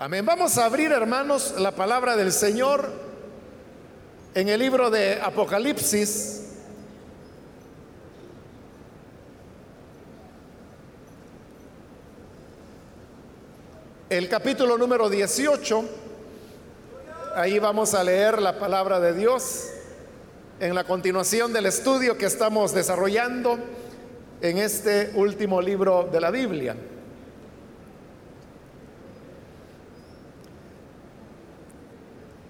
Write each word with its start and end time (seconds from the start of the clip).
Amén. 0.00 0.24
Vamos 0.24 0.56
a 0.58 0.66
abrir, 0.66 0.92
hermanos, 0.92 1.56
la 1.58 1.72
palabra 1.72 2.14
del 2.14 2.30
Señor 2.30 2.88
en 4.32 4.48
el 4.48 4.60
libro 4.60 4.90
de 4.90 5.20
Apocalipsis. 5.20 6.52
El 14.08 14.28
capítulo 14.28 14.78
número 14.78 15.10
18. 15.10 15.84
Ahí 17.34 17.58
vamos 17.58 17.92
a 17.94 18.04
leer 18.04 18.40
la 18.40 18.56
palabra 18.56 19.00
de 19.00 19.14
Dios 19.14 19.66
en 20.60 20.76
la 20.76 20.84
continuación 20.84 21.52
del 21.52 21.66
estudio 21.66 22.16
que 22.16 22.26
estamos 22.26 22.72
desarrollando 22.72 23.58
en 24.42 24.58
este 24.58 25.10
último 25.16 25.60
libro 25.60 26.08
de 26.12 26.20
la 26.20 26.30
Biblia. 26.30 26.76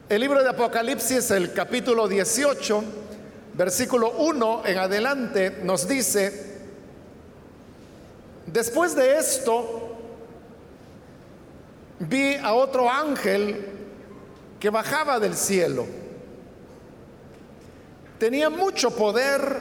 El 0.09 0.23
libro 0.23 0.43
de 0.43 0.48
Apocalipsis, 0.48 1.30
el 1.33 1.53
capítulo 1.53 2.09
18, 2.09 2.83
versículo 3.53 4.12
1 4.12 4.62
en 4.65 4.79
adelante, 4.79 5.59
nos 5.65 5.87
dice, 5.87 6.62
después 8.47 8.97
de 8.97 9.19
esto, 9.19 9.98
vi 11.98 12.37
a 12.37 12.55
otro 12.55 12.91
ángel 12.91 13.67
que 14.59 14.71
bajaba 14.71 15.21
del 15.21 15.34
cielo. 15.34 15.84
Tenía 18.19 18.48
mucho 18.48 18.97
poder 18.97 19.59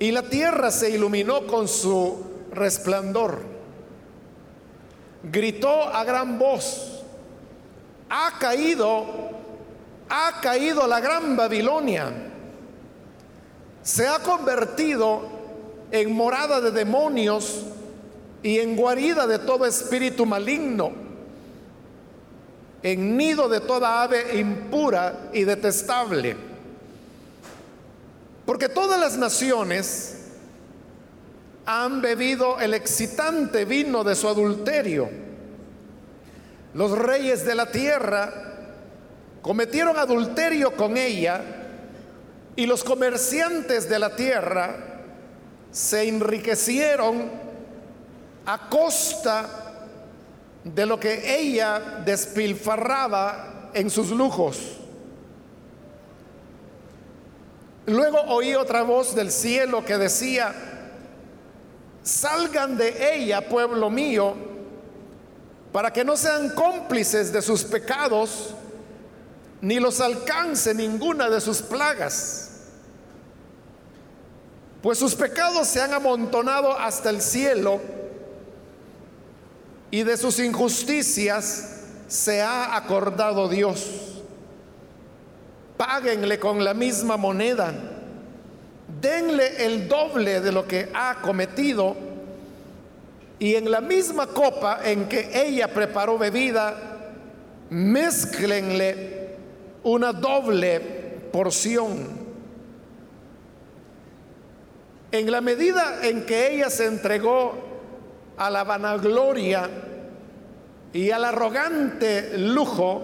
y 0.00 0.10
la 0.10 0.22
tierra 0.22 0.72
se 0.72 0.90
iluminó 0.90 1.46
con 1.46 1.68
su 1.68 2.48
resplandor. 2.52 3.42
Gritó 5.22 5.84
a 5.84 6.02
gran 6.02 6.36
voz 6.36 6.99
ha 8.10 8.32
caído, 8.38 9.06
ha 10.08 10.40
caído 10.42 10.86
la 10.86 11.00
gran 11.00 11.36
Babilonia. 11.36 12.12
Se 13.82 14.06
ha 14.06 14.18
convertido 14.18 15.22
en 15.92 16.14
morada 16.14 16.60
de 16.60 16.72
demonios 16.72 17.62
y 18.42 18.58
en 18.58 18.76
guarida 18.76 19.26
de 19.26 19.38
todo 19.38 19.64
espíritu 19.64 20.26
maligno, 20.26 20.92
en 22.82 23.16
nido 23.16 23.48
de 23.48 23.60
toda 23.60 24.02
ave 24.02 24.38
impura 24.38 25.30
y 25.32 25.44
detestable. 25.44 26.36
Porque 28.44 28.68
todas 28.68 28.98
las 28.98 29.16
naciones 29.16 30.16
han 31.64 32.00
bebido 32.00 32.58
el 32.58 32.74
excitante 32.74 33.64
vino 33.64 34.02
de 34.02 34.16
su 34.16 34.26
adulterio 34.26 35.29
los 36.74 36.96
reyes 36.96 37.44
de 37.44 37.54
la 37.54 37.66
tierra 37.66 38.32
cometieron 39.42 39.98
adulterio 39.98 40.76
con 40.76 40.96
ella 40.96 41.42
y 42.56 42.66
los 42.66 42.84
comerciantes 42.84 43.88
de 43.88 43.98
la 43.98 44.14
tierra 44.14 44.76
se 45.72 46.08
enriquecieron 46.08 47.30
a 48.46 48.68
costa 48.68 49.48
de 50.64 50.86
lo 50.86 51.00
que 51.00 51.38
ella 51.38 52.02
despilfarraba 52.04 53.70
en 53.72 53.88
sus 53.88 54.10
lujos. 54.10 54.76
Luego 57.86 58.20
oí 58.28 58.54
otra 58.54 58.82
voz 58.82 59.14
del 59.14 59.30
cielo 59.30 59.84
que 59.84 59.96
decía, 59.96 60.54
salgan 62.02 62.76
de 62.76 63.14
ella, 63.16 63.48
pueblo 63.48 63.90
mío, 63.90 64.49
para 65.72 65.92
que 65.92 66.04
no 66.04 66.16
sean 66.16 66.50
cómplices 66.50 67.32
de 67.32 67.42
sus 67.42 67.62
pecados, 67.64 68.54
ni 69.60 69.78
los 69.78 70.00
alcance 70.00 70.74
ninguna 70.74 71.28
de 71.28 71.40
sus 71.40 71.62
plagas. 71.62 72.50
Pues 74.82 74.98
sus 74.98 75.14
pecados 75.14 75.68
se 75.68 75.80
han 75.80 75.92
amontonado 75.92 76.76
hasta 76.76 77.10
el 77.10 77.20
cielo 77.20 77.80
y 79.90 80.02
de 80.02 80.16
sus 80.16 80.38
injusticias 80.38 81.82
se 82.08 82.40
ha 82.42 82.74
acordado 82.76 83.48
Dios. 83.48 84.22
Páguenle 85.76 86.38
con 86.38 86.64
la 86.64 86.74
misma 86.74 87.16
moneda, 87.16 87.72
denle 89.00 89.64
el 89.64 89.88
doble 89.88 90.40
de 90.40 90.52
lo 90.52 90.66
que 90.66 90.90
ha 90.94 91.20
cometido 91.22 92.09
y 93.40 93.56
en 93.56 93.70
la 93.70 93.80
misma 93.80 94.26
copa 94.26 94.80
en 94.84 95.08
que 95.08 95.30
ella 95.32 95.66
preparó 95.72 96.18
bebida, 96.18 96.76
mezclenle 97.70 99.30
una 99.82 100.12
doble 100.12 100.78
porción. 101.32 102.20
En 105.10 105.30
la 105.30 105.40
medida 105.40 106.00
en 106.02 106.26
que 106.26 106.54
ella 106.54 106.68
se 106.68 106.84
entregó 106.84 107.54
a 108.36 108.50
la 108.50 108.62
vanagloria 108.62 109.70
y 110.92 111.10
al 111.10 111.24
arrogante 111.24 112.36
lujo, 112.36 113.02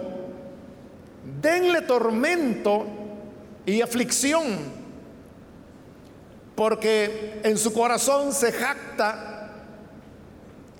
denle 1.41 1.81
tormento 1.81 2.85
y 3.65 3.81
aflicción, 3.81 4.45
porque 6.55 7.41
en 7.43 7.57
su 7.57 7.73
corazón 7.73 8.35
se 8.35 8.53
jacta 8.53 9.36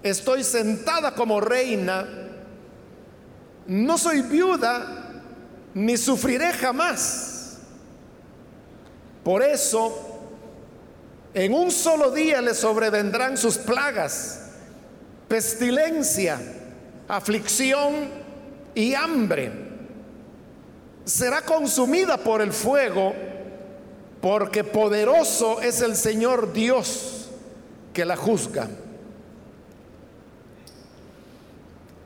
estoy 0.09 0.45
sentada 0.45 1.15
como 1.15 1.41
reina, 1.41 2.07
no 3.67 3.99
soy 3.99 4.23
viuda, 4.23 5.23
ni 5.75 5.97
sufriré 5.97 6.53
jamás. 6.53 7.59
Por 9.25 9.43
eso, 9.43 10.21
en 11.35 11.53
un 11.53 11.71
solo 11.71 12.11
día 12.11 12.41
le 12.41 12.55
sobrevendrán 12.55 13.37
sus 13.37 13.59
plagas, 13.59 14.51
pestilencia, 15.29 16.41
aflicción 17.09 18.09
y 18.75 18.95
hambre. 18.95 19.53
Será 21.05 21.43
consumida 21.43 22.19
por 22.19 22.41
el 22.41 22.53
fuego, 22.53 23.15
porque 24.21 24.65
poderoso 24.65 25.61
es 25.61 25.81
el 25.81 25.97
Señor 25.97 26.53
Dios 26.53 27.29
que 27.93 28.05
la 28.05 28.17
juzga. 28.17 28.69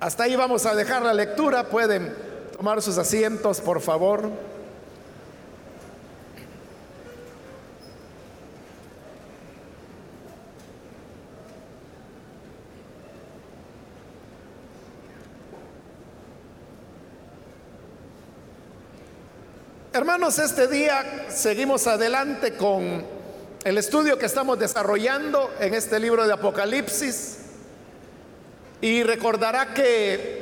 Hasta 0.00 0.24
ahí 0.24 0.34
vamos 0.34 0.64
a 0.64 0.74
dejar 0.74 1.02
la 1.02 1.12
lectura. 1.12 1.64
Pueden 1.64 2.16
tomar 2.56 2.80
sus 2.80 2.96
asientos, 2.96 3.60
por 3.60 3.82
favor. 3.82 4.30
Hermanos, 19.92 20.38
este 20.38 20.66
día 20.66 21.26
seguimos 21.28 21.86
adelante 21.86 22.54
con 22.54 23.04
el 23.64 23.76
estudio 23.76 24.18
que 24.18 24.24
estamos 24.24 24.58
desarrollando 24.58 25.50
en 25.60 25.74
este 25.74 26.00
libro 26.00 26.26
de 26.26 26.32
Apocalipsis. 26.32 27.39
Y 28.80 29.02
recordará 29.02 29.74
que 29.74 30.40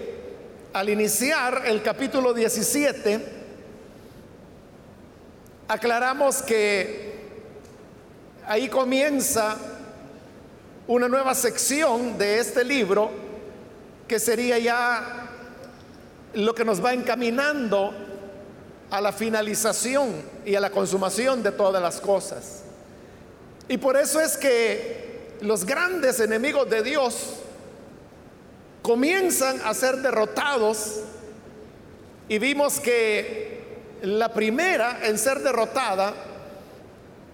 al 0.73 0.89
iniciar 0.89 1.63
el 1.67 1.83
capítulo 1.83 2.33
17, 2.33 3.21
aclaramos 5.67 6.43
que 6.43 7.09
ahí 8.47 8.69
comienza 8.69 9.57
una 10.87 11.09
nueva 11.09 11.35
sección 11.35 12.17
de 12.17 12.39
este 12.39 12.65
libro 12.65 13.11
que 14.07 14.21
sería 14.21 14.59
ya 14.59 15.29
lo 16.35 16.55
que 16.55 16.65
nos 16.65 16.83
va 16.83 16.95
encaminando 16.95 17.93
a 18.91 19.01
la 19.01 19.13
finalización 19.13 20.23
y 20.47 20.55
a 20.55 20.61
la 20.61 20.71
consumación 20.71 21.43
de 21.43 21.51
todas 21.51 21.83
las 21.83 22.01
cosas. 22.01 22.63
Y 23.69 23.79
por 23.79 23.97
eso 23.97 24.21
es 24.21 24.37
que 24.37 25.37
los 25.41 25.65
grandes 25.67 26.21
enemigos 26.21 26.71
de 26.71 26.83
Dios 26.83 27.35
comienzan 28.89 29.61
a 29.67 29.75
ser 29.75 29.99
derrotados 29.99 31.01
y 32.27 32.39
vimos 32.39 32.81
que 32.81 33.61
la 34.01 34.33
primera 34.33 35.01
en 35.03 35.19
ser 35.19 35.41
derrotada 35.41 36.15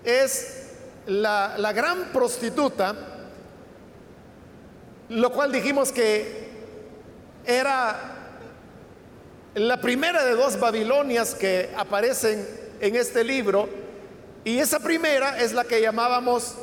es 0.02 0.64
la, 1.06 1.72
gran 1.72 2.06
prostituta, 2.12 2.96
lo 5.10 5.30
cual 5.30 5.52
dijimos 5.52 5.92
que 5.92 6.48
era 7.46 8.00
la 9.54 9.80
primera 9.80 10.24
de 10.24 10.32
dos 10.32 10.58
Babilonias 10.58 11.36
que 11.36 11.70
aparecen 11.76 12.44
en 12.80 12.96
este 12.96 13.22
libro, 13.22 13.68
y 14.42 14.58
esa 14.58 14.80
primera 14.80 15.40
es 15.40 15.52
la 15.52 15.62
que 15.62 15.80
llamábamos 15.80 16.56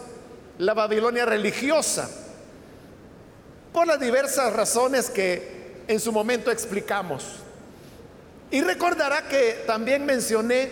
la 0.58 0.74
Babilonia 0.74 1.26
religiosa 1.26 2.21
por 3.74 3.88
las 3.88 4.00
diversas 4.00 4.54
razones 4.54 5.10
que 5.10 5.84
en 5.88 6.00
su 6.00 6.12
momento 6.12 6.52
explicamos. 6.52 7.38
Y 8.50 8.62
recordará 8.62 9.28
que 9.28 9.64
también 9.66 10.06
mencioné 10.06 10.70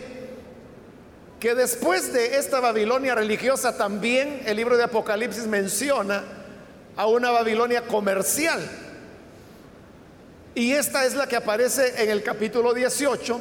que 1.40 1.56
después 1.56 2.12
de 2.12 2.38
esta 2.38 2.60
Babilonia 2.60 3.16
religiosa 3.16 3.78
también 3.78 4.42
el 4.46 4.58
libro 4.58 4.76
de 4.76 4.84
Apocalipsis 4.84 5.48
menciona 5.48 6.24
a 6.98 7.08
una 7.08 7.32
Babilonia 7.32 7.84
comercial. 7.84 8.60
Y 10.54 10.74
esta 10.74 11.06
es 11.06 11.16
la 11.16 11.28
que 11.28 11.38
aparece 11.38 12.04
en 12.04 12.10
el 12.10 12.22
capítulo 12.22 12.74
18, 12.74 13.40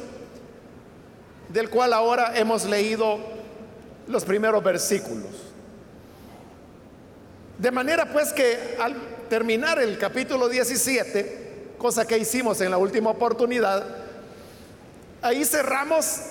del 1.49 1.69
cual 1.69 1.91
ahora 1.91 2.37
hemos 2.37 2.63
leído 2.63 3.19
los 4.07 4.23
primeros 4.23 4.63
versículos. 4.63 5.49
De 7.57 7.71
manera 7.71 8.05
pues 8.13 8.31
que 8.31 8.77
terminar 9.29 9.79
el 9.79 9.97
capítulo 9.97 10.49
17, 10.49 11.75
cosa 11.77 12.05
que 12.05 12.17
hicimos 12.17 12.59
en 12.61 12.71
la 12.71 12.77
última 12.77 13.11
oportunidad, 13.11 13.85
ahí 15.21 15.45
cerramos 15.45 16.21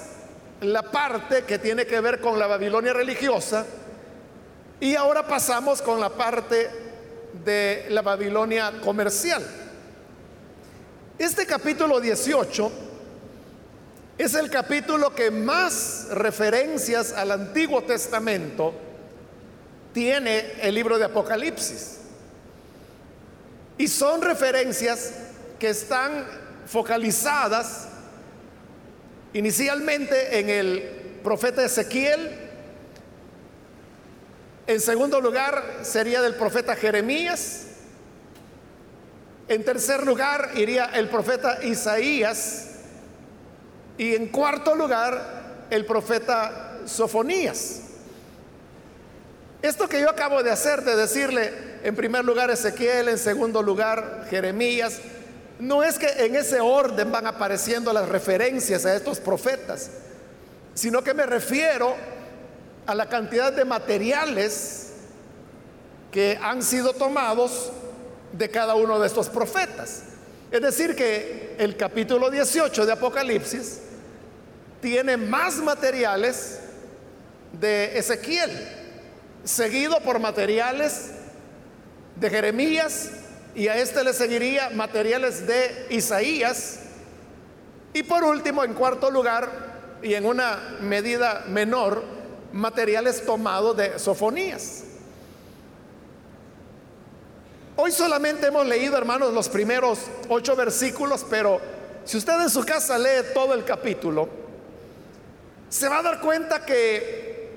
la 0.60 0.82
parte 0.82 1.44
que 1.44 1.58
tiene 1.58 1.86
que 1.86 2.00
ver 2.00 2.20
con 2.20 2.38
la 2.38 2.46
Babilonia 2.46 2.92
religiosa 2.92 3.64
y 4.80 4.96
ahora 4.96 5.26
pasamos 5.26 5.80
con 5.80 6.00
la 6.00 6.10
parte 6.10 6.68
de 7.44 7.86
la 7.90 8.02
Babilonia 8.02 8.72
comercial. 8.82 9.46
Este 11.18 11.46
capítulo 11.46 12.00
18 12.00 12.72
es 14.18 14.34
el 14.34 14.50
capítulo 14.50 15.14
que 15.14 15.30
más 15.30 16.08
referencias 16.10 17.12
al 17.12 17.30
Antiguo 17.30 17.82
Testamento 17.82 18.74
tiene 19.92 20.54
el 20.60 20.74
libro 20.74 20.98
de 20.98 21.04
Apocalipsis. 21.04 21.98
Y 23.78 23.88
son 23.88 24.20
referencias 24.20 25.12
que 25.58 25.70
están 25.70 26.26
focalizadas 26.66 27.88
inicialmente 29.32 30.38
en 30.38 30.50
el 30.50 30.82
profeta 31.22 31.64
Ezequiel, 31.64 32.48
en 34.66 34.80
segundo 34.80 35.20
lugar 35.20 35.78
sería 35.82 36.20
del 36.20 36.34
profeta 36.34 36.76
Jeremías, 36.76 37.68
en 39.48 39.64
tercer 39.64 40.04
lugar 40.04 40.50
iría 40.56 40.86
el 40.86 41.08
profeta 41.08 41.64
Isaías. 41.64 42.66
Y 43.96 44.14
en 44.14 44.28
cuarto 44.28 44.74
lugar, 44.74 45.66
el 45.70 45.86
profeta 45.86 46.80
Sofonías. 46.84 47.80
Esto 49.62 49.88
que 49.88 50.00
yo 50.00 50.10
acabo 50.10 50.42
de 50.42 50.50
hacer, 50.50 50.84
de 50.84 50.94
decirle 50.94 51.67
en 51.82 51.94
primer 51.94 52.24
lugar 52.24 52.50
Ezequiel, 52.50 53.08
en 53.08 53.18
segundo 53.18 53.62
lugar 53.62 54.26
Jeremías, 54.30 54.98
no 55.58 55.82
es 55.82 55.98
que 55.98 56.06
en 56.24 56.36
ese 56.36 56.60
orden 56.60 57.10
van 57.10 57.26
apareciendo 57.26 57.92
las 57.92 58.08
referencias 58.08 58.86
a 58.86 58.94
estos 58.94 59.18
profetas, 59.18 59.90
sino 60.74 61.02
que 61.02 61.14
me 61.14 61.26
refiero 61.26 61.96
a 62.86 62.94
la 62.94 63.08
cantidad 63.08 63.52
de 63.52 63.64
materiales 63.64 64.92
que 66.12 66.38
han 66.40 66.62
sido 66.62 66.92
tomados 66.92 67.70
de 68.32 68.48
cada 68.48 68.74
uno 68.74 68.98
de 68.98 69.06
estos 69.06 69.28
profetas. 69.28 70.02
Es 70.50 70.62
decir, 70.62 70.96
que 70.96 71.56
el 71.58 71.76
capítulo 71.76 72.30
18 72.30 72.86
de 72.86 72.92
Apocalipsis 72.92 73.80
tiene 74.80 75.16
más 75.16 75.56
materiales 75.56 76.60
de 77.52 77.98
Ezequiel, 77.98 78.50
seguido 79.44 80.00
por 80.00 80.18
materiales 80.20 81.10
de 82.18 82.30
Jeremías, 82.30 83.10
y 83.54 83.68
a 83.68 83.76
este 83.76 84.04
le 84.04 84.12
seguiría 84.12 84.70
materiales 84.70 85.46
de 85.46 85.86
Isaías, 85.90 86.80
y 87.92 88.02
por 88.02 88.24
último, 88.24 88.64
en 88.64 88.74
cuarto 88.74 89.10
lugar, 89.10 89.98
y 90.02 90.14
en 90.14 90.26
una 90.26 90.76
medida 90.80 91.44
menor, 91.48 92.02
materiales 92.52 93.24
tomados 93.24 93.76
de 93.76 93.98
Sofonías. 93.98 94.84
Hoy 97.76 97.92
solamente 97.92 98.46
hemos 98.46 98.66
leído, 98.66 98.96
hermanos, 98.96 99.32
los 99.32 99.48
primeros 99.48 100.00
ocho 100.28 100.56
versículos, 100.56 101.24
pero 101.28 101.60
si 102.04 102.16
usted 102.16 102.40
en 102.40 102.50
su 102.50 102.64
casa 102.64 102.98
lee 102.98 103.26
todo 103.34 103.54
el 103.54 103.64
capítulo, 103.64 104.28
se 105.68 105.88
va 105.88 105.98
a 105.98 106.02
dar 106.02 106.20
cuenta 106.20 106.64
que 106.64 107.50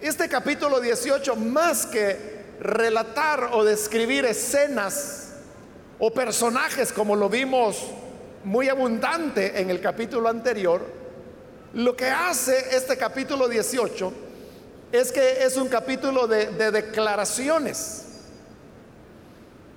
este 0.00 0.28
capítulo 0.28 0.80
18, 0.80 1.34
más 1.36 1.86
que 1.86 2.33
relatar 2.60 3.50
o 3.52 3.64
describir 3.64 4.24
escenas 4.24 5.32
o 5.98 6.12
personajes 6.12 6.92
como 6.92 7.16
lo 7.16 7.28
vimos 7.28 7.90
muy 8.44 8.68
abundante 8.68 9.60
en 9.60 9.70
el 9.70 9.80
capítulo 9.80 10.28
anterior, 10.28 10.84
lo 11.72 11.96
que 11.96 12.06
hace 12.06 12.76
este 12.76 12.96
capítulo 12.96 13.48
18 13.48 14.12
es 14.92 15.10
que 15.10 15.44
es 15.44 15.56
un 15.56 15.68
capítulo 15.68 16.26
de, 16.26 16.46
de 16.46 16.70
declaraciones. 16.70 18.02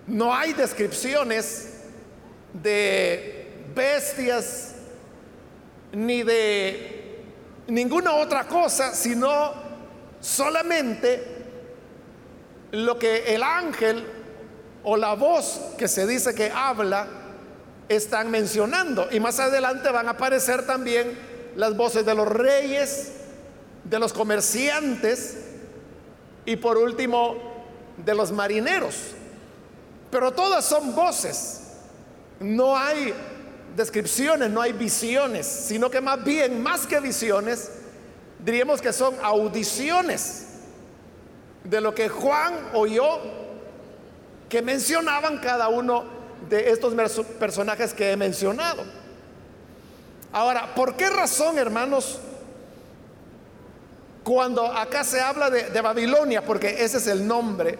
No 0.06 0.33
hay 0.33 0.53
descripciones 0.53 1.69
de 2.53 3.47
bestias 3.73 4.75
ni 5.91 6.23
de 6.23 7.23
ninguna 7.68 8.15
otra 8.15 8.45
cosa, 8.45 8.94
sino 8.94 9.53
solamente 10.19 11.37
lo 12.72 13.00
que 13.00 13.34
el 13.34 13.44
ángel 13.44 14.06
o 14.84 14.98
la 14.98 15.14
voz 15.16 15.60
que 15.78 15.88
se 15.88 16.06
dice 16.06 16.34
que 16.34 16.52
habla 16.52 17.08
están 17.90 18.30
mencionando. 18.30 19.08
Y 19.12 19.19
más 19.19 19.40
adelante 19.40 19.90
van 19.90 20.08
a 20.08 20.12
aparecer 20.12 20.66
también 20.66 21.18
las 21.56 21.75
voces 21.75 22.06
de 22.06 22.14
los 22.14 22.28
reyes, 22.28 23.14
de 23.84 24.00
los 24.00 24.14
comerciantes 24.14 25.38
y 26.46 26.56
por 26.58 26.78
último 26.78 27.36
de 27.98 28.16
los 28.16 28.31
marineros. 28.31 28.96
Pero 30.12 30.31
todas 30.31 30.66
son 30.66 30.94
voces. 30.96 31.64
No 32.40 32.78
hay 32.78 33.14
descripciones, 33.75 34.50
no 34.50 34.62
hay 34.62 34.74
visiones, 34.74 35.46
sino 35.46 35.90
que 35.90 36.02
más 36.02 36.24
bien, 36.24 36.62
más 36.62 36.86
que 36.86 37.00
visiones, 37.00 37.72
diríamos 38.40 38.81
que 38.81 38.94
son 38.94 39.16
audiciones 39.22 40.46
de 41.69 41.81
lo 41.81 41.94
que 41.94 42.10
Juan 42.10 42.54
oyó 42.74 43.19
que 44.50 44.62
mencionaban 44.62 45.40
cada 45.40 45.68
uno 45.68 46.06
de 46.50 46.72
estos 46.72 46.94
personajes 47.40 47.94
que 47.94 48.12
he 48.12 48.18
mencionado. 48.18 48.84
Ahora, 50.31 50.74
¿por 50.76 50.95
qué 50.95 51.09
razón, 51.09 51.57
hermanos, 51.57 52.19
cuando 54.24 54.66
acá 54.66 55.04
se 55.04 55.19
habla 55.19 55.50
de, 55.50 55.81
Babilonia, 55.81 56.44
porque 56.44 56.83
ese 56.83 56.97
es 56.97 57.07
el 57.07 57.28
nombre, 57.28 57.78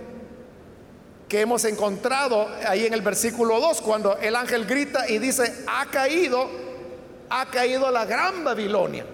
que 1.28 1.42
hemos 1.42 1.66
encontrado 1.66 2.48
ahí 2.66 2.86
en 2.86 2.94
el 2.94 3.02
versículo 3.02 3.60
2, 3.60 3.82
cuando 3.82 4.18
el 4.18 4.36
ángel 4.36 4.66
grita 4.66 5.10
y 5.10 5.20
dice, 5.20 5.66
ha 5.68 5.86
caído, 5.88 6.50
ha 7.30 7.46
caído 7.48 7.92
la 7.92 8.06
gran 8.06 8.46
Babilonia. 8.46 9.06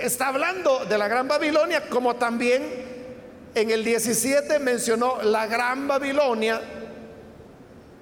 Está 0.00 0.28
hablando 0.28 0.84
de 0.86 0.98
la 0.98 1.06
gran 1.06 1.28
Babilonia 1.28 1.88
como 1.88 2.16
también 2.16 2.95
en 3.56 3.70
el 3.70 3.82
17 3.82 4.60
mencionó 4.60 5.22
la 5.22 5.46
gran 5.46 5.88
Babilonia, 5.88 6.60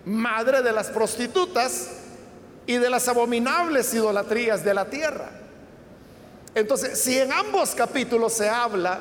madre 0.04 0.60
de 0.60 0.72
las 0.72 0.88
prostitutas 0.88 1.90
y 2.66 2.76
de 2.76 2.90
las 2.90 3.08
abominables 3.08 3.94
idolatrías 3.94 4.62
de 4.64 4.74
la 4.74 4.84
tierra. 4.84 5.30
Entonces, 6.54 7.00
si 7.00 7.18
en 7.18 7.32
ambos 7.32 7.74
capítulos 7.74 8.34
se 8.34 8.48
habla 8.48 9.00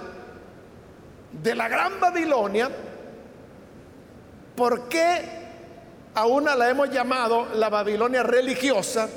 de 1.31 1.55
la 1.55 1.67
gran 1.67 1.99
Babilonia, 1.99 2.69
¿Por 4.55 4.87
qué 4.87 5.21
a 6.13 6.25
una 6.27 6.55
la 6.55 6.69
hemos 6.69 6.91
llamado 6.91 7.47
la 7.55 7.69
Babilonia 7.69 8.21
religiosa 8.21 9.09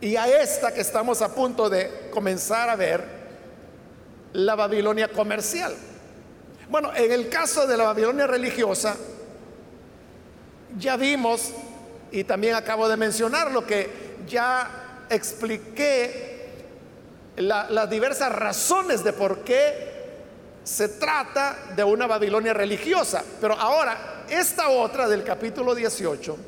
y 0.00 0.14
a 0.16 0.40
esta 0.40 0.72
que 0.72 0.80
estamos 0.80 1.20
a 1.20 1.34
punto 1.34 1.68
de 1.68 2.10
comenzar 2.12 2.70
a 2.70 2.76
ver, 2.76 3.04
la 4.32 4.54
Babilonia 4.54 5.08
comercial? 5.08 5.74
Bueno, 6.72 6.90
en 6.96 7.12
el 7.12 7.28
caso 7.28 7.66
de 7.66 7.76
la 7.76 7.84
Babilonia 7.84 8.26
religiosa, 8.26 8.96
ya 10.78 10.96
vimos, 10.96 11.52
y 12.10 12.24
también 12.24 12.54
acabo 12.54 12.88
de 12.88 12.96
mencionar 12.96 13.50
lo 13.50 13.66
que 13.66 13.90
ya 14.26 15.04
expliqué, 15.10 16.62
las 17.36 17.90
diversas 17.90 18.32
razones 18.32 19.04
de 19.04 19.12
por 19.12 19.40
qué 19.40 20.14
se 20.64 20.88
trata 20.88 21.58
de 21.76 21.84
una 21.84 22.06
Babilonia 22.06 22.54
religiosa. 22.54 23.22
Pero 23.38 23.52
ahora 23.52 24.24
esta 24.30 24.70
otra 24.70 25.06
del 25.08 25.24
capítulo 25.24 25.74
18, 25.74 26.38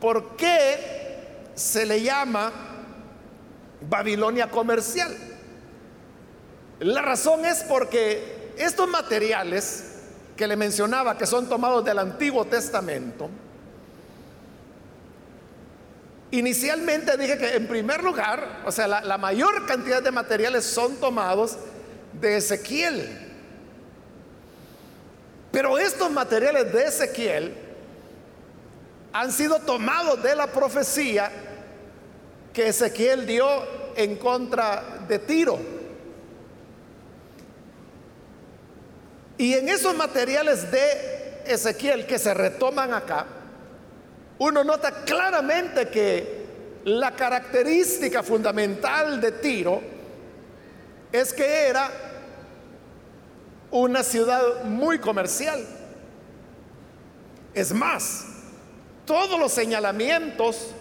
¿por 0.00 0.34
qué 0.36 1.20
se 1.54 1.86
le 1.86 2.02
llama 2.02 2.50
Babilonia 3.88 4.50
comercial? 4.50 5.16
La 6.80 7.02
razón 7.02 7.44
es 7.44 7.62
porque 7.62 8.37
estos 8.58 8.88
materiales 8.88 9.84
que 10.36 10.46
le 10.46 10.56
mencionaba, 10.56 11.16
que 11.18 11.26
son 11.26 11.48
tomados 11.48 11.84
del 11.84 11.98
Antiguo 11.98 12.44
Testamento, 12.44 13.28
Inicialmente 16.30 17.16
dije 17.16 17.38
que 17.38 17.56
en 17.56 17.66
primer 17.66 18.04
lugar, 18.04 18.60
o 18.66 18.72
sea, 18.72 18.86
la, 18.86 19.18
mayor 19.18 19.64
cantidad 19.64 20.02
de 20.02 20.10
materiales 20.10 20.64
son 20.64 20.96
tomados 20.96 21.56
de 22.12 22.36
Ezequiel. 22.36 23.26
Pero 25.50 25.78
estos 25.78 26.10
materiales 26.10 26.70
de 26.70 26.84
Ezequiel 26.84 27.54
han 29.14 29.32
sido 29.32 29.60
tomados 29.60 30.22
de 30.22 30.34
la 30.34 30.48
profecía 30.48 31.30
que 32.52 32.68
Ezequiel 32.68 33.26
dio 33.26 33.46
en 33.96 34.16
contra 34.16 35.04
de 35.08 35.18
Tiro. 35.20 35.77
Y 39.38 39.54
en 39.54 39.68
esos 39.68 39.94
materiales 39.94 40.70
de 40.70 41.42
Ezequiel 41.46 42.06
que 42.06 42.18
se 42.18 42.34
retoman 42.34 42.92
acá, 42.92 43.24
uno 44.38 44.64
nota 44.64 45.04
claramente 45.04 45.88
que 45.88 46.38
la 46.84 47.12
característica 47.12 48.22
fundamental 48.22 49.20
de 49.20 49.32
Tiro 49.32 49.80
es 51.12 51.32
que 51.32 51.68
era 51.68 51.90
una 53.70 54.02
ciudad 54.02 54.64
muy 54.64 54.98
comercial. 54.98 55.64
Es 57.54 57.72
más, 57.72 58.26
todos 59.04 59.38
los 59.38 59.52
señalamientos 59.52 60.72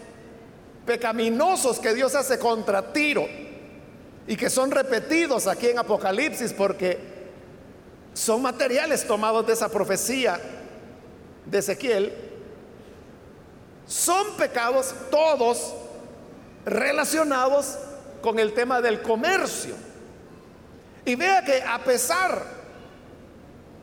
pecaminosos 0.85 1.79
que 1.79 1.93
Dios 1.93 2.15
hace 2.15 2.39
contra 2.39 2.91
Tiro 2.91 3.27
y 4.27 4.35
que 4.35 4.49
son 4.49 4.71
repetidos 4.71 5.45
aquí 5.45 5.67
en 5.67 5.79
Apocalipsis 5.79 6.53
porque 6.53 7.16
son 8.17 8.41
materiales 8.41 9.05
tomados 9.05 9.45
de 9.45 9.53
esa 9.53 9.69
profecía 9.69 10.39
de 11.45 11.59
Ezequiel, 11.59 12.11
son 13.85 14.35
pecados 14.37 14.93
todos 15.11 15.75
relacionados 16.65 17.77
con 18.23 18.39
el 18.39 18.53
tema 18.55 18.81
del 18.81 19.03
comercio. 19.03 19.75
Y 21.05 21.13
vea 21.13 21.43
que 21.43 21.61
a 21.61 21.77
pesar 21.83 22.43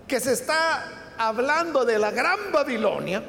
que 0.08 0.18
se 0.18 0.32
está 0.32 1.12
hablando 1.16 1.84
de 1.84 2.00
la 2.00 2.10
gran 2.10 2.50
Babilonia, 2.52 3.22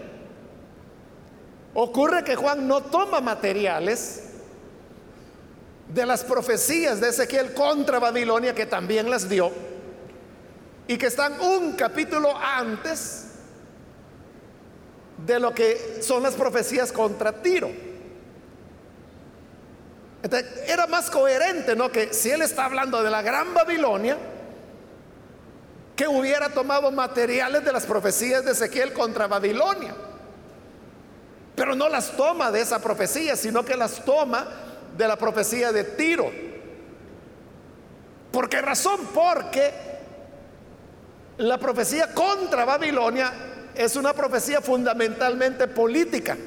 ocurre 1.76 2.24
que 2.24 2.36
Juan 2.36 2.68
no 2.68 2.82
toma 2.82 3.22
materiales 3.22 4.24
de 5.88 6.04
las 6.04 6.24
profecías 6.24 7.00
de 7.00 7.10
Ezequiel 7.10 7.54
contra 7.54 8.00
Babilonia, 8.00 8.56
que 8.56 8.66
también 8.66 9.08
las 9.08 9.30
dio, 9.30 9.75
y 10.88 10.98
que 10.98 11.08
están 11.08 11.39
un 11.42 11.74
capítulo 11.74 12.38
antes 12.38 13.25
de 15.25 15.39
lo 15.39 15.54
que 15.54 16.00
son 16.01 16.24
las 16.24 16.36
profecías 16.36 16.92
contra 16.92 17.42
Tiro. 17.42 17.72
era 20.68 20.88
más 20.88 21.10
coherente, 21.10 21.75
¿no? 21.75 21.92
Que 21.92 22.13
si 22.13 22.32
él 22.32 22.42
está 22.42 22.65
hablando 22.65 23.01
de 23.04 23.10
la 23.10 23.22
gran 23.22 23.54
Babilonia, 23.54 24.18
que 25.96 26.08
hubiera 26.08 26.50
tomado 26.50 26.92
materiales 26.92 27.63
de 27.63 27.72
las 27.72 27.86
profecías 27.86 28.44
de 28.44 28.51
Ezequiel 28.51 28.92
contra 28.92 29.27
Babilonia. 29.27 29.96
Pero 31.56 31.74
no 31.74 31.88
las 31.88 32.12
toma 32.18 32.51
de 32.51 32.62
esa 32.62 32.80
profecía, 32.80 33.36
sino 33.36 33.63
que 33.63 33.77
las 33.77 34.04
toma 34.04 34.48
de 34.98 35.08
la 35.08 35.15
profecía 35.15 35.72
de 35.72 35.84
Tiro. 35.86 36.30
¿Por 38.32 38.50
qué 38.50 38.62
razón? 38.62 39.00
Porque 39.13 39.95
la 41.38 41.58
profecía 41.58 42.13
contra 42.13 42.65
Babilonia 42.65 43.34
es 43.75 43.96
una 43.96 44.13
profecía 44.13 44.62
fundamentalmente 44.62 45.68
política. 45.68 46.38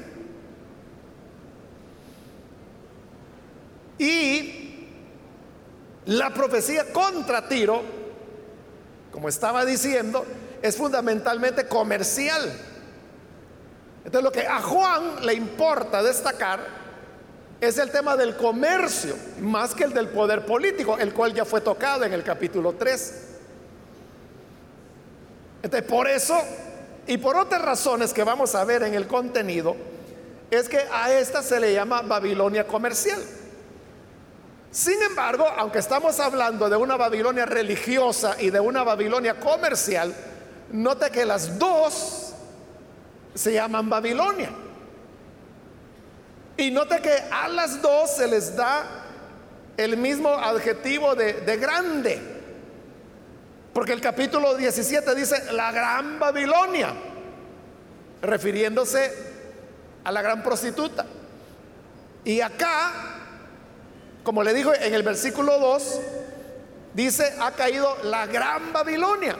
Y 3.99 4.87
la 6.05 6.33
profecía 6.33 6.91
contra 6.91 7.47
Tiro, 7.47 7.83
como 9.11 9.29
estaba 9.29 9.65
diciendo, 9.65 10.25
es 10.61 10.75
fundamentalmente 10.75 11.67
comercial. 11.67 12.51
Entonces 14.05 14.23
lo 14.23 14.31
que 14.31 14.47
a 14.47 14.61
Juan 14.61 15.25
le 15.25 15.33
importa 15.33 16.01
destacar 16.01 16.61
es 17.61 17.77
el 17.77 17.91
tema 17.91 18.15
del 18.15 18.37
comercio, 18.37 19.15
más 19.41 19.75
que 19.75 19.83
el 19.83 19.93
del 19.93 20.07
poder 20.07 20.45
político, 20.45 20.97
el 20.97 21.13
cual 21.13 21.33
ya 21.33 21.43
fue 21.43 21.61
tocado 21.61 22.05
en 22.05 22.13
el 22.13 22.23
capítulo 22.23 22.73
3. 22.73 23.28
Entonces 25.61 25.89
por 25.89 26.07
eso 26.07 26.39
y 27.07 27.17
por 27.17 27.35
otras 27.35 27.61
razones 27.61 28.13
que 28.13 28.23
vamos 28.23 28.55
a 28.55 28.63
ver 28.63 28.83
en 28.83 28.93
el 28.93 29.07
contenido, 29.07 29.75
es 30.51 30.69
que 30.69 30.79
a 30.91 31.11
esta 31.11 31.41
se 31.41 31.59
le 31.59 31.73
llama 31.73 32.01
Babilonia 32.01 32.65
comercial. 32.67 33.19
Sin 34.71 35.01
embargo, 35.01 35.47
aunque 35.57 35.79
estamos 35.79 36.19
hablando 36.19 36.69
de 36.69 36.75
una 36.75 36.95
Babilonia 36.95 37.45
religiosa 37.45 38.35
y 38.39 38.51
de 38.51 38.59
una 38.59 38.83
Babilonia 38.83 39.39
comercial, 39.39 40.13
note 40.71 41.09
que 41.09 41.25
las 41.25 41.57
dos 41.57 42.33
se 43.33 43.53
llaman 43.53 43.89
Babilonia. 43.89 44.51
Y 46.57 46.71
note 46.71 47.01
que 47.01 47.15
a 47.31 47.47
las 47.47 47.81
dos 47.81 48.15
se 48.15 48.27
les 48.27 48.55
da 48.55 48.85
el 49.77 49.97
mismo 49.97 50.29
adjetivo 50.29 51.15
de, 51.15 51.33
de 51.33 51.57
grande. 51.57 52.38
Porque 53.73 53.93
el 53.93 54.01
capítulo 54.01 54.55
17 54.55 55.15
dice 55.15 55.51
la 55.53 55.71
gran 55.71 56.19
Babilonia, 56.19 56.93
refiriéndose 58.21 59.13
a 60.03 60.11
la 60.11 60.21
gran 60.21 60.43
prostituta. 60.43 61.05
Y 62.23 62.41
acá, 62.41 62.91
como 64.23 64.43
le 64.43 64.53
dijo 64.53 64.73
en 64.73 64.93
el 64.93 65.03
versículo 65.03 65.59
2, 65.59 66.01
dice, 66.93 67.35
ha 67.39 67.51
caído 67.51 67.95
la 68.03 68.25
gran 68.25 68.73
Babilonia. 68.73 69.37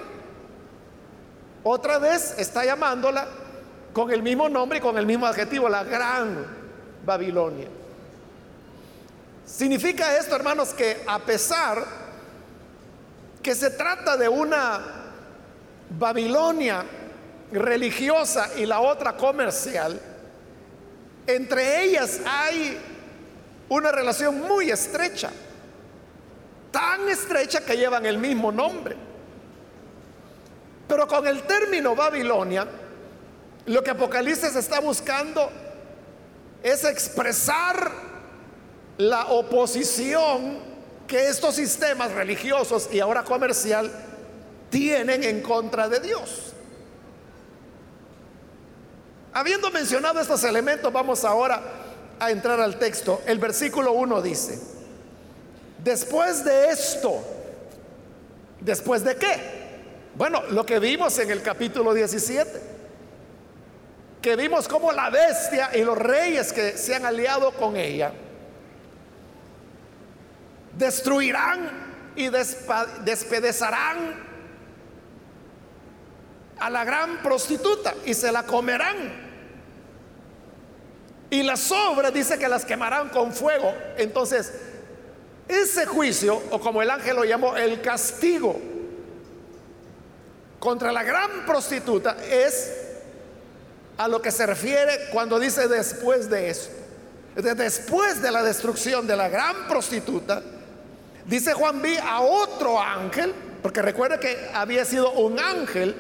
Otra 1.63 1.97
vez 1.97 2.35
está 2.37 2.63
llamándola 2.63 3.27
con 3.93 4.11
el 4.11 4.21
mismo 4.21 4.47
nombre 4.47 4.77
y 4.77 4.81
con 4.81 4.97
el 4.97 5.05
mismo 5.05 5.25
adjetivo, 5.25 5.67
la 5.67 5.83
gran 5.83 6.45
Babilonia. 7.05 7.67
Significa 9.45 10.15
esto, 10.17 10.35
hermanos, 10.35 10.73
que 10.73 11.03
a 11.07 11.19
pesar 11.19 11.83
que 13.41 13.55
se 13.55 13.71
trata 13.71 14.17
de 14.17 14.27
una 14.27 14.81
Babilonia 15.97 16.85
religiosa 17.51 18.51
y 18.57 18.65
la 18.65 18.79
otra 18.79 19.15
comercial, 19.17 19.99
entre 21.25 21.83
ellas 21.83 22.21
hay 22.25 22.77
una 23.69 23.91
relación 23.91 24.41
muy 24.41 24.69
estrecha, 24.69 25.31
tan 26.71 27.07
estrecha 27.09 27.61
que 27.61 27.77
llevan 27.77 28.05
el 28.05 28.17
mismo 28.17 28.51
nombre. 28.51 28.95
Pero 30.87 31.07
con 31.07 31.27
el 31.27 31.43
término 31.43 31.95
Babilonia, 31.95 32.67
lo 33.67 33.83
que 33.83 33.91
Apocalipsis 33.91 34.55
está 34.55 34.79
buscando 34.79 35.49
es 36.63 36.83
expresar 36.83 37.91
la 38.97 39.27
oposición 39.27 40.68
que 41.09 41.27
estos 41.27 41.55
sistemas 41.55 42.11
religiosos 42.11 42.87
y 42.91 42.99
ahora 42.99 43.23
comercial 43.23 43.91
tienen 44.69 45.23
en 45.23 45.41
contra 45.41 45.89
de 45.89 45.99
Dios. 45.99 46.53
Habiendo 49.33 49.71
mencionado 49.71 50.21
estos 50.21 50.43
elementos, 50.43 50.93
vamos 50.93 51.25
ahora 51.25 51.61
a 52.19 52.29
entrar 52.29 52.61
al 52.61 52.77
texto. 52.77 53.23
El 53.25 53.39
versículo 53.39 53.91
1 53.93 54.21
dice, 54.21 54.59
después 55.83 56.45
de 56.45 56.69
esto, 56.69 57.23
¿después 58.61 59.03
de 59.03 59.15
qué? 59.15 59.59
Bueno, 60.13 60.43
lo 60.51 60.63
que 60.63 60.77
vimos 60.77 61.17
en 61.17 61.31
el 61.31 61.41
capítulo 61.41 61.91
17, 61.91 62.61
que 64.21 64.35
vimos 64.35 64.67
como 64.67 64.91
la 64.91 65.09
bestia 65.09 65.71
y 65.75 65.83
los 65.83 65.97
reyes 65.97 66.53
que 66.53 66.77
se 66.77 66.93
han 66.93 67.05
aliado 67.07 67.51
con 67.53 67.75
ella, 67.77 68.13
destruirán 70.79 72.13
y 72.15 72.29
despedezarán 72.29 74.15
a 76.57 76.69
la 76.69 76.83
gran 76.83 77.21
prostituta 77.21 77.93
y 78.05 78.13
se 78.13 78.31
la 78.31 78.43
comerán. 78.43 79.29
Y 81.29 81.43
las 81.43 81.59
sobras 81.59 82.13
dice 82.13 82.39
que 82.39 82.47
las 82.47 82.65
quemarán 82.65 83.09
con 83.09 83.31
fuego. 83.33 83.73
Entonces, 83.97 84.51
ese 85.47 85.85
juicio, 85.85 86.41
o 86.49 86.59
como 86.59 86.81
el 86.81 86.89
ángel 86.89 87.17
lo 87.17 87.25
llamó, 87.25 87.55
el 87.55 87.81
castigo 87.81 88.59
contra 90.59 90.91
la 90.91 91.03
gran 91.03 91.45
prostituta 91.45 92.17
es 92.25 92.71
a 93.97 94.07
lo 94.07 94.21
que 94.21 94.31
se 94.31 94.45
refiere 94.45 95.09
cuando 95.11 95.39
dice 95.39 95.67
después 95.67 96.29
de 96.29 96.49
eso. 96.49 96.69
Después 97.35 98.21
de 98.21 98.31
la 98.31 98.43
destrucción 98.43 99.05
de 99.05 99.15
la 99.15 99.29
gran 99.29 99.67
prostituta, 99.67 100.41
Dice 101.29 101.53
Juan 101.53 101.79
vi 101.79 101.95
a 101.95 102.21
otro 102.21 102.81
ángel, 102.81 103.33
porque 103.61 103.83
recuerda 103.83 104.19
que 104.19 104.49
había 104.51 104.83
sido 104.83 105.11
un 105.11 105.39
ángel 105.39 105.95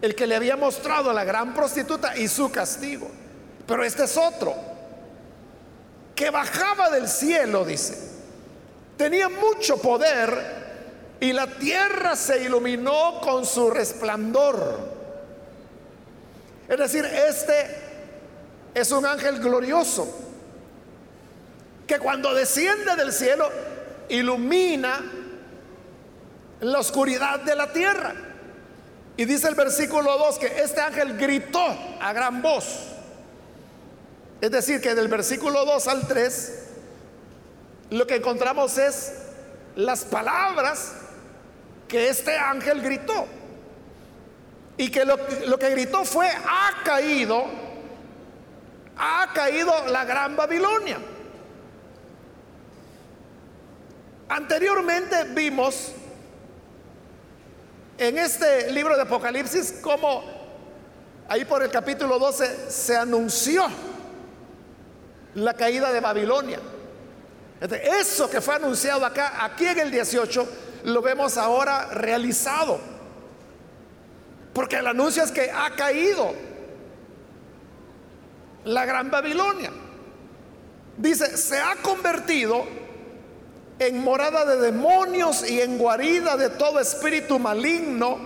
el 0.00 0.14
que 0.14 0.26
le 0.26 0.36
había 0.36 0.56
mostrado 0.56 1.10
a 1.10 1.14
la 1.14 1.24
gran 1.24 1.52
prostituta 1.52 2.16
y 2.16 2.28
su 2.28 2.52
castigo. 2.52 3.10
Pero 3.66 3.82
este 3.82 4.04
es 4.04 4.16
otro. 4.16 4.54
que 6.14 6.30
bajaba 6.30 6.88
del 6.88 7.08
cielo, 7.08 7.64
dice. 7.64 7.98
Tenía 8.96 9.28
mucho 9.28 9.76
poder 9.76 11.18
y 11.20 11.32
la 11.34 11.46
tierra 11.46 12.16
se 12.16 12.42
iluminó 12.42 13.20
con 13.20 13.44
su 13.44 13.68
resplandor. 13.68 14.78
Es 16.68 16.78
decir, 16.78 17.04
este 17.04 17.66
es 18.74 18.90
un 18.92 19.04
ángel 19.04 19.40
glorioso 19.40 20.08
que 21.86 21.98
cuando 21.98 22.32
desciende 22.32 22.96
del 22.96 23.12
cielo 23.12 23.50
ilumina 24.08 25.00
la 26.60 26.78
oscuridad 26.78 27.40
de 27.40 27.54
la 27.54 27.72
tierra. 27.72 28.14
Y 29.16 29.24
dice 29.24 29.48
el 29.48 29.54
versículo 29.54 30.18
2 30.18 30.38
que 30.38 30.46
este 30.46 30.80
ángel 30.80 31.16
gritó 31.16 31.64
a 32.00 32.12
gran 32.12 32.42
voz. 32.42 32.92
Es 34.40 34.50
decir, 34.50 34.80
que 34.80 34.94
del 34.94 35.08
versículo 35.08 35.64
2 35.64 35.88
al 35.88 36.06
3 36.06 36.62
lo 37.90 38.06
que 38.06 38.16
encontramos 38.16 38.76
es 38.78 39.12
las 39.76 40.04
palabras 40.04 40.92
que 41.88 42.08
este 42.08 42.36
ángel 42.36 42.82
gritó. 42.82 43.26
Y 44.76 44.90
que 44.90 45.06
lo, 45.06 45.16
lo, 45.46 45.58
que 45.58 45.70
gritó 45.70 46.04
fue, 46.04 46.28
ha 46.28 46.82
caído, 46.84 47.44
ha 48.98 49.32
caído 49.32 49.72
la 49.86 50.04
gran 50.04 50.36
Babilonia. 50.36 50.98
Anteriormente 54.28 55.24
vimos 55.34 55.92
en 57.96 58.18
este 58.18 58.72
libro 58.72 58.96
de 58.96 59.02
Apocalipsis 59.02 59.78
cómo 59.80 60.24
ahí 61.28 61.44
por 61.44 61.62
el 61.62 61.70
capítulo 61.70 62.18
12 62.18 62.70
se 62.70 62.96
anunció 62.96 63.66
la 65.34 65.54
caída 65.54 65.92
de 65.92 66.00
Babilonia. 66.00 66.58
Eso 67.60 68.28
que 68.28 68.40
fue 68.40 68.56
anunciado 68.56 69.06
acá, 69.06 69.44
aquí 69.44 69.66
en 69.66 69.78
el 69.78 69.90
18, 69.90 70.48
lo 70.84 71.02
vemos 71.02 71.36
ahora 71.38 71.86
realizado. 71.86 72.80
Porque 74.52 74.76
el 74.76 74.86
anuncio 74.86 75.22
es 75.22 75.30
que 75.30 75.50
ha 75.50 75.70
caído 75.70 76.34
la 78.64 78.84
gran 78.84 79.10
Babilonia. 79.10 79.70
Dice, 80.96 81.36
se 81.36 81.58
ha 81.58 81.76
convertido 81.76 82.85
en 83.78 84.02
morada 84.02 84.44
de 84.44 84.56
demonios 84.56 85.48
y 85.48 85.60
en 85.60 85.76
guarida 85.78 86.36
de 86.36 86.50
todo 86.50 86.80
espíritu 86.80 87.38
maligno, 87.38 88.18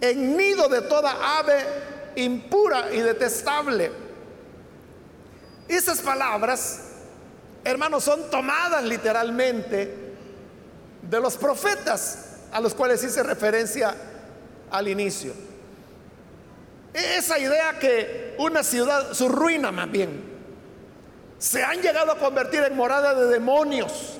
en 0.00 0.36
nido 0.36 0.68
de 0.68 0.82
toda 0.82 1.38
ave 1.38 1.56
impura 2.16 2.92
y 2.92 3.00
detestable. 3.00 3.90
Esas 5.68 6.00
palabras, 6.00 6.80
hermanos, 7.64 8.04
son 8.04 8.30
tomadas 8.30 8.84
literalmente 8.84 10.14
de 11.02 11.20
los 11.20 11.36
profetas 11.36 12.36
a 12.52 12.60
los 12.60 12.74
cuales 12.74 13.02
hice 13.04 13.22
referencia 13.22 13.94
al 14.70 14.88
inicio. 14.88 15.32
Esa 16.94 17.38
idea 17.38 17.78
que 17.78 18.34
una 18.38 18.62
ciudad, 18.62 19.12
su 19.12 19.28
ruina 19.28 19.70
más 19.70 19.90
bien, 19.90 20.36
se 21.38 21.62
han 21.62 21.82
llegado 21.82 22.12
a 22.12 22.18
convertir 22.18 22.62
en 22.62 22.74
morada 22.74 23.14
de 23.14 23.26
demonios 23.26 24.18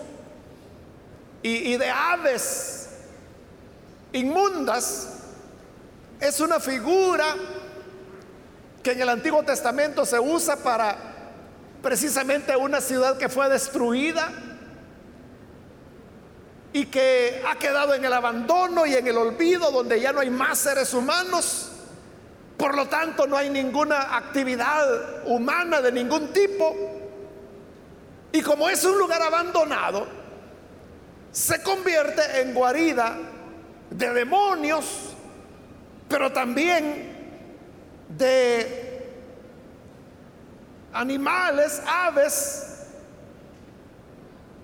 y, 1.49 1.77
de 1.77 1.89
aves 1.89 2.89
inmundas, 4.13 5.21
es 6.19 6.41
una 6.41 6.59
figura 6.59 7.37
que 8.83 8.93
en 8.93 9.03
el 9.03 9.09
Antiguo 9.09 9.45
Testamento 9.45 10.05
se 10.05 10.19
usa 10.19 10.57
para 10.57 10.97
precisamente 11.83 12.57
una 12.57 12.81
ciudad 12.81 13.17
que 13.17 13.29
fue 13.29 13.49
destruida 13.49 14.29
y 16.73 16.87
que 16.87 17.41
ha 17.49 17.57
quedado 17.57 17.95
en 17.95 18.05
el 18.05 18.13
abandono 18.13 18.85
y 18.85 18.95
en 18.95 19.07
el 19.07 19.17
olvido, 19.17 19.71
donde 19.71 20.01
ya 20.01 20.13
no 20.13 20.21
hay 20.21 20.31
más 20.31 20.59
seres 20.59 20.93
humanos. 20.95 21.71
Por 22.57 22.75
lo 22.75 22.89
tanto, 22.89 23.29
no 23.29 23.37
hay 23.37 23.51
ninguna 23.51 24.17
actividad 24.17 25.27
humana 25.27 25.81
de 25.81 25.93
ningún 25.93 26.33
tipo. 26.33 26.75
Y 28.33 28.43
como 28.43 28.69
es 28.69 28.85
un 28.85 28.99
lugar 28.99 29.23
abandonado, 29.23 30.26
se 31.37 31.63
convierte 31.63 32.41
en 32.41 32.55
guarida 32.55 33.15
de 33.91 34.11
demonios, 34.15 35.15
pero 36.09 36.33
también 36.33 37.15
de 38.09 39.07
animales, 40.95 41.83
aves, 41.87 42.87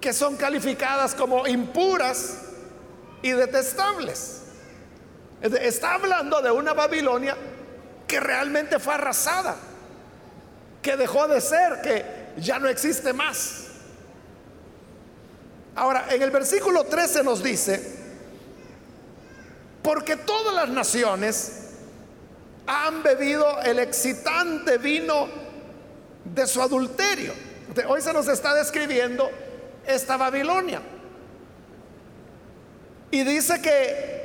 que 0.00 0.14
son 0.14 0.38
calificadas 0.38 1.14
como 1.14 1.46
impuras 1.46 2.38
y 3.20 3.32
detestables. 3.32 4.40
Está 5.42 5.96
hablando 5.96 6.40
de 6.40 6.52
una 6.52 6.72
Babilonia 6.72 7.37
que 8.06 8.18
realmente 8.18 8.78
fue 8.78 8.94
arrasada, 8.94 9.56
que 10.80 10.96
dejó 10.96 11.28
de 11.28 11.42
ser, 11.42 11.82
que 11.82 12.32
ya 12.38 12.58
no 12.58 12.66
existe 12.66 13.12
más. 13.12 13.62
Ahora, 15.74 16.06
en 16.11 16.22
el 16.22 16.30
versículo 16.30 16.85
13 16.85 17.24
nos 17.24 17.42
dice, 17.42 18.00
porque 19.82 20.16
todas 20.16 20.54
las 20.54 20.68
naciones 20.68 21.62
han 22.66 23.02
bebido 23.02 23.61
el 23.62 23.78
excitante 23.78 24.78
vino 24.78 25.28
de 26.24 26.46
su 26.46 26.62
adulterio. 26.62 27.32
Hoy 27.88 28.00
se 28.00 28.12
nos 28.12 28.28
está 28.28 28.54
describiendo 28.54 29.30
esta 29.87 30.16
Babilonia. 30.16 30.80
Y 33.11 33.24
dice 33.24 33.61
que 33.61 34.22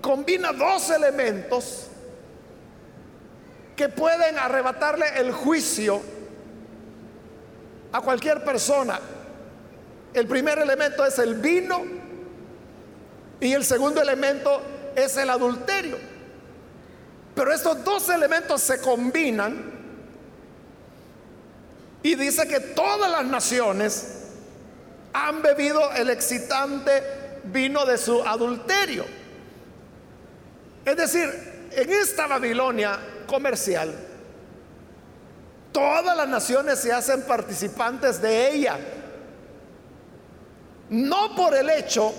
combina 0.00 0.52
dos 0.52 0.90
elementos 0.90 1.88
que 3.76 3.88
pueden 3.88 4.38
arrebatarle 4.38 5.06
el 5.18 5.32
juicio 5.32 6.00
a 7.92 8.00
cualquier 8.00 8.42
persona. 8.44 8.98
El 10.16 10.26
primer 10.26 10.58
elemento 10.58 11.04
es 11.04 11.18
el 11.18 11.34
vino 11.34 11.84
y 13.38 13.52
el 13.52 13.62
segundo 13.66 14.00
elemento 14.00 14.62
es 14.96 15.14
el 15.18 15.28
adulterio. 15.28 15.98
Pero 17.34 17.52
estos 17.52 17.84
dos 17.84 18.08
elementos 18.08 18.62
se 18.62 18.80
combinan 18.80 19.72
y 22.02 22.14
dice 22.14 22.48
que 22.48 22.60
todas 22.60 23.10
las 23.10 23.26
naciones 23.26 24.22
han 25.12 25.42
bebido 25.42 25.92
el 25.92 26.08
excitante 26.08 27.42
vino 27.44 27.84
de 27.84 27.98
su 27.98 28.22
adulterio. 28.22 29.04
Es 30.82 30.96
decir, 30.96 31.68
en 31.72 31.92
esta 31.92 32.26
Babilonia 32.26 32.98
comercial, 33.26 33.94
todas 35.72 36.16
las 36.16 36.26
naciones 36.26 36.78
se 36.78 36.90
hacen 36.90 37.20
participantes 37.24 38.22
de 38.22 38.54
ella. 38.54 38.78
No 40.90 41.34
por 41.34 41.54
el 41.54 41.68
hecho 41.70 42.12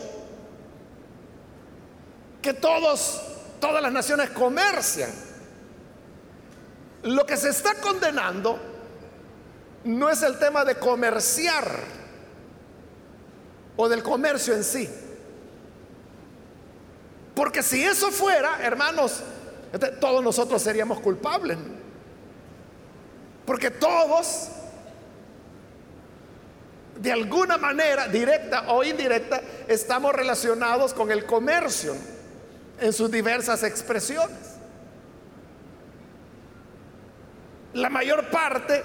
que 2.41 2.53
todos, 2.53 3.21
todas 3.59 3.81
las 3.81 3.91
naciones 3.91 4.29
comercian. 4.31 5.11
Lo 7.03 7.25
que 7.25 7.37
se 7.37 7.49
está 7.49 7.75
condenando 7.75 8.59
no 9.83 10.09
es 10.09 10.21
el 10.23 10.37
tema 10.39 10.65
de 10.65 10.75
comerciar 10.75 11.65
o 13.77 13.87
del 13.87 14.03
comercio 14.03 14.53
en 14.53 14.63
sí. 14.63 14.89
Porque 17.35 17.61
si 17.61 17.83
eso 17.83 18.11
fuera, 18.11 18.59
hermanos, 18.63 19.21
este, 19.71 19.89
todos 19.89 20.23
nosotros 20.23 20.61
seríamos 20.61 20.99
culpables. 20.99 21.57
Porque 23.45 23.69
todos, 23.71 24.49
de 26.99 27.11
alguna 27.11 27.57
manera, 27.57 28.07
directa 28.07 28.71
o 28.71 28.83
indirecta, 28.83 29.41
estamos 29.67 30.13
relacionados 30.13 30.93
con 30.93 31.11
el 31.11 31.25
comercio 31.25 31.95
en 32.79 32.93
sus 32.93 33.11
diversas 33.11 33.63
expresiones. 33.63 34.55
La 37.73 37.89
mayor 37.89 38.29
parte 38.29 38.83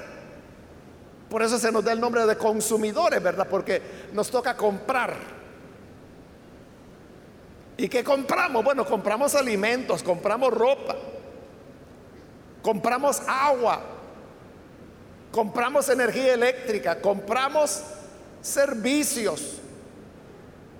por 1.32 1.42
eso 1.42 1.58
se 1.58 1.72
nos 1.72 1.82
da 1.82 1.92
el 1.92 1.98
nombre 1.98 2.26
de 2.26 2.36
consumidores, 2.36 3.22
¿verdad? 3.22 3.46
Porque 3.48 3.80
nos 4.12 4.30
toca 4.30 4.54
comprar. 4.54 5.14
¿Y 7.78 7.88
qué 7.88 8.04
compramos? 8.04 8.62
Bueno, 8.62 8.84
compramos 8.84 9.34
alimentos, 9.34 10.02
compramos 10.02 10.52
ropa, 10.52 10.94
compramos 12.60 13.22
agua, 13.26 13.80
compramos 15.30 15.88
energía 15.88 16.34
eléctrica, 16.34 17.00
compramos 17.00 17.82
servicios 18.42 19.60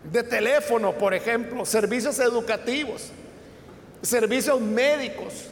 de 0.04 0.22
teléfono, 0.22 0.92
por 0.92 1.14
ejemplo, 1.14 1.64
servicios 1.64 2.18
educativos, 2.18 3.10
servicios 4.02 4.60
médicos. 4.60 5.48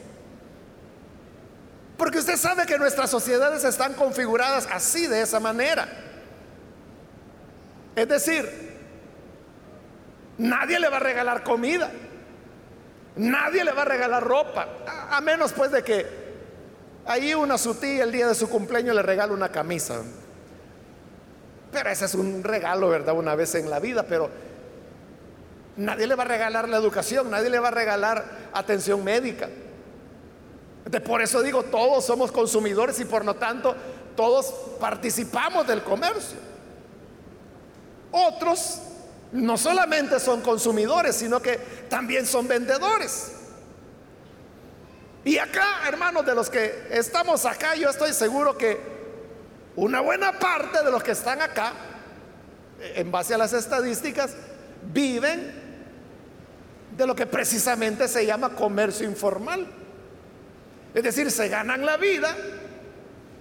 Porque 1.96 2.18
usted 2.18 2.36
sabe 2.36 2.66
que 2.66 2.78
nuestras 2.78 3.10
sociedades 3.10 3.64
están 3.64 3.94
configuradas 3.94 4.66
así, 4.72 5.06
de 5.06 5.22
esa 5.22 5.38
manera. 5.38 5.86
Es 7.94 8.08
decir, 8.08 8.48
nadie 10.38 10.80
le 10.80 10.88
va 10.88 10.96
a 10.96 11.00
regalar 11.00 11.42
comida. 11.44 11.90
Nadie 13.16 13.64
le 13.64 13.72
va 13.72 13.82
a 13.82 13.84
regalar 13.84 14.22
ropa. 14.24 14.66
A, 15.10 15.20
menos 15.20 15.52
pues 15.52 15.70
de 15.70 15.82
que 15.82 16.06
ahí 17.04 17.34
una 17.34 17.58
su 17.58 17.74
tía 17.74 18.04
el 18.04 18.12
día 18.12 18.26
de 18.28 18.34
su 18.34 18.48
cumpleaños 18.48 18.96
le 18.96 19.02
regala 19.02 19.32
una 19.32 19.50
camisa. 19.50 20.02
Pero 21.72 21.90
ese 21.90 22.04
es 22.04 22.14
un 22.14 22.42
regalo, 22.42 22.88
¿verdad? 22.88 23.14
Una 23.14 23.35
vez 23.35 23.54
en 23.54 23.70
la 23.70 23.78
vida, 23.78 24.04
pero 24.09 24.30
nadie 25.76 26.06
le 26.06 26.14
va 26.14 26.24
a 26.24 26.26
regalar 26.26 26.68
la 26.68 26.76
educación, 26.76 27.30
nadie 27.30 27.50
le 27.50 27.59
va 27.59 27.68
a 27.68 27.72
regalar 27.72 28.24
atención 28.52 29.02
médica. 29.04 29.48
por 31.04 31.22
eso 31.22 31.42
digo, 31.42 31.62
todos 31.64 32.04
somos 32.04 32.33
consumidores 32.33 32.98
y 33.00 33.04
por 33.04 33.24
lo 33.24 33.35
tanto 33.35 33.76
todos 34.16 34.52
participamos 34.80 35.66
del 35.66 35.83
comercio. 35.83 36.38
Otros 38.11 38.80
no 39.33 39.56
solamente 39.56 40.18
son 40.18 40.40
consumidores, 40.40 41.16
sino 41.16 41.40
que 41.40 41.56
también 41.88 42.26
son 42.26 42.48
vendedores. 42.48 43.33
Y 45.24 45.38
acá, 45.38 45.83
hermanos, 45.87 46.26
de 46.26 46.35
los 46.35 46.50
que 46.50 46.88
estamos 46.90 47.44
acá, 47.44 47.74
yo 47.76 47.90
estoy 47.90 48.12
seguro 48.12 48.56
que 48.56 48.99
una 49.80 50.02
buena 50.02 50.38
parte 50.38 50.84
de 50.84 50.90
los 50.90 51.02
que 51.02 51.12
están 51.12 51.40
acá, 51.40 51.72
en 52.96 53.10
base 53.10 53.32
a 53.32 53.38
las 53.38 53.54
estadísticas, 53.54 54.36
viven 54.92 55.54
de 56.94 57.06
lo 57.06 57.14
que 57.14 57.24
precisamente 57.24 58.06
se 58.06 58.26
llama 58.26 58.50
comercio 58.50 59.08
informal. 59.08 59.66
Es 60.92 61.02
decir, 61.02 61.30
se 61.30 61.48
ganan 61.48 61.86
la 61.86 61.96
vida 61.96 62.36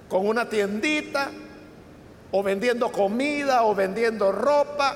con 0.08 0.26
una 0.26 0.48
tiendita 0.48 1.30
o 2.32 2.42
vendiendo 2.42 2.90
comida 2.90 3.64
o 3.64 3.76
vendiendo 3.76 4.32
ropa, 4.32 4.96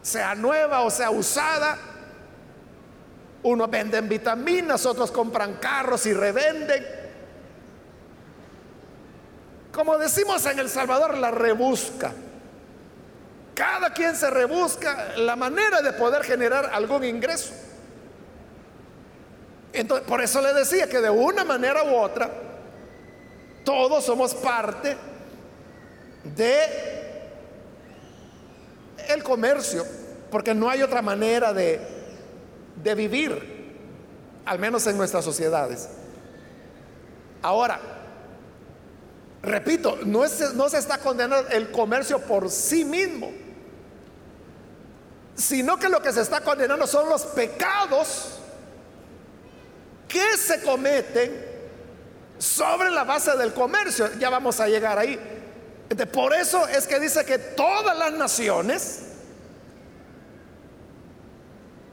sea 0.00 0.34
nueva 0.34 0.80
o 0.80 0.90
sea 0.90 1.10
usada. 1.10 1.76
Unos 3.42 3.70
venden 3.70 4.08
vitaminas, 4.08 4.86
otros 4.86 5.10
compran 5.10 5.56
carros 5.56 6.06
y 6.06 6.14
revenden. 6.14 6.99
Como 9.80 9.96
decimos 9.96 10.44
en 10.44 10.58
El 10.58 10.68
Salvador, 10.68 11.16
la 11.16 11.30
rebusca. 11.30 12.12
Cada 13.54 13.94
quien 13.94 14.14
se 14.14 14.28
rebusca 14.28 15.16
la 15.16 15.36
manera 15.36 15.80
de 15.80 15.94
poder 15.94 16.22
generar 16.22 16.68
algún 16.70 17.02
ingreso. 17.02 17.54
Entonces, 19.72 20.06
por 20.06 20.20
eso 20.20 20.42
le 20.42 20.52
decía 20.52 20.86
que 20.86 21.00
de 21.00 21.08
una 21.08 21.44
manera 21.44 21.82
u 21.84 21.96
otra, 21.96 22.30
todos 23.64 24.04
somos 24.04 24.34
parte 24.34 24.98
de 26.24 26.58
el 29.08 29.22
comercio, 29.22 29.86
porque 30.30 30.52
no 30.52 30.68
hay 30.68 30.82
otra 30.82 31.00
manera 31.00 31.54
de, 31.54 31.80
de 32.76 32.94
vivir, 32.94 33.80
al 34.44 34.58
menos 34.58 34.86
en 34.86 34.98
nuestras 34.98 35.24
sociedades. 35.24 35.88
Ahora, 37.40 37.99
repito, 39.42 39.98
no, 40.04 40.28
se 40.28 40.78
está 40.78 40.98
condenando 40.98 41.48
el 41.48 41.70
comercio 41.70 42.20
por 42.20 42.50
sí 42.50 42.84
mismo, 42.84 43.30
sino 45.34 45.78
que 45.78 45.88
lo 45.88 46.02
que 46.02 46.12
se 46.12 46.20
está 46.20 46.40
condenando 46.40 46.86
son 46.86 47.08
los 47.08 47.22
pecados 47.22 48.38
que 50.06 50.36
se 50.36 50.60
cometen 50.62 51.48
sobre 52.38 52.90
la 52.90 53.04
base 53.04 53.36
del 53.36 53.52
comercio. 53.52 54.10
Ya 54.18 54.28
vamos 54.28 54.60
a 54.60 54.68
llegar 54.68 54.98
ahí. 54.98 55.18
por 56.12 56.34
eso 56.34 56.66
es 56.68 56.86
que 56.86 57.00
dice 57.00 57.24
que 57.24 57.38
todas 57.38 57.96
las 57.96 58.12
naciones 58.12 59.00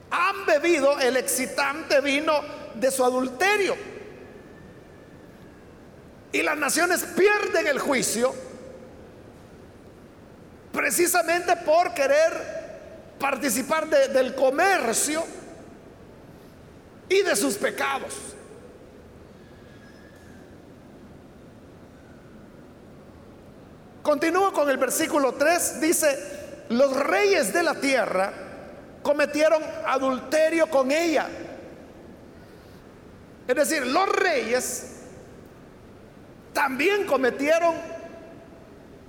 han 0.10 0.46
bebido 0.46 1.00
el 1.00 1.18
excitante 1.18 2.02
vino 2.02 2.34
de 2.76 2.92
su 2.92 3.04
adulterio. 3.04 3.97
Y 6.32 6.42
las 6.42 6.58
naciones 6.58 7.04
pierden 7.04 7.68
el 7.68 7.80
juicio 7.80 8.34
precisamente 10.72 11.56
por 11.58 11.94
querer 11.94 12.58
participar 13.20 13.88
del 13.88 14.36
comercio 14.36 15.24
y 17.10 17.22
de 17.22 17.36
sus 17.36 17.56
pecados. 17.56 18.14
Continúo 24.04 24.54
con 24.54 24.70
el 24.70 24.78
versículo 24.78 25.34
3, 25.34 25.82
dice, 25.82 26.66
los 26.70 26.96
reyes 26.96 27.52
de 27.52 27.64
la 27.64 27.76
tierra 27.76 28.32
cometieron 29.02 29.62
adulterio 29.86 30.70
con 30.70 30.92
ella. 30.92 31.28
Es 33.48 33.56
decir, 33.56 33.86
los 33.88 34.08
reyes 34.10 34.97
también 36.58 37.06
cometieron 37.06 37.76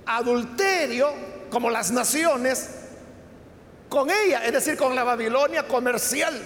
adulterio 0.05 1.11
como 1.49 1.71
las 1.71 1.89
naciones 1.89 2.69
con 3.89 4.07
ella, 4.11 4.45
es 4.45 4.53
decir, 4.53 4.77
con 4.77 4.93
la 4.93 5.03
Babilonia 5.03 5.67
comercial. 5.67 6.39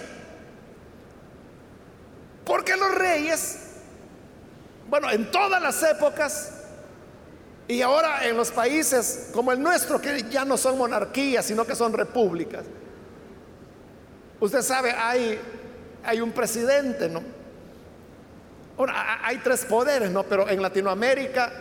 Porque 2.46 2.74
los 2.74 2.94
reyes, 2.94 3.58
bueno, 4.88 5.10
en 5.10 5.30
todas 5.30 5.60
las 5.60 5.82
épocas, 5.82 6.52
y 7.68 7.82
ahora 7.82 8.26
en 8.26 8.38
los 8.38 8.50
países 8.50 9.28
como 9.34 9.52
el 9.52 9.60
nuestro, 9.60 10.00
que 10.00 10.24
ya 10.30 10.46
no 10.46 10.56
son 10.56 10.78
monarquías, 10.78 11.44
sino 11.44 11.66
que 11.66 11.76
son 11.76 11.92
repúblicas, 11.92 12.64
usted 14.40 14.62
sabe, 14.62 14.90
hay, 14.92 15.38
un 16.22 16.32
presidente, 16.32 17.10
¿no? 17.10 17.43
Hay 19.22 19.38
tres 19.38 19.64
poderes, 19.64 20.10
¿no? 20.10 20.24
Pero 20.24 20.48
en 20.48 20.60
Latinoamérica 20.60 21.52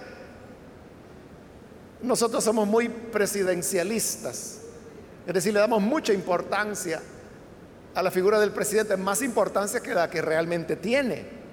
nosotros 2.01 2.43
somos 2.43 2.67
muy 2.67 2.89
presidencialistas. 2.89 4.59
Es 5.25 5.33
decir, 5.33 5.53
le 5.53 5.59
damos 5.59 5.81
mucha 5.81 6.11
importancia 6.13 7.01
a 7.95 8.03
la 8.03 8.11
figura 8.11 8.39
del 8.39 8.51
presidente 8.51 8.97
más 8.97 9.21
importancia 9.21 9.79
que 9.79 9.93
la 9.93 10.09
que 10.09 10.21
realmente 10.21 10.75
tiene. 10.75 11.43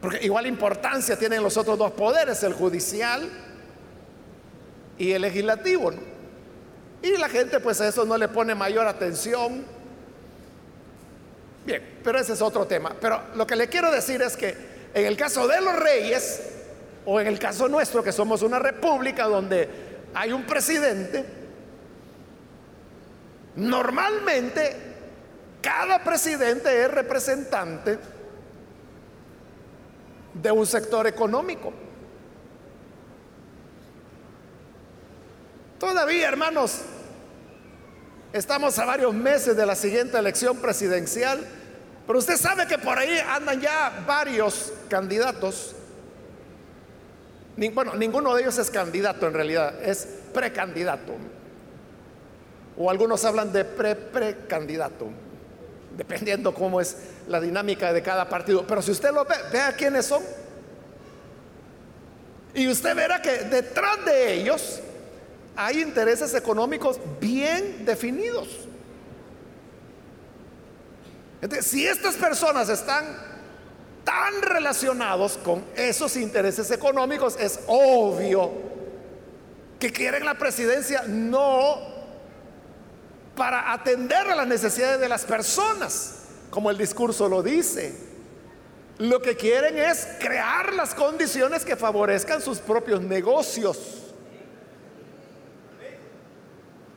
Porque 0.00 0.24
igual 0.24 0.46
importancia 0.46 1.18
tienen 1.18 1.42
los 1.42 1.56
otros 1.56 1.78
dos 1.78 1.92
poderes, 1.92 2.42
el 2.42 2.52
judicial 2.52 3.26
y 4.98 5.12
el 5.12 5.22
legislativo. 5.22 5.92
Y 7.00 7.16
la 7.16 7.28
gente 7.28 7.60
pues 7.60 7.80
a 7.80 7.88
eso 7.88 8.04
no 8.04 8.18
le 8.18 8.28
pone 8.28 8.54
mayor 8.54 8.86
atención. 8.86 9.64
Bien, 11.64 11.98
pero 12.02 12.18
ese 12.18 12.34
es 12.34 12.42
otro 12.42 12.66
tema. 12.66 12.94
Pero 13.00 13.20
lo 13.34 13.46
que 13.46 13.56
le 13.56 13.68
quiero 13.68 13.90
decir 13.90 14.20
es 14.22 14.36
que 14.36 14.54
en 14.92 15.06
el 15.06 15.16
caso 15.16 15.48
de 15.48 15.60
los 15.60 15.74
reyes, 15.74 16.42
o 17.06 17.20
en 17.20 17.26
el 17.26 17.38
caso 17.38 17.68
nuestro, 17.68 18.02
que 18.02 18.12
somos 18.12 18.42
una 18.42 18.58
república 18.58 19.24
donde 19.24 19.68
hay 20.14 20.32
un 20.32 20.44
presidente, 20.44 21.24
Normalmente, 23.56 24.76
cada 25.62 26.02
presidente 26.02 26.84
es 26.84 26.90
representante 26.90 27.98
de 30.34 30.50
un 30.50 30.66
sector 30.66 31.06
económico. 31.06 31.72
Todavía, 35.78 36.28
hermanos, 36.28 36.80
estamos 38.34 38.76
a 38.80 38.84
varios 38.84 39.14
meses 39.14 39.56
de 39.56 39.64
la 39.64 39.76
siguiente 39.76 40.18
elección 40.18 40.56
presidencial, 40.58 41.38
pero 42.04 42.18
usted 42.18 42.36
sabe 42.36 42.66
que 42.66 42.78
por 42.78 42.98
ahí 42.98 43.16
andan 43.30 43.60
ya 43.60 44.04
varios 44.06 44.72
candidatos. 44.88 45.74
Bueno, 47.72 47.94
ninguno 47.94 48.34
de 48.34 48.42
ellos 48.42 48.58
es 48.58 48.70
candidato 48.70 49.28
en 49.28 49.34
realidad, 49.34 49.80
es 49.82 50.08
precandidato 50.34 51.12
o 52.76 52.90
algunos 52.90 53.24
hablan 53.24 53.52
de 53.52 53.64
pre-precandidato, 53.64 55.06
dependiendo 55.96 56.52
cómo 56.52 56.80
es 56.80 56.96
la 57.28 57.40
dinámica 57.40 57.92
de 57.92 58.02
cada 58.02 58.28
partido. 58.28 58.66
Pero 58.66 58.82
si 58.82 58.90
usted 58.90 59.12
lo 59.12 59.24
ve, 59.24 59.36
vea 59.52 59.72
quiénes 59.74 60.06
son. 60.06 60.24
Y 62.52 62.66
usted 62.66 62.96
verá 62.96 63.22
que 63.22 63.30
detrás 63.44 64.04
de 64.04 64.34
ellos 64.34 64.80
hay 65.56 65.80
intereses 65.82 66.34
económicos 66.34 66.98
bien 67.20 67.84
definidos. 67.84 68.48
Si 71.60 71.86
estas 71.86 72.14
personas 72.14 72.68
están 72.68 73.04
tan 74.04 74.42
relacionados 74.42 75.38
con 75.38 75.64
esos 75.76 76.16
intereses 76.16 76.70
económicos, 76.70 77.36
es 77.38 77.60
obvio 77.66 78.52
que 79.78 79.92
quieren 79.92 80.24
la 80.24 80.34
presidencia 80.38 81.02
no 81.06 81.78
para 83.36 83.72
atender 83.72 84.30
a 84.30 84.34
las 84.34 84.46
necesidades 84.46 85.00
de 85.00 85.08
las 85.08 85.24
personas, 85.24 86.20
como 86.50 86.70
el 86.70 86.78
discurso 86.78 87.28
lo 87.28 87.42
dice, 87.42 87.94
lo 88.98 89.20
que 89.20 89.36
quieren 89.36 89.76
es 89.76 90.06
crear 90.20 90.72
las 90.72 90.94
condiciones 90.94 91.64
que 91.64 91.76
favorezcan 91.76 92.40
sus 92.40 92.58
propios 92.58 93.00
negocios. 93.02 94.03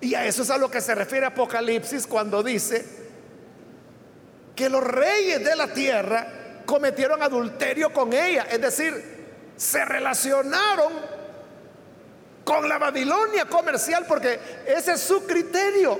Y 0.01 0.13
a 0.13 0.25
eso 0.25 0.43
es 0.43 0.49
a 0.49 0.57
lo 0.57 0.69
que 0.69 0.81
se 0.81 0.93
refiere 0.93 1.25
Apocalipsis 1.25 2.05
cuando 2.05 2.43
dice 2.43 2.85
que 4.55 4.69
los 4.69 4.83
reyes 4.83 5.43
de 5.43 5.55
la 5.55 5.67
tierra 5.67 6.61
cometieron 6.65 7.21
adulterio 7.21 7.91
con 7.93 8.11
ella, 8.13 8.47
es 8.49 8.59
decir, 8.59 9.17
se 9.55 9.85
relacionaron 9.85 10.93
con 12.43 12.67
la 12.67 12.77
Babilonia 12.77 13.45
comercial 13.45 14.05
porque 14.07 14.39
ese 14.65 14.93
es 14.93 15.01
su 15.01 15.25
criterio, 15.25 15.99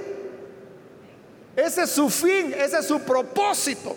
ese 1.56 1.84
es 1.84 1.90
su 1.90 2.10
fin, 2.10 2.54
ese 2.58 2.80
es 2.80 2.88
su 2.88 3.02
propósito. 3.02 3.96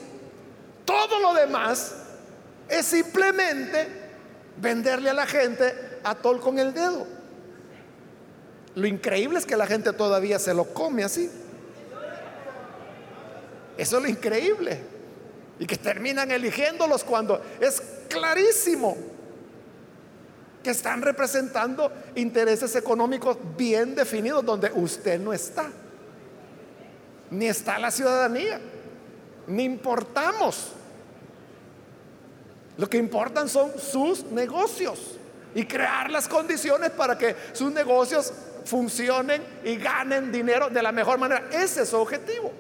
Todo 0.85 1.21
lo 1.21 1.35
demás 1.35 1.95
es 2.69 2.87
simplemente 2.87 3.87
venderle 4.57 5.11
a 5.11 5.15
la 5.15 5.27
gente 5.27 6.01
a 6.03 6.15
tol 6.15 6.41
con 6.41 6.59
el 6.59 6.73
dedo. 6.73 7.20
Lo 8.75 8.87
increíble 8.87 9.39
es 9.39 9.47
que 9.47 9.57
la 9.57 9.67
gente 9.67 9.93
todavía 9.93 10.39
se 10.39 10.55
lo 10.55 10.65
come 10.65 11.05
así. 11.05 11.31
Eso 13.77 13.97
es 13.97 14.03
lo 14.03 14.09
increíble. 14.09 14.79
Y 15.59 15.67
que 15.67 15.77
terminan 15.77 16.31
eligiéndolos 16.31 17.05
cuando 17.05 17.41
es 17.61 17.83
clarísimo 18.09 18.97
que 20.63 20.71
están 20.71 21.03
representando 21.03 21.91
intereses 22.15 22.77
económicos 22.77 23.39
bien 23.57 23.95
definidos 23.95 24.45
donde 24.45 24.71
usted 24.75 25.19
no 25.19 25.33
está. 25.33 25.71
Ni 27.31 27.47
está 27.47 27.79
la 27.79 27.91
ciudadanía. 27.91 28.61
Ni 29.47 29.65
importamos. 29.65 30.73
Lo 32.77 32.89
que 32.89 32.99
importan 32.99 33.49
son 33.49 33.73
sus 33.79 34.25
negocios 34.27 35.17
y 35.55 35.65
crear 35.65 36.11
las 36.11 36.29
condiciones 36.29 36.91
para 36.91 37.19
que 37.19 37.35
sus 37.53 37.73
negocios 37.73 38.33
funcionen 38.64 39.42
y 39.64 39.77
ganen 39.77 40.31
dinero 40.33 40.68
de 40.68 40.83
la 40.83 40.92
mejor 40.92 41.18
manera. 41.18 41.49
Ese 41.53 41.83
es 41.83 41.88
su 41.88 41.96
objetivo. 41.96 42.53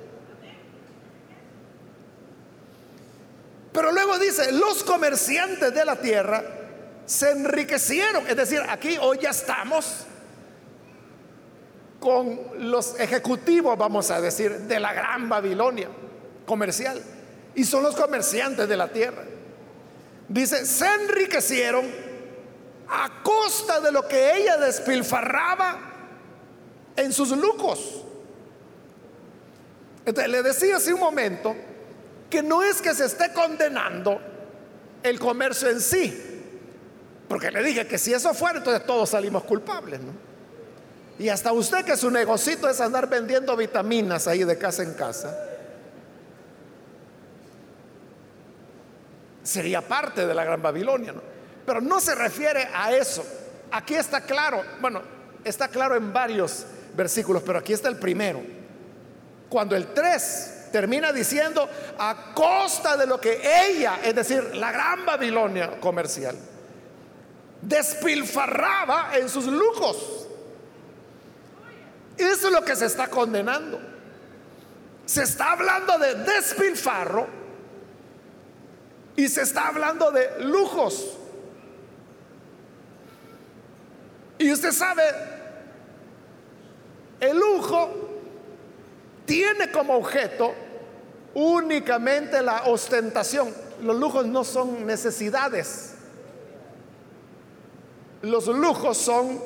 Pero 3.72 3.92
luego 3.92 4.18
dice, 4.18 4.50
los 4.52 4.82
comerciantes 4.82 5.72
de 5.72 5.84
la 5.84 5.96
tierra 5.96 6.42
se 7.06 7.30
enriquecieron. 7.30 8.26
Es 8.26 8.36
decir, 8.36 8.60
aquí 8.68 8.96
hoy 9.00 9.18
ya 9.20 9.30
estamos 9.30 10.06
con 12.00 12.40
los 12.58 12.98
ejecutivos, 12.98 13.76
vamos 13.78 14.10
a 14.10 14.20
decir, 14.20 14.52
de 14.60 14.80
la 14.80 14.92
gran 14.92 15.28
Babilonia 15.28 15.88
comercial. 16.46 17.00
Y 17.54 17.64
son 17.64 17.82
los 17.82 17.94
comerciantes 17.94 18.68
de 18.68 18.76
la 18.76 18.88
tierra. 18.88 19.22
Dice, 20.28 20.64
se 20.64 20.86
enriquecieron 20.86 21.84
a 22.88 23.22
costa 23.22 23.80
de 23.80 23.92
lo 23.92 24.06
que 24.08 24.36
ella 24.36 24.56
despilfarraba 24.56 25.89
en 27.00 27.12
sus 27.12 27.30
lucos. 27.30 28.02
Entonces 30.04 30.30
le 30.30 30.42
decía 30.42 30.76
hace 30.76 30.94
un 30.94 31.00
momento 31.00 31.54
que 32.28 32.42
no 32.42 32.62
es 32.62 32.80
que 32.80 32.94
se 32.94 33.06
esté 33.06 33.32
condenando 33.32 34.20
el 35.02 35.18
comercio 35.18 35.68
en 35.68 35.80
sí, 35.80 36.42
porque 37.28 37.50
le 37.50 37.62
dije 37.62 37.86
que 37.86 37.98
si 37.98 38.12
eso 38.12 38.32
fuera, 38.34 38.58
entonces 38.58 38.86
todos 38.86 39.10
salimos 39.10 39.44
culpables, 39.44 40.00
¿no? 40.00 40.12
Y 41.18 41.28
hasta 41.28 41.52
usted 41.52 41.84
que 41.84 41.96
su 41.96 42.10
negocito 42.10 42.68
es 42.68 42.80
andar 42.80 43.08
vendiendo 43.08 43.56
vitaminas 43.56 44.26
ahí 44.26 44.44
de 44.44 44.56
casa 44.56 44.82
en 44.82 44.94
casa, 44.94 45.36
sería 49.42 49.82
parte 49.82 50.26
de 50.26 50.34
la 50.34 50.44
Gran 50.44 50.62
Babilonia, 50.62 51.12
¿no? 51.12 51.22
Pero 51.66 51.80
no 51.80 52.00
se 52.00 52.14
refiere 52.14 52.68
a 52.74 52.92
eso. 52.92 53.24
Aquí 53.70 53.94
está 53.94 54.22
claro, 54.22 54.62
bueno, 54.80 55.02
está 55.44 55.68
claro 55.68 55.96
en 55.96 56.12
varios 56.12 56.66
versículos, 56.94 57.42
pero 57.44 57.58
aquí 57.58 57.72
está 57.72 57.88
el 57.88 57.96
primero. 57.96 58.42
Cuando 59.48 59.76
el 59.76 59.92
3 59.92 60.68
termina 60.72 61.12
diciendo, 61.12 61.68
a 61.98 62.32
costa 62.34 62.96
de 62.96 63.06
lo 63.06 63.20
que 63.20 63.40
ella, 63.68 64.00
es 64.04 64.14
decir, 64.14 64.54
la 64.54 64.70
gran 64.72 65.04
Babilonia 65.04 65.80
comercial, 65.80 66.36
despilfarraba 67.62 69.16
en 69.16 69.28
sus 69.28 69.46
lujos. 69.46 70.26
Eso 72.16 72.48
es 72.48 72.52
lo 72.52 72.64
que 72.64 72.76
se 72.76 72.86
está 72.86 73.08
condenando. 73.08 73.80
Se 75.06 75.22
está 75.22 75.52
hablando 75.52 75.98
de 75.98 76.14
despilfarro 76.14 77.26
y 79.16 79.28
se 79.28 79.42
está 79.42 79.68
hablando 79.68 80.10
de 80.12 80.44
lujos. 80.44 81.16
Y 84.38 84.52
usted 84.52 84.72
sabe, 84.72 85.02
el 87.20 87.38
lujo 87.38 87.90
tiene 89.26 89.70
como 89.70 89.94
objeto 89.94 90.52
únicamente 91.34 92.42
la 92.42 92.64
ostentación. 92.64 93.54
Los 93.82 93.96
lujos 93.96 94.26
no 94.26 94.42
son 94.42 94.86
necesidades. 94.86 95.94
Los 98.22 98.46
lujos 98.48 98.96
son 98.96 99.40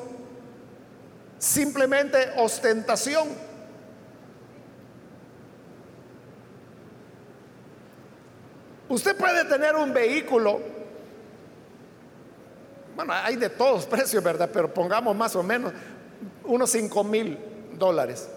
simplemente 1.37 2.31
ostentación. 2.37 3.27
Usted 8.87 9.17
puede 9.17 9.45
tener 9.45 9.75
un 9.75 9.93
vehículo, 9.93 10.61
bueno, 12.95 13.13
hay 13.13 13.35
de 13.35 13.49
todos 13.49 13.85
precios, 13.87 14.23
¿verdad? 14.23 14.49
Pero 14.51 14.73
pongamos 14.73 15.15
más 15.15 15.35
o 15.35 15.43
menos 15.43 15.73
unos 16.43 16.69
5 16.69 17.03
mil 17.03 17.37
dólares. 17.77 18.27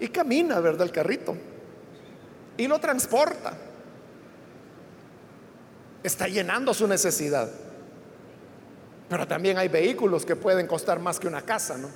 Y 0.00 0.08
camina, 0.08 0.60
¿verdad? 0.60 0.86
El 0.86 0.92
carrito. 0.92 1.36
Y 2.56 2.66
lo 2.66 2.78
transporta. 2.78 3.54
Está 6.02 6.28
llenando 6.28 6.74
su 6.74 6.86
necesidad. 6.86 7.50
Pero 9.08 9.26
también 9.26 9.58
hay 9.58 9.68
vehículos 9.68 10.24
que 10.24 10.36
pueden 10.36 10.66
costar 10.66 10.98
más 10.98 11.18
que 11.20 11.28
una 11.28 11.42
casa, 11.42 11.78
¿no? 11.78 11.88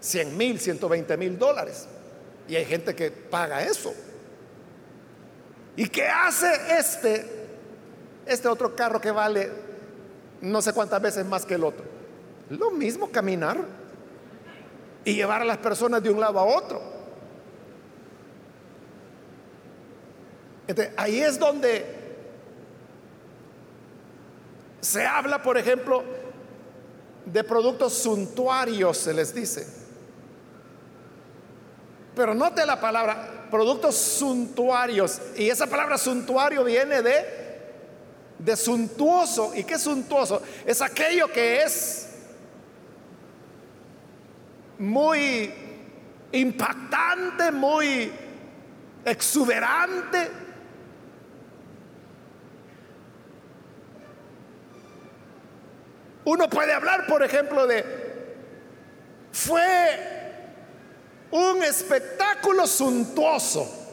100 0.00 0.36
mil, 0.36 0.58
120 0.58 1.16
mil 1.16 1.38
dólares. 1.38 1.86
Y 2.48 2.56
hay 2.56 2.64
gente 2.64 2.94
que 2.94 3.10
paga 3.10 3.62
eso. 3.62 3.92
¿Y 5.76 5.88
qué 5.88 6.06
hace 6.06 6.50
este, 6.78 7.24
este 8.26 8.48
otro 8.48 8.74
carro 8.74 9.00
que 9.00 9.10
vale 9.10 9.50
no 10.40 10.62
sé 10.62 10.72
cuántas 10.72 11.00
veces 11.00 11.26
más 11.26 11.44
que 11.44 11.54
el 11.54 11.64
otro? 11.64 11.84
Lo 12.50 12.70
mismo 12.70 13.10
caminar 13.10 13.58
y 15.04 15.14
llevar 15.14 15.42
a 15.42 15.44
las 15.44 15.58
personas 15.58 16.02
de 16.02 16.10
un 16.10 16.20
lado 16.20 16.38
a 16.38 16.44
otro. 16.44 16.82
Ahí 20.96 21.20
es 21.20 21.38
donde 21.38 21.84
se 24.80 25.06
habla, 25.06 25.42
por 25.42 25.56
ejemplo, 25.56 26.04
de 27.24 27.44
productos 27.44 27.94
suntuarios, 27.94 28.98
se 28.98 29.14
les 29.14 29.34
dice. 29.34 29.66
Pero 32.14 32.34
note 32.34 32.66
la 32.66 32.80
palabra, 32.80 33.46
productos 33.50 33.96
suntuarios. 33.96 35.20
Y 35.36 35.48
esa 35.48 35.66
palabra 35.66 35.96
suntuario 35.96 36.64
viene 36.64 37.00
de, 37.00 37.24
de 38.38 38.56
suntuoso. 38.56 39.54
¿Y 39.54 39.64
qué 39.64 39.74
es 39.74 39.82
suntuoso? 39.82 40.42
Es 40.66 40.82
aquello 40.82 41.32
que 41.32 41.62
es 41.62 42.07
muy 44.78 45.52
impactante, 46.32 47.50
muy 47.50 48.12
exuberante. 49.04 50.30
Uno 56.24 56.48
puede 56.48 56.72
hablar, 56.72 57.06
por 57.06 57.22
ejemplo, 57.22 57.66
de, 57.66 57.84
fue 59.32 59.68
un 61.30 61.62
espectáculo 61.62 62.66
suntuoso. 62.66 63.86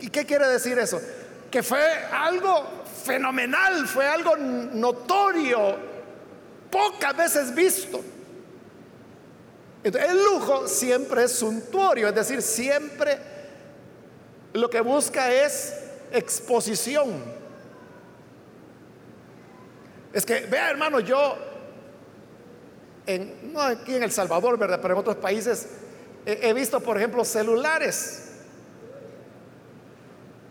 ¿Y 0.00 0.08
qué 0.08 0.26
quiere 0.26 0.48
decir 0.48 0.78
eso? 0.78 1.00
Que 1.50 1.62
fue 1.62 1.84
algo 2.10 2.66
fenomenal, 3.04 3.86
fue 3.86 4.06
algo 4.06 4.36
notorio, 4.36 5.76
pocas 6.70 7.16
veces 7.16 7.54
visto 7.54 8.02
el 9.84 10.24
lujo 10.24 10.68
siempre 10.68 11.24
es 11.24 11.32
suntuorio, 11.32 12.08
es 12.08 12.14
decir, 12.14 12.40
siempre 12.40 13.18
lo 14.52 14.70
que 14.70 14.80
busca 14.80 15.32
es 15.32 15.74
exposición. 16.12 17.42
Es 20.12 20.24
que, 20.26 20.40
vea 20.46 20.70
hermano, 20.70 21.00
yo, 21.00 21.36
en, 23.06 23.52
no 23.52 23.60
aquí 23.60 23.94
en 23.94 24.02
El 24.02 24.12
Salvador, 24.12 24.58
¿verdad? 24.58 24.78
Pero 24.80 24.94
en 24.94 25.00
otros 25.00 25.16
países 25.16 25.68
he, 26.26 26.48
he 26.48 26.52
visto, 26.52 26.80
por 26.80 26.96
ejemplo, 26.96 27.24
celulares 27.24 28.28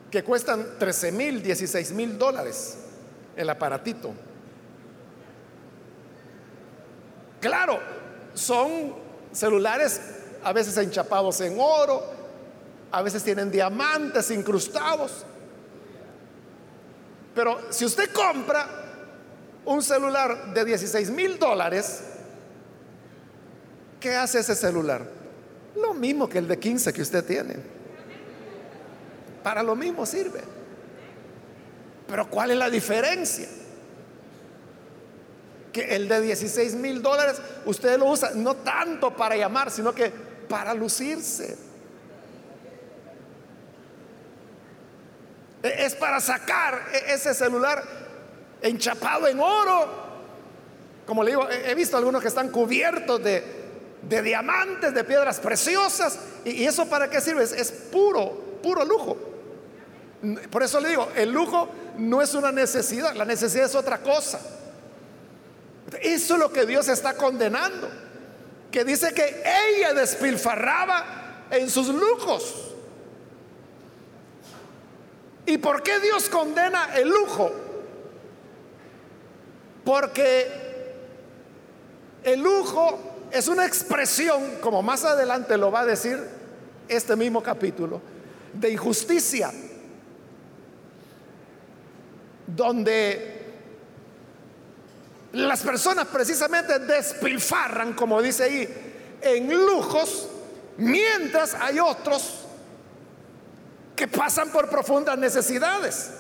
que 0.10 0.24
cuestan 0.24 0.78
13 0.78 1.12
mil, 1.14 1.42
16 1.42 1.92
mil 1.94 2.18
dólares 2.18 2.78
el 3.38 3.50
aparatito. 3.50 4.12
Claro, 7.40 7.80
son 8.34 8.94
celulares 9.32 10.02
a 10.44 10.54
veces 10.54 10.78
enchapados 10.78 11.42
en 11.42 11.58
oro, 11.60 12.04
a 12.92 13.02
veces 13.02 13.24
tienen 13.24 13.52
diamantes 13.52 14.32
incrustados. 14.32 15.26
Pero 17.34 17.60
si 17.70 17.86
usted 17.86 18.12
compra 18.12 18.68
un 19.66 19.82
celular 19.82 20.54
de 20.54 20.66
16 20.66 21.12
mil 21.12 21.40
dólares, 21.40 22.02
¿qué 24.00 24.16
hace 24.16 24.40
ese 24.40 24.56
celular? 24.56 25.06
Lo 25.76 25.94
mismo 25.94 26.28
que 26.28 26.40
el 26.40 26.48
de 26.48 26.60
15 26.60 26.92
que 26.92 27.02
usted 27.02 27.24
tiene. 27.24 27.56
Para 29.44 29.64
lo 29.64 29.76
mismo 29.76 30.06
sirve. 30.06 30.42
Pero 32.08 32.30
¿cuál 32.30 32.52
es 32.52 32.58
la 32.58 32.70
diferencia? 32.70 33.48
Que 35.72 35.96
el 35.96 36.08
de 36.08 36.22
16 36.22 36.76
mil 36.76 37.02
dólares 37.02 37.42
usted 37.66 37.98
lo 37.98 38.08
usa 38.08 38.32
no 38.36 38.56
tanto 38.56 39.16
para 39.16 39.36
llamar, 39.36 39.72
sino 39.72 39.94
que 39.94 40.10
para 40.50 40.74
lucirse. 40.74 41.58
E, 45.64 45.86
es 45.86 45.96
para 45.96 46.20
sacar 46.20 46.90
e, 46.94 47.14
ese 47.14 47.34
celular 47.34 47.84
enchapado 48.62 49.28
en 49.28 49.40
oro. 49.40 50.12
Como 51.06 51.24
le 51.24 51.32
digo, 51.32 51.48
he 51.50 51.74
visto 51.76 51.98
algunos 51.98 52.22
que 52.22 52.28
están 52.28 52.50
cubiertos 52.50 53.24
de, 53.24 53.44
de 54.02 54.22
diamantes, 54.22 54.94
de 54.94 55.04
piedras 55.04 55.40
preciosas. 55.40 56.20
¿Y, 56.46 56.66
eso 56.66 56.86
para 56.88 57.10
qué 57.10 57.22
sirve? 57.22 57.44
es 57.44 57.72
puro, 57.72 58.60
puro 58.62 58.84
lujo. 58.84 59.18
Por 60.50 60.62
eso 60.62 60.80
le 60.80 60.90
digo, 60.90 61.10
el 61.16 61.32
lujo 61.32 61.68
no 61.98 62.22
es 62.22 62.34
una 62.36 62.52
necesidad, 62.52 63.16
la 63.16 63.26
necesidad 63.26 63.66
es 63.66 63.76
otra 63.76 64.00
cosa. 64.00 64.40
Eso 66.02 66.34
es 66.36 66.40
lo 66.40 66.52
que 66.52 66.66
Dios 66.66 66.88
está 66.88 67.16
condenando. 67.16 67.90
Que 68.72 68.86
dice 68.86 69.14
que 69.14 69.44
ella 69.44 69.94
despilfarraba 69.94 71.48
en 71.50 71.70
sus 71.70 71.88
lujos. 71.90 72.72
¿Y 75.46 75.58
por 75.58 75.84
qué 75.84 76.00
Dios 76.00 76.30
condena 76.30 76.96
el 76.96 77.10
lujo? 77.10 77.52
Porque 79.84 80.48
el 82.24 82.40
lujo 82.40 83.28
es 83.32 83.48
una 83.48 83.66
expresión, 83.66 84.58
como 84.62 84.82
más 84.82 85.04
adelante 85.04 85.58
lo 85.58 85.72
va 85.72 85.82
a 85.82 85.86
decir 85.86 86.20
este 86.88 87.16
mismo 87.16 87.42
capítulo, 87.42 88.02
de 88.54 88.72
injusticia 88.72 89.52
donde 92.56 93.41
las 95.34 95.62
personas 95.62 96.08
precisamente 96.08 96.80
despilfarran, 96.80 97.94
como 97.94 98.22
dice 98.22 98.44
ahí, 98.44 99.18
en 99.22 99.50
lujos, 99.66 100.28
mientras 100.78 101.54
hay 101.56 101.80
otros 101.80 102.40
que 103.96 104.08
pasan 104.08 104.50
por 104.50 104.70
profundas 104.70 105.18
necesidades. 105.18 106.12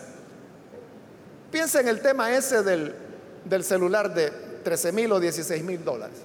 Piensa 1.52 1.82
en 1.82 1.88
el 1.90 2.02
tema 2.02 2.32
ese 2.32 2.64
del, 2.64 2.96
del 3.44 3.64
celular 3.64 4.14
de 4.14 4.32
13 4.64 4.92
mil 4.92 5.12
o 5.12 5.20
16 5.20 5.64
mil 5.64 5.84
dólares. 5.84 6.18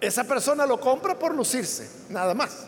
Esa 0.00 0.24
persona 0.24 0.64
lo 0.64 0.80
compra 0.80 1.18
por 1.18 1.34
lucirse, 1.34 1.90
nada 2.08 2.32
más. 2.32 2.66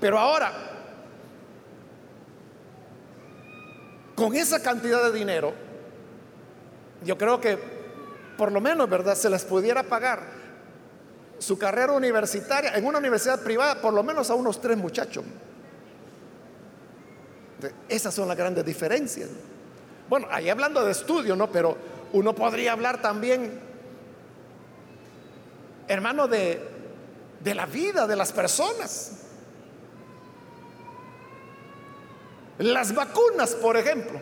Pero 0.00 0.18
ahora, 0.18 0.73
con 4.14 4.34
esa 4.34 4.62
cantidad 4.62 5.02
de 5.04 5.18
dinero, 5.18 5.52
yo 7.04 7.18
creo 7.18 7.40
que 7.40 7.58
por 8.36 8.52
lo 8.52 8.60
menos, 8.60 8.88
¿verdad? 8.88 9.14
Se 9.14 9.30
les 9.30 9.44
pudiera 9.44 9.82
pagar 9.82 10.22
su 11.38 11.58
carrera 11.58 11.92
universitaria 11.92 12.74
en 12.74 12.84
una 12.84 12.98
universidad 12.98 13.42
privada, 13.42 13.80
por 13.80 13.92
lo 13.92 14.02
menos 14.02 14.30
a 14.30 14.34
unos 14.34 14.60
tres 14.60 14.76
muchachos. 14.76 15.24
Esas 17.88 18.14
son 18.14 18.28
las 18.28 18.36
grandes 18.36 18.64
diferencias. 18.64 19.28
Bueno, 20.08 20.26
ahí 20.30 20.48
hablando 20.48 20.84
de 20.84 20.92
estudio, 20.92 21.34
¿no? 21.36 21.50
Pero 21.50 21.76
uno 22.12 22.34
podría 22.34 22.72
hablar 22.72 23.00
también, 23.00 23.58
hermano, 25.88 26.28
de, 26.28 26.60
de 27.40 27.54
la 27.54 27.66
vida 27.66 28.06
de 28.06 28.16
las 28.16 28.32
personas. 28.32 29.23
Las 32.58 32.94
vacunas, 32.94 33.54
por 33.54 33.76
ejemplo, 33.76 34.20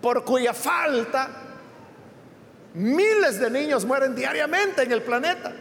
por 0.00 0.24
cuya 0.24 0.54
falta 0.54 1.28
miles 2.74 3.38
de 3.38 3.50
niños 3.50 3.84
mueren 3.84 4.14
diariamente 4.14 4.82
en 4.82 4.92
el 4.92 5.02
planeta. 5.02 5.52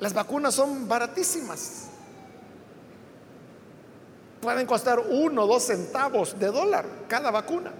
Las 0.00 0.12
vacunas 0.12 0.54
son 0.54 0.88
baratísimas. 0.88 1.88
Pueden 4.40 4.66
costar 4.66 4.98
uno 4.98 5.44
o 5.44 5.46
dos 5.46 5.64
centavos 5.64 6.38
de 6.38 6.46
dólar 6.46 6.86
cada 7.08 7.30
vacuna. 7.30 7.72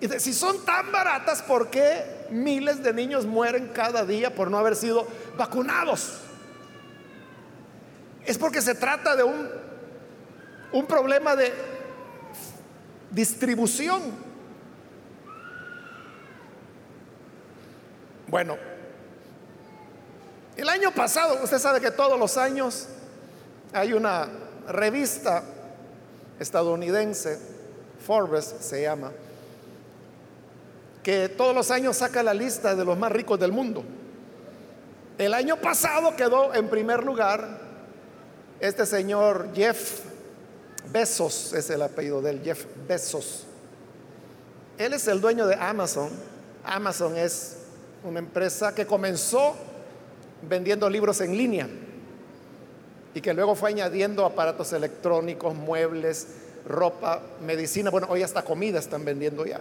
Y 0.00 0.08
si 0.20 0.32
son 0.32 0.64
tan 0.64 0.92
baratas, 0.92 1.42
¿por 1.42 1.70
qué 1.70 2.26
miles 2.30 2.82
de 2.82 2.92
niños 2.92 3.26
mueren 3.26 3.68
cada 3.68 4.04
día 4.04 4.34
por 4.34 4.50
no 4.50 4.58
haber 4.58 4.76
sido 4.76 5.06
vacunados? 5.36 6.20
Es 8.26 8.38
porque 8.38 8.62
se 8.62 8.74
trata 8.74 9.16
de 9.16 9.22
un, 9.22 9.48
un 10.72 10.86
problema 10.86 11.36
de 11.36 11.52
distribución. 13.10 14.02
Bueno, 18.26 18.56
el 20.56 20.68
año 20.68 20.90
pasado, 20.92 21.42
usted 21.42 21.58
sabe 21.58 21.80
que 21.80 21.90
todos 21.90 22.18
los 22.18 22.36
años 22.36 22.88
hay 23.72 23.92
una 23.92 24.28
revista 24.68 25.42
estadounidense, 26.40 27.38
Forbes 28.04 28.54
se 28.60 28.82
llama, 28.82 29.12
que 31.02 31.28
todos 31.28 31.54
los 31.54 31.70
años 31.70 31.98
saca 31.98 32.22
la 32.22 32.32
lista 32.32 32.74
de 32.74 32.84
los 32.84 32.96
más 32.96 33.12
ricos 33.12 33.38
del 33.38 33.52
mundo. 33.52 33.84
El 35.18 35.34
año 35.34 35.56
pasado 35.56 36.16
quedó 36.16 36.54
en 36.54 36.68
primer 36.68 37.04
lugar 37.04 37.63
este 38.60 38.86
señor 38.86 39.48
Jeff 39.54 40.00
Bezos 40.90 41.52
es 41.52 41.70
el 41.70 41.82
apellido 41.82 42.20
del 42.22 42.42
Jeff 42.42 42.64
Bezos. 42.86 43.44
Él 44.78 44.92
es 44.92 45.06
el 45.08 45.20
dueño 45.20 45.46
de 45.46 45.54
Amazon. 45.54 46.10
Amazon 46.64 47.16
es 47.16 47.58
una 48.02 48.18
empresa 48.18 48.74
que 48.74 48.86
comenzó 48.86 49.54
vendiendo 50.48 50.88
libros 50.90 51.20
en 51.20 51.36
línea 51.36 51.68
y 53.14 53.20
que 53.20 53.32
luego 53.32 53.54
fue 53.54 53.70
añadiendo 53.70 54.24
aparatos 54.24 54.72
electrónicos, 54.72 55.54
muebles, 55.54 56.26
ropa, 56.66 57.22
medicina. 57.40 57.90
Bueno, 57.90 58.08
hoy 58.10 58.22
hasta 58.22 58.42
comida 58.42 58.78
están 58.78 59.04
vendiendo 59.04 59.46
ya. 59.46 59.60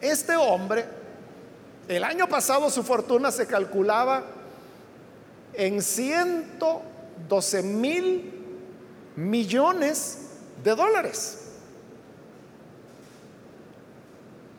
Este 0.00 0.36
hombre, 0.36 0.84
el 1.88 2.04
año 2.04 2.28
pasado 2.28 2.70
su 2.70 2.82
fortuna 2.82 3.32
se 3.32 3.46
calculaba 3.46 4.24
en 5.56 5.82
112 5.82 7.62
mil 7.62 8.32
millones 9.16 10.18
de 10.62 10.74
dólares. 10.74 11.42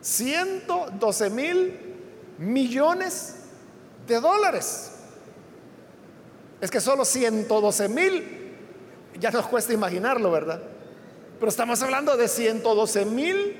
112 0.00 1.30
mil 1.30 1.78
millones 2.38 3.34
de 4.06 4.20
dólares. 4.20 4.92
Es 6.60 6.70
que 6.70 6.80
solo 6.80 7.04
112 7.04 7.88
mil, 7.88 8.56
ya 9.20 9.30
nos 9.30 9.46
cuesta 9.46 9.72
imaginarlo, 9.72 10.30
¿verdad? 10.30 10.60
Pero 11.38 11.48
estamos 11.48 11.80
hablando 11.82 12.16
de 12.16 12.26
112 12.26 13.04
mil 13.04 13.56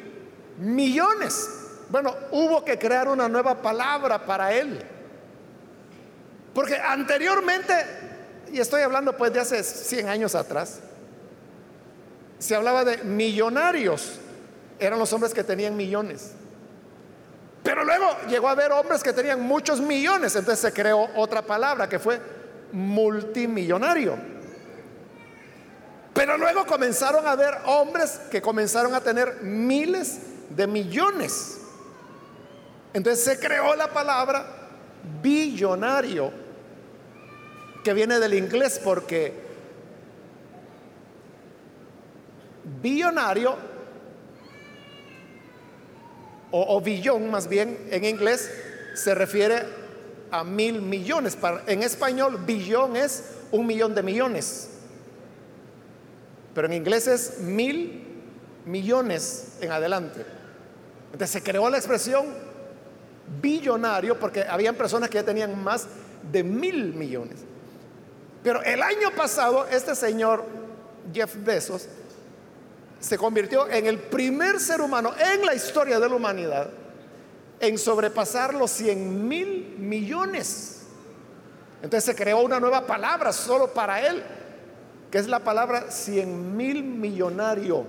millones. 0.58 1.48
Bueno, 1.90 2.14
hubo 2.32 2.64
que 2.64 2.78
crear 2.78 3.08
una 3.08 3.28
nueva 3.28 3.62
palabra 3.62 4.24
para 4.24 4.52
él. 4.52 4.82
Porque 6.58 6.74
anteriormente, 6.74 7.72
y 8.52 8.58
estoy 8.58 8.82
hablando 8.82 9.16
pues 9.16 9.32
de 9.32 9.38
hace 9.38 9.62
100 9.62 10.08
años 10.08 10.34
atrás, 10.34 10.80
se 12.40 12.56
hablaba 12.56 12.84
de 12.84 12.96
millonarios, 13.04 14.18
eran 14.80 14.98
los 14.98 15.12
hombres 15.12 15.32
que 15.32 15.44
tenían 15.44 15.76
millones. 15.76 16.32
Pero 17.62 17.84
luego 17.84 18.08
llegó 18.28 18.48
a 18.48 18.50
haber 18.50 18.72
hombres 18.72 19.04
que 19.04 19.12
tenían 19.12 19.40
muchos 19.40 19.80
millones, 19.80 20.34
entonces 20.34 20.58
se 20.58 20.72
creó 20.72 21.08
otra 21.14 21.42
palabra 21.42 21.88
que 21.88 22.00
fue 22.00 22.20
multimillonario. 22.72 24.18
Pero 26.12 26.36
luego 26.38 26.66
comenzaron 26.66 27.24
a 27.24 27.30
haber 27.30 27.56
hombres 27.66 28.18
que 28.32 28.42
comenzaron 28.42 28.96
a 28.96 29.00
tener 29.00 29.42
miles 29.42 30.18
de 30.50 30.66
millones. 30.66 31.60
Entonces 32.92 33.22
se 33.22 33.38
creó 33.38 33.76
la 33.76 33.92
palabra 33.92 34.44
billonario, 35.22 36.47
que 37.88 37.94
viene 37.94 38.18
del 38.18 38.34
inglés 38.34 38.78
porque 38.84 39.32
billonario 42.82 43.56
o, 46.50 46.82
billón 46.82 47.30
más 47.30 47.48
bien 47.48 47.78
en 47.90 48.04
inglés 48.04 48.52
se 48.92 49.14
refiere 49.14 49.62
a 50.30 50.44
mil 50.44 50.82
millones. 50.82 51.38
En 51.66 51.82
español, 51.82 52.38
billón 52.44 52.94
es 52.94 53.24
un 53.52 53.66
millón 53.66 53.94
de 53.94 54.02
millones. 54.02 54.68
Pero 56.54 56.66
en 56.66 56.74
inglés 56.74 57.06
es 57.06 57.38
mil 57.38 58.04
millones 58.66 59.56
en 59.62 59.72
adelante. 59.72 60.26
Entonces 61.06 61.30
se 61.30 61.42
creó 61.42 61.70
la 61.70 61.78
expresión 61.78 62.26
billonario 63.40 64.20
porque 64.20 64.42
habían 64.42 64.74
personas 64.74 65.08
que 65.08 65.14
ya 65.14 65.24
tenían 65.24 65.64
más 65.64 65.86
de 66.30 66.44
mil 66.44 66.92
millones. 66.92 67.46
Pero 68.42 68.62
el 68.62 68.82
año 68.82 69.10
pasado 69.16 69.66
este 69.66 69.94
señor 69.94 70.44
Jeff 71.12 71.34
Bezos 71.38 71.88
se 73.00 73.16
convirtió 73.16 73.68
en 73.68 73.86
el 73.86 73.98
primer 73.98 74.60
ser 74.60 74.80
humano 74.80 75.12
en 75.18 75.44
la 75.44 75.54
historia 75.54 75.98
de 76.00 76.08
la 76.08 76.14
humanidad 76.14 76.70
en 77.60 77.78
sobrepasar 77.78 78.54
los 78.54 78.70
100 78.70 79.28
mil 79.28 79.76
millones. 79.78 80.82
Entonces 81.82 82.04
se 82.04 82.14
creó 82.14 82.40
una 82.40 82.60
nueva 82.60 82.86
palabra 82.86 83.32
solo 83.32 83.72
para 83.72 84.06
él, 84.06 84.22
que 85.10 85.18
es 85.18 85.28
la 85.28 85.40
palabra 85.40 85.90
100 85.90 86.56
mil 86.56 86.82
millonario, 86.82 87.84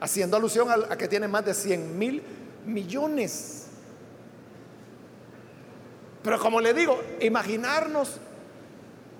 haciendo 0.00 0.36
alusión 0.36 0.68
a, 0.70 0.96
que 0.96 1.08
tiene 1.08 1.28
más 1.28 1.44
de 1.44 1.54
100 1.54 1.98
mil 1.98 2.22
millones. 2.64 3.66
Pero 6.22 6.40
como 6.40 6.60
le 6.60 6.74
digo, 6.74 7.00
imaginarnos 7.20 8.18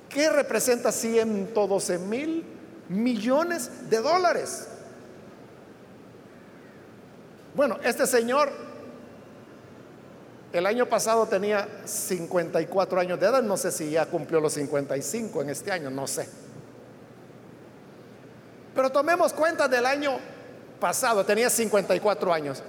qué 0.08 0.30
representa 0.30 0.92
112 0.92 1.98
mil 1.98 2.44
millones 2.88 3.90
de 3.90 4.00
dólares. 4.00 4.68
Bueno, 7.54 7.78
este 7.82 8.06
señor 8.06 8.50
el 10.52 10.66
año 10.66 10.86
pasado 10.86 11.26
tenía 11.26 11.68
54 11.84 13.00
años 13.00 13.20
de 13.20 13.26
edad, 13.26 13.42
no 13.42 13.56
sé 13.56 13.70
si 13.72 13.90
ya 13.90 14.06
cumplió 14.06 14.40
los 14.40 14.54
55 14.54 15.42
en 15.42 15.50
este 15.50 15.72
año, 15.72 15.90
no 15.90 16.06
sé. 16.06 16.28
Pero 18.74 18.90
tomemos 18.90 19.32
cuenta 19.32 19.68
del 19.68 19.86
año 19.86 20.18
pasado, 20.78 21.24
tenía 21.24 21.50
54 21.50 22.32
años. 22.32 22.62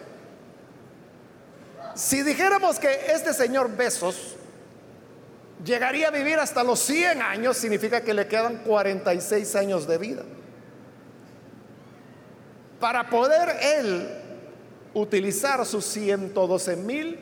Si 1.96 2.24
dijéramos 2.24 2.80
que 2.80 3.12
este 3.12 3.34
señor 3.34 3.76
Besos 3.76 4.37
llegaría 5.64 6.10
a 6.10 6.12
vivir 6.12 6.40
hasta 6.40 6.64
los 6.64 6.80
100 6.80 7.22
años, 7.22 7.58
significa 7.58 8.02
que 8.02 8.14
le 8.14 8.28
quedan 8.28 8.58
46 8.64 9.56
años 9.56 9.88
de 9.88 9.98
vida. 9.98 10.24
Para 12.80 13.10
poder 13.10 13.58
él 13.62 14.08
utilizar 14.94 15.66
sus 15.66 15.86
112 15.86 16.76
mil 16.78 17.20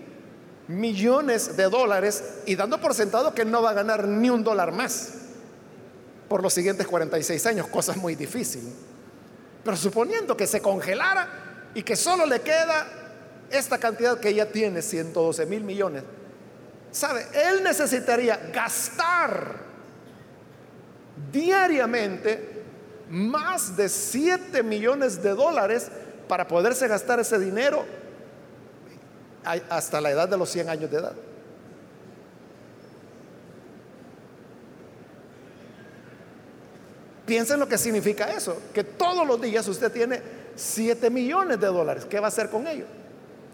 millones 0.68 1.56
de 1.56 1.64
dólares 1.70 2.24
y 2.46 2.56
dando 2.56 2.80
por 2.82 2.94
sentado 2.94 3.34
que 3.34 3.46
no 3.46 3.62
va 3.62 3.72
a 3.72 3.74
ganar 3.74 4.08
ni 4.08 4.30
un 4.30 4.44
dólar 4.44 4.72
más 4.72 5.14
por 6.28 6.42
los 6.42 6.54
siguientes 6.54 6.88
46 6.88 7.46
años, 7.46 7.68
cosa 7.68 7.94
muy 7.94 8.16
difícil. 8.16 8.64
Pero 9.64 9.78
suponiendo 9.78 10.36
que 10.36 10.48
se 10.48 10.62
congelara 10.62 11.70
y 11.74 11.84
que 11.84 11.96
solo 11.96 12.26
le 12.26 12.42
queda 12.42 12.88
esta 13.52 13.78
cantidad 13.78 14.20
que 14.20 14.34
ya 14.34 14.48
tiene, 14.48 14.82
112 14.82 15.46
mil 15.46 15.64
millones, 15.64 16.04
¿sabe? 16.96 17.28
Él 17.34 17.62
necesitaría 17.62 18.38
gastar 18.54 19.58
diariamente 21.32 22.64
más 23.10 23.76
de 23.76 23.90
7 23.90 24.64
millones 24.64 25.22
de 25.22 25.32
dólares 25.32 25.92
para 26.30 26.48
poderse 26.48 26.88
gastar 26.88 27.20
ese 27.20 27.38
dinero 27.38 27.86
hasta 29.70 30.00
la 30.00 30.10
edad 30.10 30.30
de 30.30 30.38
los 30.38 30.50
100 30.50 30.70
años 30.70 30.90
de 30.90 30.98
edad. 30.98 31.14
Piensen 37.26 37.60
lo 37.60 37.68
que 37.68 37.78
significa 37.78 38.32
eso, 38.32 38.62
que 38.74 38.84
todos 38.86 39.28
los 39.28 39.42
días 39.42 39.68
usted 39.68 39.92
tiene 39.92 40.22
7 40.56 41.10
millones 41.10 41.60
de 41.60 41.68
dólares. 41.68 42.06
¿Qué 42.06 42.22
va 42.22 42.28
a 42.28 42.30
hacer 42.30 42.50
con 42.50 42.66
ellos? 42.68 42.88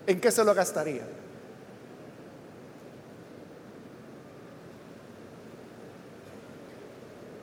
¿En 0.05 0.21
qué 0.21 0.29
se 0.29 0.43
lo 0.43 0.53
gastaría? 0.53 1.20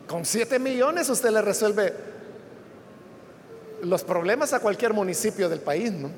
Con 0.09 0.25
7 0.25 0.59
millones 0.59 1.09
usted 1.09 1.31
le 1.31 1.43
resuelve 1.43 1.95
los 3.83 4.03
problemas 4.03 4.53
a 4.53 4.59
cualquier 4.59 4.93
municipio 4.93 5.49
del 5.49 5.61
país, 5.61 5.93
¿no? 5.93 6.11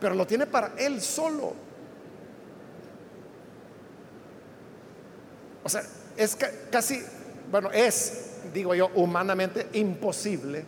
pero 0.00 0.14
lo 0.14 0.26
tiene 0.26 0.46
para 0.46 0.72
él 0.76 1.00
solo. 1.00 1.54
O 5.64 5.68
sea, 5.68 5.82
es 6.16 6.36
casi, 6.70 7.02
bueno, 7.50 7.70
es, 7.72 8.30
digo 8.52 8.74
yo, 8.74 8.90
humanamente 8.94 9.68
imposible 9.72 10.64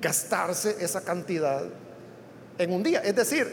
gastarse 0.00 0.76
esa 0.80 1.02
cantidad 1.02 1.64
en 2.58 2.72
un 2.72 2.82
día. 2.82 3.00
Es 3.00 3.14
decir, 3.14 3.46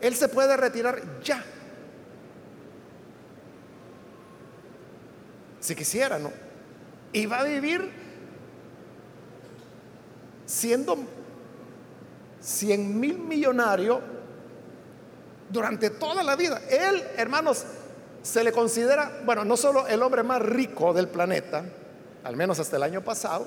él 0.00 0.14
se 0.14 0.28
puede 0.28 0.56
retirar 0.56 1.00
ya. 1.22 1.42
Si 5.68 5.76
quisiera, 5.76 6.18
¿no? 6.18 6.32
Y 7.12 7.26
va 7.26 7.40
a 7.40 7.44
vivir 7.44 7.90
siendo 10.46 10.96
100 12.40 12.98
mil 12.98 13.18
millonario 13.18 14.00
durante 15.50 15.90
toda 15.90 16.22
la 16.22 16.36
vida. 16.36 16.62
Él, 16.70 17.04
hermanos, 17.18 17.66
se 18.22 18.42
le 18.42 18.50
considera, 18.50 19.20
bueno, 19.26 19.44
no 19.44 19.58
solo 19.58 19.86
el 19.86 20.02
hombre 20.02 20.22
más 20.22 20.40
rico 20.40 20.94
del 20.94 21.08
planeta, 21.08 21.66
al 22.24 22.34
menos 22.34 22.58
hasta 22.58 22.76
el 22.76 22.82
año 22.82 23.04
pasado, 23.04 23.46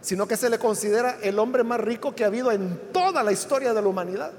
sino 0.00 0.26
que 0.26 0.36
se 0.36 0.50
le 0.50 0.58
considera 0.58 1.18
el 1.22 1.38
hombre 1.38 1.62
más 1.62 1.78
rico 1.78 2.16
que 2.16 2.24
ha 2.24 2.26
habido 2.26 2.50
en 2.50 2.90
toda 2.92 3.22
la 3.22 3.30
historia 3.30 3.72
de 3.72 3.80
la 3.80 3.86
humanidad. 3.86 4.32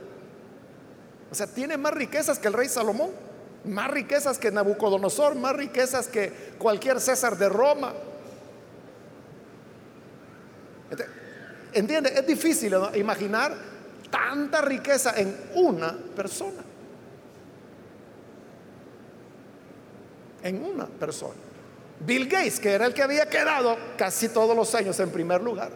O 1.32 1.34
sea, 1.34 1.48
tiene 1.48 1.78
más 1.78 1.94
riquezas 1.94 2.40
que 2.40 2.50
el 2.50 2.54
rey 2.54 2.68
Salomón, 2.68 3.31
más 3.66 3.92
riquezas 3.92 4.38
que 4.38 4.52
Nabucodonosor, 4.52 5.36
más 5.36 5.56
riquezas 5.56 6.08
que 6.08 6.32
cualquier 6.58 7.00
César 7.00 7.38
de 7.38 7.50
Roma. 7.50 7.94
¿Entiende? 11.74 12.12
Es 12.14 12.28
difícil 12.28 12.74
imaginar 12.96 13.56
tanta 14.10 14.62
riqueza 14.62 15.14
en 15.16 15.36
una 15.56 15.96
persona. 16.16 16.64
En 20.44 20.64
una 20.64 20.86
persona. 20.86 21.36
Bill 22.06 22.28
Gates, 22.28 22.60
que 22.60 22.72
era 22.72 22.88
el 22.88 22.94
que 22.94 23.04
había 23.04 23.30
quedado 23.30 23.78
casi 23.96 24.30
todos 24.30 24.56
los 24.56 24.74
años 24.74 25.00
en 25.00 25.12
primer 25.12 25.42
lugar, 25.42 25.72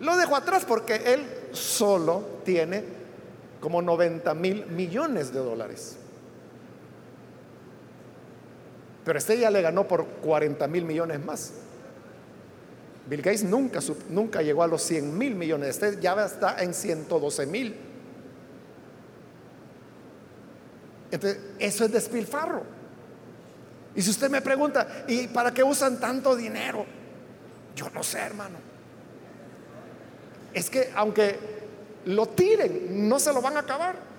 lo 0.00 0.16
dejó 0.16 0.36
atrás 0.36 0.64
porque 0.64 0.94
él 0.94 1.48
solo 1.52 2.40
tiene 2.44 2.84
como 3.60 3.82
90 3.82 4.34
mil 4.34 4.66
millones 4.66 5.32
de 5.32 5.40
dólares. 5.40 5.98
Pero 9.04 9.18
este 9.18 9.38
ya 9.38 9.50
le 9.50 9.62
ganó 9.62 9.86
por 9.86 10.06
40 10.06 10.66
mil 10.68 10.84
millones 10.84 11.24
más. 11.24 11.52
Bill 13.06 13.20
Gates 13.20 13.44
nunca, 13.44 13.80
nunca 14.08 14.40
llegó 14.40 14.62
a 14.62 14.66
los 14.66 14.82
100 14.82 15.16
mil 15.16 15.34
millones, 15.34 15.68
este 15.68 16.00
ya 16.00 16.14
está 16.24 16.62
en 16.62 16.72
112 16.72 17.46
mil. 17.46 17.76
Entonces, 21.10 21.38
eso 21.58 21.84
es 21.84 21.92
despilfarro. 21.92 22.62
Y 23.94 24.02
si 24.02 24.10
usted 24.10 24.30
me 24.30 24.40
pregunta, 24.40 25.04
¿y 25.06 25.28
para 25.28 25.52
qué 25.52 25.62
usan 25.62 26.00
tanto 26.00 26.34
dinero? 26.34 26.84
Yo 27.76 27.90
no 27.90 28.02
sé, 28.02 28.18
hermano. 28.18 28.56
Es 30.52 30.70
que 30.70 30.90
aunque 30.94 31.38
lo 32.06 32.26
tiren, 32.26 33.08
no 33.08 33.18
se 33.20 33.32
lo 33.32 33.40
van 33.42 33.56
a 33.56 33.60
acabar. 33.60 34.13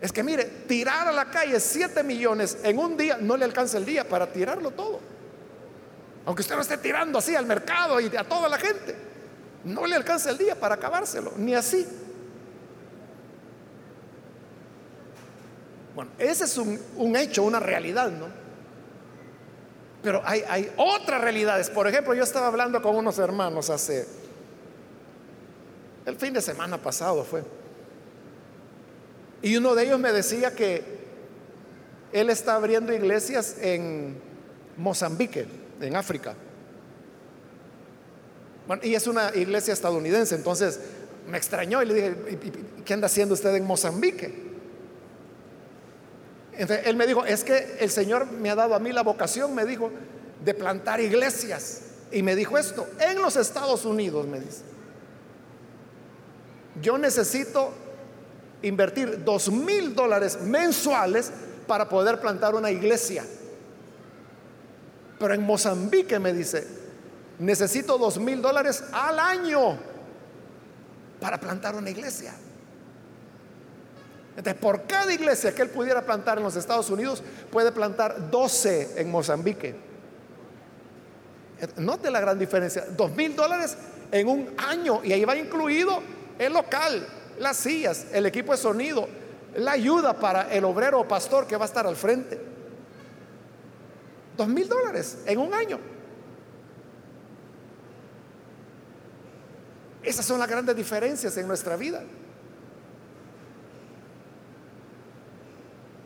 Es 0.00 0.12
que 0.12 0.22
mire, 0.22 0.44
tirar 0.44 1.08
a 1.08 1.12
la 1.12 1.24
calle 1.30 1.58
7 1.58 2.02
millones 2.04 2.58
en 2.62 2.78
un 2.78 2.96
día 2.96 3.18
no 3.20 3.36
le 3.36 3.44
alcanza 3.44 3.78
el 3.78 3.84
día 3.84 4.08
para 4.08 4.32
tirarlo 4.32 4.70
todo. 4.70 5.00
Aunque 6.24 6.42
usted 6.42 6.54
lo 6.54 6.62
esté 6.62 6.76
tirando 6.78 7.18
así 7.18 7.34
al 7.34 7.46
mercado 7.46 7.98
y 7.98 8.14
a 8.16 8.22
toda 8.22 8.48
la 8.48 8.58
gente, 8.58 8.94
no 9.64 9.86
le 9.86 9.96
alcanza 9.96 10.30
el 10.30 10.38
día 10.38 10.54
para 10.54 10.76
acabárselo, 10.76 11.32
ni 11.36 11.54
así. 11.54 11.86
Bueno, 15.94 16.12
ese 16.18 16.44
es 16.44 16.56
un, 16.58 17.16
hecho, 17.16 17.42
una 17.42 17.58
realidad, 17.58 18.10
¿no? 18.10 18.26
Pero 20.00 20.22
hay, 20.24 20.44
hay 20.48 20.72
otras 20.76 21.20
realidades. 21.20 21.70
Por 21.70 21.88
ejemplo, 21.88 22.14
yo 22.14 22.22
estaba 22.22 22.46
hablando 22.46 22.80
con 22.80 22.94
unos 22.94 23.18
hermanos 23.18 23.68
hace, 23.68 24.06
el 26.06 26.16
fin 26.16 26.32
de 26.34 26.40
semana 26.40 26.78
pasado 26.78 27.24
fue. 27.24 27.42
Y 29.42 29.56
uno 29.56 29.74
de 29.74 29.84
ellos 29.84 29.98
me 29.98 30.12
decía 30.12 30.54
que 30.54 30.82
él 32.12 32.30
está 32.30 32.56
abriendo 32.56 32.92
iglesias 32.92 33.56
en 33.60 34.20
Mozambique, 34.76 35.46
en 35.80 35.96
África. 35.96 36.34
y 38.82 38.94
es 38.94 39.06
una 39.06 39.34
iglesia 39.34 39.72
estadounidense, 39.72 40.34
entonces 40.34 40.80
me 41.28 41.38
extrañó 41.38 41.82
y 41.82 41.86
le 41.86 41.94
dije, 41.94 42.14
¿qué 42.84 42.94
anda 42.94 43.06
haciendo 43.06 43.34
usted 43.34 43.54
en 43.54 43.64
Mozambique? 43.64 44.48
Entonces, 46.52 46.86
él 46.86 46.96
me 46.96 47.06
dijo, 47.06 47.24
es 47.24 47.44
que 47.44 47.76
el 47.78 47.90
Señor 47.90 48.30
me 48.32 48.50
ha 48.50 48.56
dado 48.56 48.74
a 48.74 48.80
mí 48.80 48.90
la 48.90 49.02
vocación, 49.02 49.54
me 49.54 49.64
dijo, 49.64 49.92
de 50.44 50.54
plantar 50.54 51.00
iglesias. 51.00 51.82
Y 52.10 52.22
me 52.22 52.34
dijo 52.34 52.58
esto, 52.58 52.88
en 52.98 53.20
los 53.22 53.36
Estados 53.36 53.84
Unidos, 53.84 54.26
me 54.26 54.40
dice, 54.40 54.62
yo 56.82 56.98
necesito 56.98 57.72
invertir 58.62 59.24
dos 59.24 59.50
mil 59.50 59.94
dólares 59.94 60.40
mensuales 60.42 61.30
para 61.66 61.88
poder 61.88 62.20
plantar 62.20 62.54
una 62.54 62.70
iglesia. 62.70 63.24
Pero 65.18 65.34
en 65.34 65.42
Mozambique 65.42 66.18
me 66.18 66.32
dice, 66.32 66.66
necesito 67.38 67.98
dos 67.98 68.18
mil 68.18 68.40
dólares 68.40 68.84
al 68.92 69.18
año 69.18 69.78
para 71.20 71.38
plantar 71.38 71.74
una 71.74 71.90
iglesia. 71.90 72.34
Entonces, 74.36 74.60
por 74.60 74.86
cada 74.86 75.12
iglesia 75.12 75.52
que 75.52 75.62
él 75.62 75.68
pudiera 75.68 76.02
plantar 76.02 76.38
en 76.38 76.44
los 76.44 76.54
Estados 76.54 76.88
Unidos, 76.90 77.24
puede 77.50 77.72
plantar 77.72 78.30
12 78.30 79.00
en 79.00 79.10
Mozambique. 79.10 79.74
Note 81.76 82.08
la 82.10 82.20
gran 82.20 82.38
diferencia. 82.38 82.84
Dos 82.96 83.10
mil 83.16 83.34
dólares 83.34 83.76
en 84.12 84.28
un 84.28 84.54
año 84.58 85.00
y 85.02 85.12
ahí 85.12 85.24
va 85.24 85.36
incluido 85.36 86.00
el 86.38 86.52
local, 86.52 87.04
las 87.38 87.56
sillas, 87.56 88.06
el 88.12 88.26
equipo 88.26 88.52
de 88.52 88.58
sonido, 88.58 89.08
la 89.56 89.72
ayuda 89.72 90.14
para 90.14 90.52
el 90.52 90.64
obrero 90.64 91.00
o 91.00 91.08
pastor 91.08 91.46
que 91.46 91.56
va 91.56 91.64
a 91.64 91.68
estar 91.68 91.86
al 91.86 91.96
frente. 91.96 92.38
Dos 94.36 94.48
mil 94.48 94.68
dólares 94.68 95.18
en 95.26 95.38
un 95.38 95.52
año. 95.52 95.78
Esas 100.02 100.24
son 100.24 100.38
las 100.38 100.48
grandes 100.48 100.76
diferencias 100.76 101.36
en 101.36 101.46
nuestra 101.46 101.76
vida. 101.76 102.02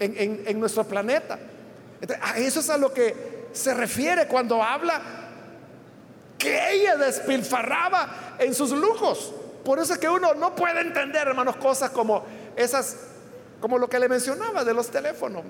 En, 0.00 0.58
nuestro 0.58 0.82
planeta. 0.82 1.38
a 2.20 2.38
eso 2.38 2.58
es 2.58 2.70
a 2.70 2.76
lo 2.76 2.92
que 2.92 3.48
se 3.52 3.72
refiere 3.72 4.26
cuando 4.26 4.60
habla 4.60 5.00
que 6.36 6.72
ella 6.72 6.96
despilfarraba 6.96 8.36
en 8.40 8.52
sus 8.52 8.72
lujos. 8.72 9.32
Por 9.64 9.78
eso 9.78 9.92
es 9.92 9.98
que 9.98 10.08
uno 10.08 10.34
no 10.34 10.54
puede 10.54 10.80
entender, 10.80 11.28
hermanos, 11.28 11.56
cosas 11.56 11.90
como 11.90 12.24
esas, 12.56 12.96
como 13.60 13.78
lo 13.78 13.88
que 13.88 13.98
le 13.98 14.08
mencionaba 14.08 14.64
de 14.64 14.74
los 14.74 14.90
teléfonos. 14.90 15.42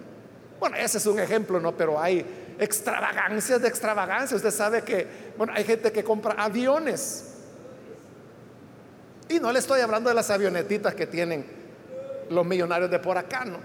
Bueno, 0.60 0.76
ese 0.76 0.98
es 0.98 1.06
un 1.06 1.18
ejemplo, 1.18 1.58
¿no? 1.58 1.76
Pero 1.76 2.00
hay 2.00 2.54
extravagancias 2.58 3.60
de 3.60 3.68
extravagancias. 3.68 4.32
Usted 4.32 4.50
sabe 4.50 4.82
que, 4.82 5.32
bueno, 5.36 5.52
hay 5.56 5.64
gente 5.64 5.90
que 5.90 6.04
compra 6.04 6.34
aviones 6.36 7.32
y 9.28 9.40
no 9.40 9.50
le 9.50 9.58
estoy 9.58 9.80
hablando 9.80 10.10
de 10.10 10.14
las 10.14 10.30
avionetitas 10.30 10.94
que 10.94 11.06
tienen 11.06 11.46
los 12.28 12.44
millonarios 12.44 12.90
de 12.90 12.98
por 12.98 13.16
acá, 13.16 13.44
¿no? 13.44 13.58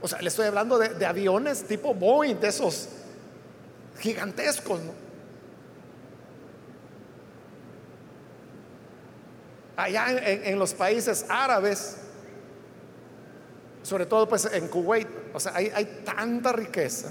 O 0.00 0.08
sea, 0.08 0.20
le 0.20 0.28
estoy 0.28 0.46
hablando 0.46 0.78
de, 0.78 1.06
aviones 1.06 1.64
tipo 1.64 1.94
Boeing, 1.94 2.40
de 2.40 2.48
esos 2.48 2.88
gigantescos, 3.98 4.80
¿no? 4.80 5.03
Allá 9.76 10.06
en, 10.10 10.58
los 10.58 10.72
países 10.72 11.26
árabes, 11.28 11.96
sobre 13.82 14.06
todo 14.06 14.28
pues 14.28 14.44
en 14.52 14.68
Kuwait, 14.68 15.08
o 15.32 15.40
sea, 15.40 15.54
hay, 15.54 15.70
hay 15.74 16.02
tanta 16.04 16.52
riqueza. 16.52 17.10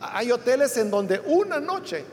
Hay 0.00 0.32
hoteles 0.32 0.76
en 0.78 0.90
donde 0.90 1.20
una 1.26 1.60
noche, 1.60 2.04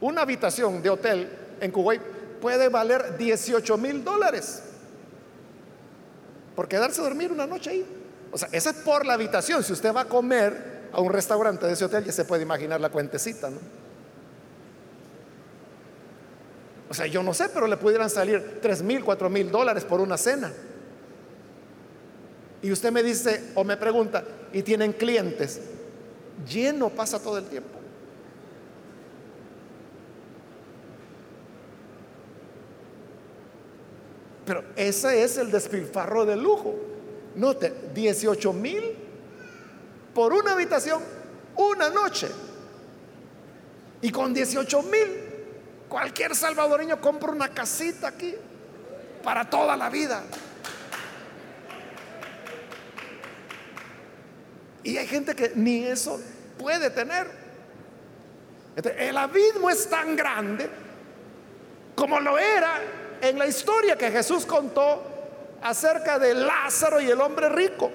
una 0.00 0.22
habitación 0.22 0.82
de 0.82 0.90
hotel 0.90 1.30
en 1.60 1.70
Kuwait 1.70 2.02
puede 2.40 2.68
valer 2.68 3.16
18 3.16 3.78
mil 3.78 4.04
dólares 4.04 4.62
por 6.54 6.68
quedarse 6.68 7.00
a 7.00 7.04
dormir 7.04 7.32
una 7.32 7.46
noche 7.46 7.70
ahí. 7.70 7.86
O 8.30 8.38
sea, 8.38 8.48
esa 8.52 8.70
es 8.70 8.76
por 8.76 9.06
la 9.06 9.14
habitación. 9.14 9.62
Si 9.62 9.72
usted 9.72 9.94
va 9.94 10.02
a 10.02 10.08
comer 10.08 10.88
a 10.92 11.00
un 11.00 11.10
restaurante 11.12 11.66
de 11.66 11.72
ese 11.72 11.84
hotel, 11.84 12.04
ya 12.04 12.12
se 12.12 12.24
puede 12.24 12.42
imaginar 12.42 12.80
la 12.80 12.90
cuentecita, 12.90 13.50
¿no? 13.50 13.81
O 16.92 16.94
sea, 16.94 17.06
yo 17.06 17.22
no 17.22 17.32
sé, 17.32 17.48
pero 17.48 17.66
le 17.66 17.78
pudieran 17.78 18.10
salir 18.10 18.58
3 18.60 18.82
mil, 18.82 19.02
4 19.02 19.30
mil 19.30 19.50
dólares 19.50 19.82
por 19.82 19.98
una 20.02 20.18
cena. 20.18 20.52
Y 22.60 22.70
usted 22.70 22.92
me 22.92 23.02
dice 23.02 23.44
o 23.54 23.64
me 23.64 23.78
pregunta, 23.78 24.22
¿y 24.52 24.60
tienen 24.60 24.92
clientes? 24.92 25.58
Lleno 26.46 26.90
pasa 26.90 27.18
todo 27.18 27.38
el 27.38 27.46
tiempo. 27.46 27.78
Pero 34.44 34.62
ese 34.76 35.24
es 35.24 35.38
el 35.38 35.50
despilfarro 35.50 36.26
de 36.26 36.36
lujo. 36.36 36.74
Note, 37.36 37.72
18 37.94 38.52
mil 38.52 38.82
por 40.14 40.34
una 40.34 40.52
habitación, 40.52 41.00
una 41.56 41.88
noche. 41.88 42.28
Y 44.02 44.10
con 44.10 44.34
18 44.34 44.82
mil, 44.82 45.31
cualquier 45.92 46.34
salvadoreño 46.34 46.98
compra 47.02 47.32
una 47.32 47.50
casita 47.50 48.08
aquí 48.08 48.34
para 49.22 49.44
toda 49.50 49.76
la 49.76 49.90
vida. 49.90 50.22
Y 54.82 54.96
hay 54.96 55.06
gente 55.06 55.34
que 55.36 55.52
ni 55.54 55.84
eso 55.84 56.18
puede 56.58 56.88
tener. 56.88 57.30
el 58.96 59.18
abismo 59.18 59.68
es 59.68 59.86
tan 59.90 60.16
grande 60.16 60.70
como 61.94 62.18
lo 62.20 62.38
era 62.38 62.80
en 63.20 63.38
la 63.38 63.46
historia 63.46 63.94
que 63.94 64.10
Jesús 64.10 64.46
contó 64.46 65.04
acerca 65.62 66.18
de 66.18 66.32
Lázaro 66.32 67.02
y 67.02 67.10
el 67.10 67.20
hombre 67.20 67.50
rico, 67.50 67.90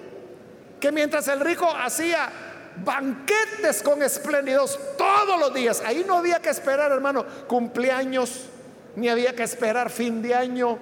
que 0.80 0.92
mientras 0.92 1.28
el 1.30 1.40
rico 1.40 1.68
hacía 1.68 2.47
banquetes 2.84 3.82
con 3.84 4.02
espléndidos 4.04 4.80
todos 4.98 5.40
los 5.40 5.54
días, 5.54 5.82
ahí 5.86 6.04
no 6.08 6.18
había 6.18 6.42
que 6.42 6.50
esperar, 6.50 6.92
hermano, 6.92 7.26
cumpleaños, 7.48 8.46
ni 8.96 9.10
había 9.10 9.36
que 9.36 9.44
esperar 9.44 9.90
fin 9.90 10.22
de 10.22 10.36
año, 10.36 10.78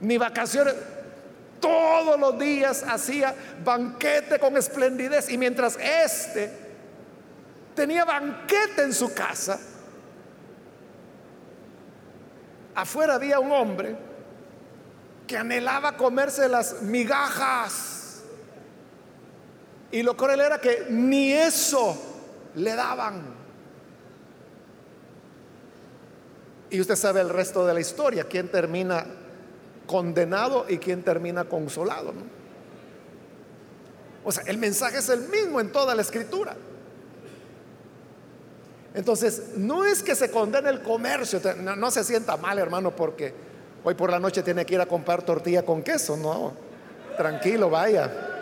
ni 0.00 0.18
vacaciones. 0.18 0.74
Todos 1.60 2.18
los 2.20 2.38
días 2.38 2.84
hacía 2.86 3.34
banquete 3.64 4.38
con 4.38 4.56
esplendidez 4.56 5.30
y 5.30 5.38
mientras 5.38 5.78
este 5.80 6.50
tenía 7.74 8.04
banquete 8.04 8.82
en 8.82 8.92
su 8.92 9.12
casa, 9.14 9.58
afuera 12.74 13.14
había 13.14 13.40
un 13.40 13.52
hombre 13.52 13.96
que 15.26 15.36
anhelaba 15.36 15.96
comerse 15.96 16.48
las 16.48 16.82
migajas. 16.82 17.95
Y 19.90 20.02
lo 20.02 20.16
cruel 20.16 20.40
era 20.40 20.60
que 20.60 20.86
ni 20.90 21.32
eso 21.32 21.96
le 22.54 22.74
daban. 22.74 23.22
Y 26.70 26.80
usted 26.80 26.96
sabe 26.96 27.20
el 27.20 27.28
resto 27.28 27.64
de 27.66 27.74
la 27.74 27.80
historia, 27.80 28.24
quién 28.24 28.50
termina 28.50 29.06
condenado 29.86 30.66
y 30.68 30.78
quién 30.78 31.02
termina 31.02 31.44
consolado. 31.44 32.12
O 34.24 34.32
sea, 34.32 34.42
el 34.46 34.58
mensaje 34.58 34.98
es 34.98 35.08
el 35.08 35.28
mismo 35.28 35.60
en 35.60 35.70
toda 35.70 35.94
la 35.94 36.02
escritura. 36.02 36.56
Entonces, 38.94 39.52
no 39.56 39.84
es 39.84 40.02
que 40.02 40.14
se 40.16 40.30
condene 40.30 40.70
el 40.70 40.82
comercio, 40.82 41.40
no, 41.58 41.90
se 41.90 42.02
sienta 42.02 42.36
mal, 42.36 42.58
hermano, 42.58 42.96
porque 42.96 43.32
hoy 43.84 43.94
por 43.94 44.10
la 44.10 44.18
noche 44.18 44.42
tiene 44.42 44.66
que 44.66 44.74
ir 44.74 44.80
a 44.80 44.86
comprar 44.86 45.22
tortilla 45.22 45.64
con 45.64 45.82
queso, 45.82 46.16
no. 46.16 46.54
Tranquilo, 47.16 47.70
vaya. 47.70 48.35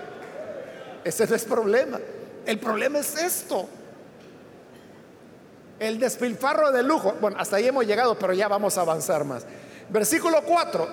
Ese 1.05 1.27
no 1.27 1.37
es 1.37 1.45
problema. 1.45 2.01
El 2.47 2.59
problema 2.59 2.99
es 2.99 3.17
esto. 3.17 3.69
El 5.79 5.99
despilfarro 5.99 6.73
de 6.73 6.83
lujo. 6.83 7.15
Bueno, 7.21 7.37
hasta 7.39 7.57
ahí 7.57 7.69
hemos 7.69 7.87
llegado, 7.87 8.19
pero 8.19 8.33
ya 8.33 8.49
vamos 8.49 8.79
a 8.79 8.81
avanzar 8.81 9.25
más. 9.25 9.45
Versículo 9.91 10.43
4. 10.43 10.89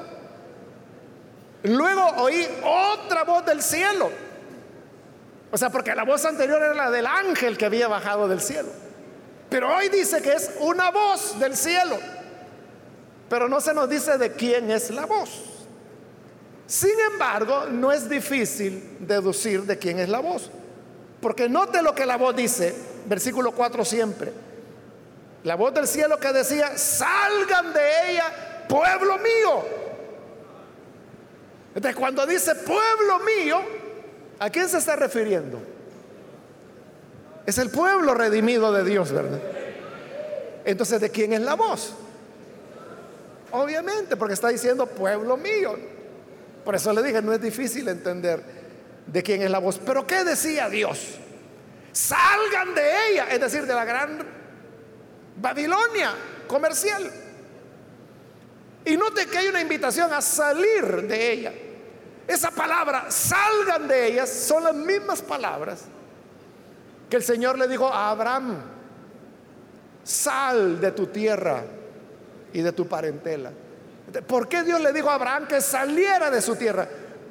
Luego 1.64 2.06
oí 2.18 2.48
otra 2.64 3.24
voz 3.24 3.46
del 3.46 3.62
cielo. 3.62 4.10
O 5.52 5.58
sea, 5.58 5.70
porque 5.70 5.94
la 5.94 6.04
voz 6.04 6.26
anterior 6.26 6.62
era 6.62 6.74
la 6.74 6.92
del 6.92 7.06
ángel 7.06 7.58
que 7.58 7.66
había 7.66 7.88
bajado 7.88 8.28
del 8.28 8.42
cielo. 8.42 8.70
Pero 9.50 9.76
hoy 9.76 9.90
dice 9.90 10.22
que 10.22 10.34
es 10.34 10.52
una 10.60 10.92
voz 10.92 11.40
del 11.40 11.56
cielo. 11.56 11.98
Pero 13.30 13.48
no 13.48 13.62
se 13.62 13.74
nos 13.74 13.90
dice 13.90 14.18
de 14.18 14.34
quién 14.34 14.72
es 14.72 14.90
la 14.92 15.06
voz. 15.06 15.51
Sin 16.72 16.98
embargo, 17.12 17.66
no 17.66 17.92
es 17.92 18.08
difícil 18.08 18.96
deducir 19.02 19.64
de 19.64 19.78
quién 19.78 20.00
es 20.00 20.08
la 20.08 20.22
voz. 20.22 20.50
Porque 21.20 21.50
note 21.50 21.82
lo 21.82 21.94
que 21.94 22.06
la 22.06 22.16
voz 22.16 22.34
dice, 22.34 22.74
versículo 23.08 23.52
4 23.52 23.84
siempre. 23.84 24.32
La 25.44 25.56
voz 25.56 25.74
del 25.74 25.86
cielo 25.86 26.18
que 26.18 26.32
decía, 26.32 26.78
salgan 26.78 27.74
de 27.74 28.12
ella, 28.12 28.66
pueblo 28.70 29.18
mío. 29.18 29.66
Entonces 31.76 32.00
cuando 32.00 32.26
dice 32.26 32.56
pueblo 32.56 33.20
mío, 33.20 33.60
¿a 34.40 34.50
quién 34.50 34.70
se 34.70 34.78
está 34.78 34.96
refiriendo? 34.96 35.60
Es 37.46 37.58
el 37.58 37.70
pueblo 37.70 38.14
redimido 38.14 38.72
de 38.72 38.86
Dios, 38.86 39.12
¿verdad? 39.12 39.42
Entonces, 40.64 41.02
¿de 41.02 41.10
quién 41.10 41.34
es 41.34 41.42
la 41.42 41.56
voz? 41.56 41.92
Obviamente, 43.52 44.16
porque 44.16 44.36
está 44.36 44.48
diciendo 44.48 44.86
pueblo 44.86 45.36
mío. 45.36 45.76
Por 46.64 46.76
eso 46.76 46.94
le 46.94 47.04
dije, 47.04 47.22
no 47.22 47.34
es 47.34 47.42
difícil 47.42 47.88
entender 47.88 48.44
de 49.06 49.24
quién 49.24 49.42
es 49.42 49.50
la 49.50 49.60
voz. 49.60 49.80
Pero 49.80 50.06
¿qué 50.06 50.24
decía 50.24 50.70
Dios? 50.70 51.18
Salgan 51.92 52.74
de 52.76 53.10
ella, 53.10 53.28
es 53.30 53.40
decir, 53.40 53.66
de 53.66 53.74
la 53.74 53.86
gran 53.86 54.20
Babilonia 55.38 56.14
comercial. 56.48 57.12
Y 58.86 58.98
note 58.98 59.26
que 59.28 59.38
hay 59.38 59.48
una 59.48 59.62
invitación 59.62 60.12
a 60.14 60.22
salir 60.22 61.08
de 61.08 61.32
ella. 61.32 61.54
Esa 62.28 62.52
palabra, 62.52 63.10
salgan 63.10 63.88
de 63.88 64.08
ellas, 64.08 64.30
son 64.30 64.64
las 64.64 64.76
mismas 64.76 65.22
palabras 65.22 65.86
que 67.10 67.18
el 67.18 67.24
Señor 67.24 67.60
le 67.60 67.68
dijo 67.68 67.88
a 67.88 68.10
Abraham, 68.10 68.58
sal 70.04 70.80
de 70.80 70.92
tu 70.94 71.08
tierra 71.08 71.64
y 72.54 72.62
de 72.62 72.72
tu 72.72 72.88
parentela. 72.88 73.52
¿Por 74.28 74.48
qué 74.48 74.64
Dios 74.64 74.82
le 74.82 74.92
dijo 74.92 75.10
a 75.10 75.16
Abraham 75.16 75.48
que 75.48 75.62
saliera 75.62 76.30
de 76.30 76.42
su 76.42 76.56
tierra? 76.56 76.88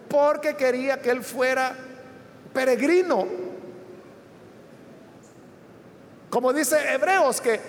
Porque 0.08 0.56
quería 0.56 1.00
que 1.00 1.10
él 1.10 1.22
fuera 1.22 1.74
peregrino. 2.52 3.26
Como 6.30 6.52
dice 6.52 6.76
Hebreos 6.92 7.40
que 7.40 7.60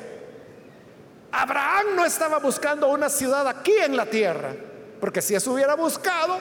Abraham 1.32 1.96
no 1.96 2.06
estaba 2.06 2.40
buscando 2.40 2.90
una 2.90 3.10
ciudad 3.10 3.48
aquí 3.48 3.74
en 3.84 3.96
la 3.96 4.06
tierra, 4.06 4.54
porque 5.00 5.22
si 5.22 5.34
eso 5.34 5.54
hubiera 5.54 5.76
buscado, 5.76 6.40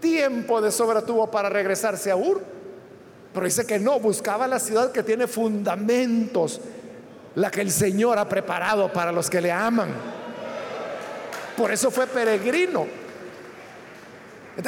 tiempo 0.00 0.60
de 0.60 0.70
sobra 0.70 1.02
tuvo 1.02 1.30
para 1.30 1.48
regresarse 1.48 2.10
a 2.10 2.16
Ur. 2.16 2.42
Pero 3.32 3.46
dice 3.46 3.66
que 3.66 3.78
no, 3.78 3.98
buscaba 3.98 4.46
la 4.46 4.58
ciudad 4.58 4.92
que 4.92 5.02
tiene 5.02 5.26
fundamentos, 5.26 6.60
la 7.34 7.50
que 7.50 7.62
el 7.62 7.70
Señor 7.70 8.18
ha 8.18 8.28
preparado 8.28 8.92
para 8.92 9.10
los 9.10 9.30
que 9.30 9.40
le 9.40 9.50
aman. 9.50 9.88
Por 11.56 11.70
eso 11.72 11.90
fue 11.90 12.06
peregrino. 12.06 12.86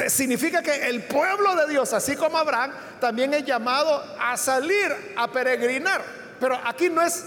Significa 0.07 0.63
que 0.63 0.87
el 0.87 1.03
pueblo 1.03 1.55
de 1.55 1.67
Dios, 1.67 1.93
así 1.93 2.15
como 2.15 2.37
Abraham, 2.37 2.71
también 2.99 3.33
es 3.33 3.45
llamado 3.45 4.03
a 4.19 4.35
salir, 4.35 5.13
a 5.15 5.31
peregrinar. 5.31 6.01
Pero 6.39 6.59
aquí 6.65 6.89
no 6.89 7.01
es 7.01 7.23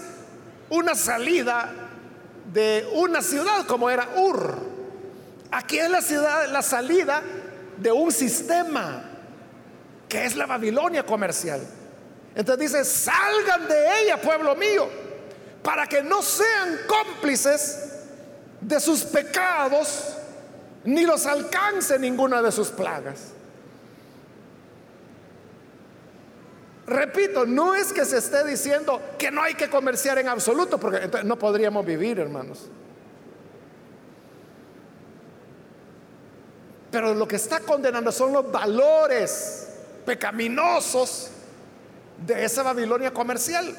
una 0.69 0.93
salida 0.93 1.71
de 2.53 2.87
una 2.93 3.21
ciudad 3.21 3.65
como 3.65 3.89
era 3.89 4.09
Ur. 4.15 4.57
Aquí 5.51 5.79
es 5.79 5.89
la 5.89 6.01
ciudad, 6.01 6.49
la 6.49 6.61
salida 6.61 7.23
de 7.77 7.91
un 7.91 8.11
sistema 8.11 9.03
que 10.07 10.25
es 10.25 10.35
la 10.35 10.45
Babilonia 10.45 11.05
comercial. 11.05 11.61
Entonces 12.35 12.71
dice, 12.71 12.85
salgan 12.85 13.67
de 13.67 14.01
ella, 14.01 14.21
pueblo 14.21 14.55
mío, 14.55 14.89
para 15.63 15.87
que 15.87 16.03
no 16.03 16.21
sean 16.21 16.79
cómplices 16.87 17.88
de 18.61 18.79
sus 18.79 19.03
pecados, 19.03 20.15
ni 20.83 21.05
los 21.05 21.25
alcance 21.25 21.97
ninguna 21.99 22.41
de 22.41 22.51
sus 22.51 22.69
plagas. 22.69 23.33
Repito, 26.87 27.45
no 27.45 27.75
es 27.75 27.93
que 27.93 28.03
se 28.03 28.17
esté 28.17 28.43
diciendo 28.43 28.99
que 29.19 29.29
no 29.29 29.43
hay 29.43 29.53
que 29.53 29.69
comerciar 29.69 30.17
en 30.17 30.27
absoluto, 30.27 30.79
porque 30.79 31.09
no 31.23 31.37
podríamos 31.37 31.85
vivir, 31.85 32.19
hermanos. 32.19 32.67
Pero 36.89 37.13
lo 37.13 37.27
que 37.27 37.35
está 37.35 37.59
condenando 37.59 38.11
son 38.11 38.33
los 38.33 38.51
valores 38.51 39.69
pecaminosos 40.05 41.29
de 42.25 42.43
esa 42.43 42.63
Babilonia 42.63 43.13
comercial, 43.13 43.75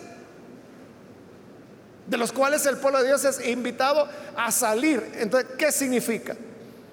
de 2.11 2.17
los 2.17 2.33
cuales 2.33 2.67
el 2.67 2.77
pueblo 2.77 2.99
de 2.99 3.07
Dios 3.07 3.25
es 3.25 3.47
invitado 3.47 4.09
a 4.37 4.51
salir. 4.51 5.13
Entonces, 5.15 5.53
¿qué 5.57 5.71
significa? 5.71 6.37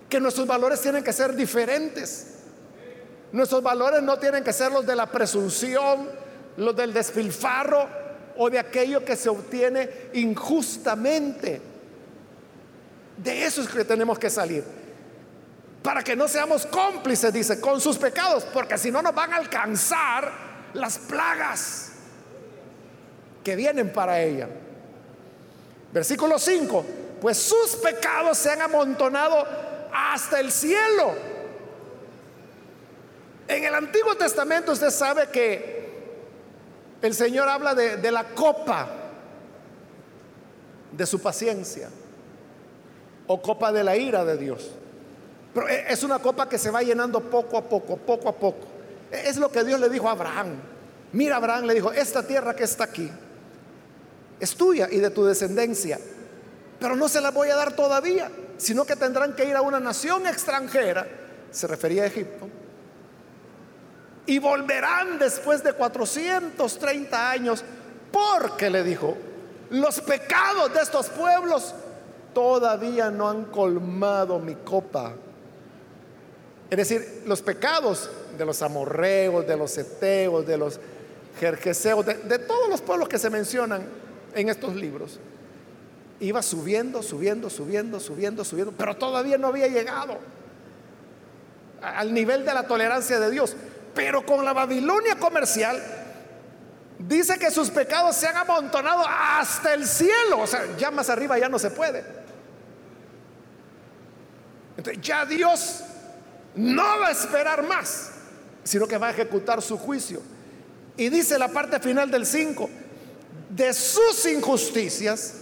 Que 0.07 0.19
nuestros 0.19 0.45
valores 0.45 0.79
tienen 0.79 1.03
que 1.03 1.11
ser 1.11 1.35
diferentes. 1.35 2.35
Nuestros 3.31 3.63
valores 3.63 4.03
no 4.03 4.19
tienen 4.19 4.43
que 4.43 4.53
ser 4.53 4.71
los 4.71 4.85
de 4.85 4.95
la 4.95 5.07
presunción, 5.07 6.07
los 6.57 6.75
del 6.75 6.93
despilfarro 6.93 7.89
o 8.37 8.47
de 8.51 8.59
aquello 8.59 9.03
que 9.03 9.15
se 9.15 9.27
obtiene 9.27 9.89
injustamente. 10.13 11.61
De 13.17 13.43
eso 13.43 13.61
es 13.61 13.69
que 13.69 13.83
tenemos 13.83 14.19
que 14.19 14.29
salir. 14.29 14.63
Para 15.81 16.03
que 16.03 16.15
no 16.15 16.27
seamos 16.27 16.67
cómplices, 16.67 17.33
dice, 17.33 17.59
con 17.59 17.81
sus 17.81 17.97
pecados, 17.97 18.45
porque 18.53 18.77
si 18.77 18.91
no 18.91 19.01
nos 19.01 19.15
van 19.15 19.33
a 19.33 19.37
alcanzar 19.37 20.31
las 20.75 20.99
plagas 20.99 21.93
que 23.43 23.55
vienen 23.55 23.91
para 23.91 24.21
ella. 24.21 24.47
Versículo 25.91 26.37
5, 26.37 26.85
pues 27.21 27.37
sus 27.37 27.75
pecados 27.77 28.37
se 28.37 28.51
han 28.51 28.61
amontonado 28.61 29.45
hasta 29.91 30.39
el 30.39 30.51
cielo 30.51 31.13
en 33.47 33.63
el 33.63 33.73
Antiguo 33.73 34.15
Testamento 34.15 34.73
usted 34.73 34.89
sabe 34.89 35.27
que 35.27 35.87
el 37.01 37.13
Señor 37.13 37.47
habla 37.47 37.73
de, 37.73 38.11
la 38.11 38.25
copa 38.25 38.87
de 40.91 41.05
su 41.05 41.21
paciencia 41.21 41.89
o 43.27 43.41
copa 43.41 43.71
de 43.71 43.83
la 43.83 43.95
ira 43.95 44.25
de 44.25 44.37
Dios. 44.37 44.71
Pero 45.53 45.69
e, 45.69 45.85
es 45.91 46.03
una 46.03 46.19
copa 46.19 46.49
que 46.49 46.57
se 46.57 46.71
va 46.71 46.81
llenando 46.81 47.21
poco 47.21 47.57
a 47.57 47.61
poco, 47.61 47.97
poco 47.97 48.29
a 48.29 48.33
poco. 48.33 48.67
E, 49.11 49.29
es 49.29 49.37
lo 49.37 49.49
que 49.49 49.63
Dios 49.63 49.79
le 49.79 49.89
dijo 49.89 50.09
a 50.09 50.11
Abraham. 50.11 50.55
Mira, 51.13 51.37
Abraham 51.37 51.65
le 51.65 51.73
dijo, 51.73 51.91
esta 51.91 52.23
tierra 52.23 52.53
que 52.55 52.63
está 52.63 52.85
aquí 52.85 53.09
es 54.39 54.55
tuya 54.55 54.87
y 54.91 54.97
de 54.97 55.09
tu 55.09 55.25
descendencia, 55.25 55.99
pero 56.79 56.95
no 56.95 57.09
se 57.09 57.21
la 57.21 57.31
voy 57.31 57.49
a 57.49 57.55
dar 57.55 57.75
todavía, 57.75 58.31
sino 58.57 58.85
que 58.85 58.95
tendrán 58.95 59.33
que 59.33 59.45
ir 59.45 59.55
a 59.55 59.61
una 59.61 59.79
nación 59.79 60.27
extranjera, 60.27 61.07
se 61.51 61.67
refería 61.67 62.03
a 62.03 62.07
Egipto, 62.07 62.47
y 64.25 64.39
volverán 64.39 65.17
después 65.17 65.63
de 65.63 65.73
430 65.73 67.31
años, 67.31 67.63
porque 68.11 68.69
le 68.69 68.83
dijo, 68.83 69.17
los 69.69 70.01
pecados 70.01 70.73
de 70.73 70.81
estos 70.81 71.09
pueblos 71.09 71.73
todavía 72.33 73.09
no 73.09 73.29
han 73.29 73.45
colmado 73.45 74.37
mi 74.39 74.55
copa. 74.55 75.13
Es 76.69 76.77
decir, 76.77 77.23
los 77.25 77.41
pecados 77.41 78.09
de 78.37 78.45
los 78.45 78.61
amorreos, 78.61 79.47
de 79.47 79.55
los 79.55 79.77
eteos, 79.77 80.45
de 80.45 80.57
los 80.57 80.79
jerjeseos, 81.39 82.05
de, 82.05 82.15
de 82.15 82.39
todos 82.39 82.69
los 82.69 82.81
pueblos 82.81 83.07
que 83.07 83.17
se 83.17 83.29
mencionan 83.29 84.06
en 84.37 84.49
estos 84.49 84.75
libros, 84.75 85.19
iba 86.19 86.41
subiendo, 86.41 87.01
subiendo, 87.01 87.49
subiendo, 87.49 87.99
subiendo, 87.99 88.43
subiendo, 88.43 88.73
pero 88.77 88.95
todavía 88.95 89.37
no 89.37 89.47
había 89.47 89.67
llegado 89.67 90.17
al 91.81 92.13
nivel 92.13 92.45
de 92.45 92.53
la 92.53 92.63
tolerancia 92.67 93.19
de 93.19 93.31
Dios. 93.31 93.55
Pero 93.93 94.25
con 94.25 94.45
la 94.45 94.53
Babilonia 94.53 95.15
comercial, 95.15 95.81
dice 96.99 97.37
que 97.39 97.49
sus 97.51 97.69
pecados 97.69 98.15
se 98.15 98.27
han 98.27 98.37
amontonado 98.37 99.03
hasta 99.07 99.73
el 99.73 99.85
cielo. 99.87 100.39
O 100.39 100.47
sea, 100.47 100.65
ya 100.77 100.91
más 100.91 101.09
arriba 101.09 101.37
ya 101.39 101.49
no 101.49 101.57
se 101.57 101.71
puede. 101.71 102.03
Entonces, 104.77 105.01
ya 105.01 105.25
Dios 105.25 105.83
no 106.55 106.83
va 106.99 107.07
a 107.07 107.11
esperar 107.11 107.63
más, 107.63 108.11
sino 108.63 108.87
que 108.87 108.97
va 108.97 109.07
a 109.07 109.11
ejecutar 109.11 109.61
su 109.61 109.77
juicio. 109.77 110.21
Y 110.95 111.09
dice 111.09 111.37
la 111.39 111.47
parte 111.47 111.79
final 111.79 112.11
del 112.11 112.25
5, 112.25 112.69
de 113.49 113.73
sus 113.73 114.25
injusticias 114.25 115.33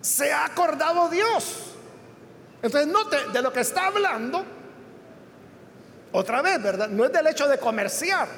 se 0.00 0.32
ha 0.32 0.44
acordado 0.44 1.08
Dios. 1.08 1.74
Entonces, 2.62 2.92
note 2.92 3.16
de 3.32 3.42
lo 3.42 3.52
que 3.52 3.60
está 3.60 3.86
hablando 3.86 4.44
otra 6.12 6.42
vez, 6.42 6.62
¿verdad? 6.62 6.88
No 6.88 7.04
es 7.04 7.12
del 7.12 7.26
hecho 7.26 7.48
de 7.48 7.58
comerciar, 7.58 8.28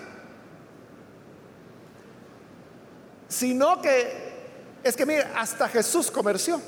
sino 3.29 3.83
que 3.83 4.35
es 4.83 4.97
que, 4.97 5.07
mire, 5.07 5.27
hasta 5.35 5.69
Jesús 5.69 6.11
comerció. 6.11 6.61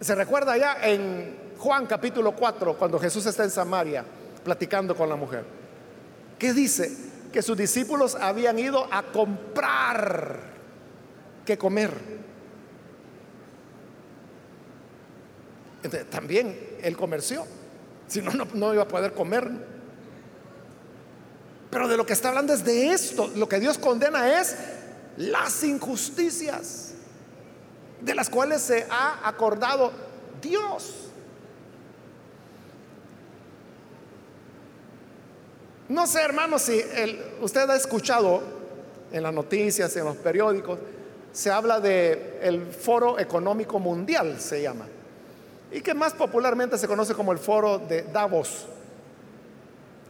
Se 0.00 0.14
recuerda 0.14 0.56
ya 0.56 0.78
en 0.82 1.54
Juan 1.58 1.86
capítulo 1.86 2.34
4, 2.34 2.76
cuando 2.76 2.98
Jesús 2.98 3.26
está 3.26 3.44
en 3.44 3.50
Samaria 3.50 4.04
platicando 4.42 4.94
con 4.94 5.08
la 5.08 5.16
mujer, 5.16 5.44
¿qué 6.38 6.52
dice? 6.52 7.13
Que 7.34 7.42
sus 7.42 7.56
discípulos 7.56 8.14
habían 8.14 8.60
ido 8.60 8.86
a 8.92 9.02
comprar 9.02 10.38
que 11.44 11.58
comer. 11.58 11.90
Entonces, 15.82 16.08
también 16.08 16.56
él 16.80 16.96
comerció. 16.96 17.44
Si 18.06 18.22
no, 18.22 18.30
no, 18.54 18.72
iba 18.72 18.84
a 18.84 18.86
poder 18.86 19.14
comer. 19.14 19.50
Pero 21.70 21.88
de 21.88 21.96
lo 21.96 22.06
que 22.06 22.12
está 22.12 22.28
hablando 22.28 22.52
es 22.52 22.64
de 22.64 22.92
esto. 22.92 23.28
Lo 23.34 23.48
que 23.48 23.58
Dios 23.58 23.78
condena 23.78 24.40
es 24.40 24.56
las 25.16 25.64
injusticias 25.64 26.92
de 28.00 28.14
las 28.14 28.30
cuales 28.30 28.62
se 28.62 28.86
ha 28.88 29.26
acordado 29.26 29.90
Dios. 30.40 31.08
No 35.94 36.08
sé, 36.08 36.22
hermano, 36.22 36.58
si 36.58 36.82
usted 37.40 37.70
ha 37.70 37.76
escuchado 37.76 38.42
en 39.12 39.22
las 39.22 39.32
noticias, 39.32 39.96
en 39.96 40.04
los 40.04 40.16
periódicos, 40.16 40.76
se 41.32 41.52
habla 41.52 41.78
de 41.78 42.40
el 42.42 42.66
Foro 42.66 43.16
Económico 43.16 43.78
Mundial, 43.78 44.40
se 44.40 44.60
llama, 44.60 44.86
y 45.70 45.80
que 45.80 45.94
más 45.94 46.12
popularmente 46.12 46.78
se 46.78 46.88
conoce 46.88 47.14
como 47.14 47.30
el 47.30 47.38
Foro 47.38 47.78
de 47.78 48.02
Davos, 48.02 48.66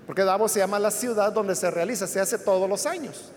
porque 0.06 0.24
Davos 0.24 0.52
se 0.52 0.60
llama 0.60 0.78
la 0.78 0.90
ciudad 0.90 1.30
donde 1.34 1.54
se 1.54 1.70
realiza, 1.70 2.06
se 2.06 2.18
hace 2.18 2.38
todos 2.38 2.66
los 2.66 2.86
años. 2.86 3.30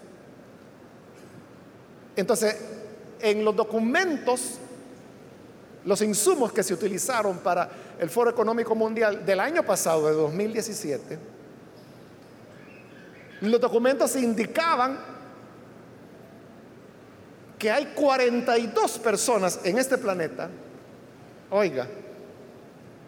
Entonces, 2.15 2.55
en 3.19 3.43
los 3.43 3.57
documentos, 3.57 4.53
los 5.83 6.01
insumos 6.01 6.53
que 6.53 6.63
se 6.63 6.73
utilizaron 6.73 7.39
para 7.39 7.69
el 7.99 8.09
Foro 8.09 8.29
Económico 8.29 8.73
Mundial 8.73 9.25
del 9.25 9.41
año 9.41 9.63
pasado, 9.63 10.07
de 10.07 10.13
2017, 10.13 11.36
los 13.41 13.61
documentos 13.61 14.15
indicaban 14.15 14.97
que 17.57 17.71
hay 17.71 17.87
42 17.87 18.99
personas 18.99 19.59
en 19.63 19.77
este 19.77 19.97
planeta, 19.97 20.49
oiga, 21.49 21.87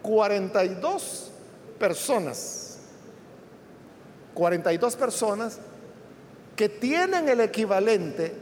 42 0.01 1.31
personas, 1.77 2.79
42 4.33 4.95
personas 4.95 5.59
que 6.55 6.69
tienen 6.69 7.29
el 7.29 7.41
equivalente 7.41 8.33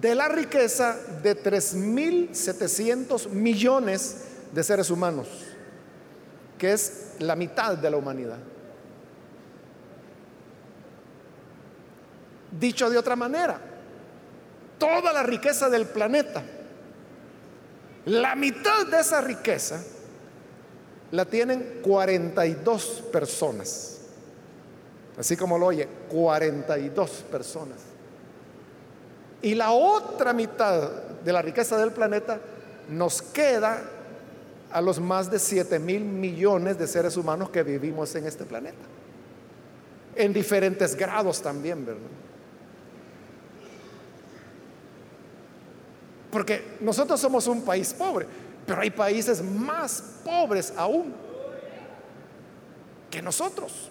de 0.00 0.14
la 0.14 0.28
riqueza 0.28 0.96
de 1.22 1.36
3.700 1.40 3.28
millones 3.28 4.24
de 4.52 4.62
seres 4.62 4.90
humanos, 4.90 5.28
que 6.58 6.72
es 6.72 7.14
la 7.18 7.36
mitad 7.36 7.76
de 7.76 7.90
la 7.90 7.96
humanidad. 7.98 8.38
Dicho 12.58 12.90
de 12.90 12.98
otra 12.98 13.16
manera, 13.16 13.58
toda 14.78 15.12
la 15.12 15.22
riqueza 15.22 15.70
del 15.70 15.86
planeta, 15.86 16.42
la 18.06 18.34
mitad 18.34 18.86
de 18.86 19.00
esa 19.00 19.20
riqueza 19.20 19.82
la 21.12 21.24
tienen 21.24 21.80
42 21.82 23.04
personas. 23.12 24.00
Así 25.16 25.36
como 25.36 25.58
lo 25.58 25.66
oye, 25.66 25.86
42 26.08 27.10
personas. 27.30 27.78
Y 29.42 29.54
la 29.54 29.72
otra 29.72 30.32
mitad 30.32 30.90
de 31.24 31.32
la 31.32 31.42
riqueza 31.42 31.76
del 31.76 31.92
planeta 31.92 32.40
nos 32.88 33.22
queda 33.22 33.82
a 34.70 34.80
los 34.80 34.98
más 35.00 35.30
de 35.30 35.38
7 35.38 35.78
mil 35.78 36.02
millones 36.02 36.78
de 36.78 36.86
seres 36.86 37.16
humanos 37.16 37.50
que 37.50 37.62
vivimos 37.62 38.14
en 38.14 38.26
este 38.26 38.44
planeta. 38.44 38.84
En 40.14 40.32
diferentes 40.32 40.96
grados 40.96 41.42
también, 41.42 41.84
¿verdad? 41.84 42.00
Porque 46.32 46.78
nosotros 46.80 47.20
somos 47.20 47.46
un 47.46 47.60
país 47.60 47.92
pobre, 47.92 48.26
pero 48.66 48.80
hay 48.80 48.90
países 48.90 49.42
más 49.42 50.02
pobres 50.24 50.72
aún 50.78 51.14
que 53.10 53.20
nosotros. 53.20 53.90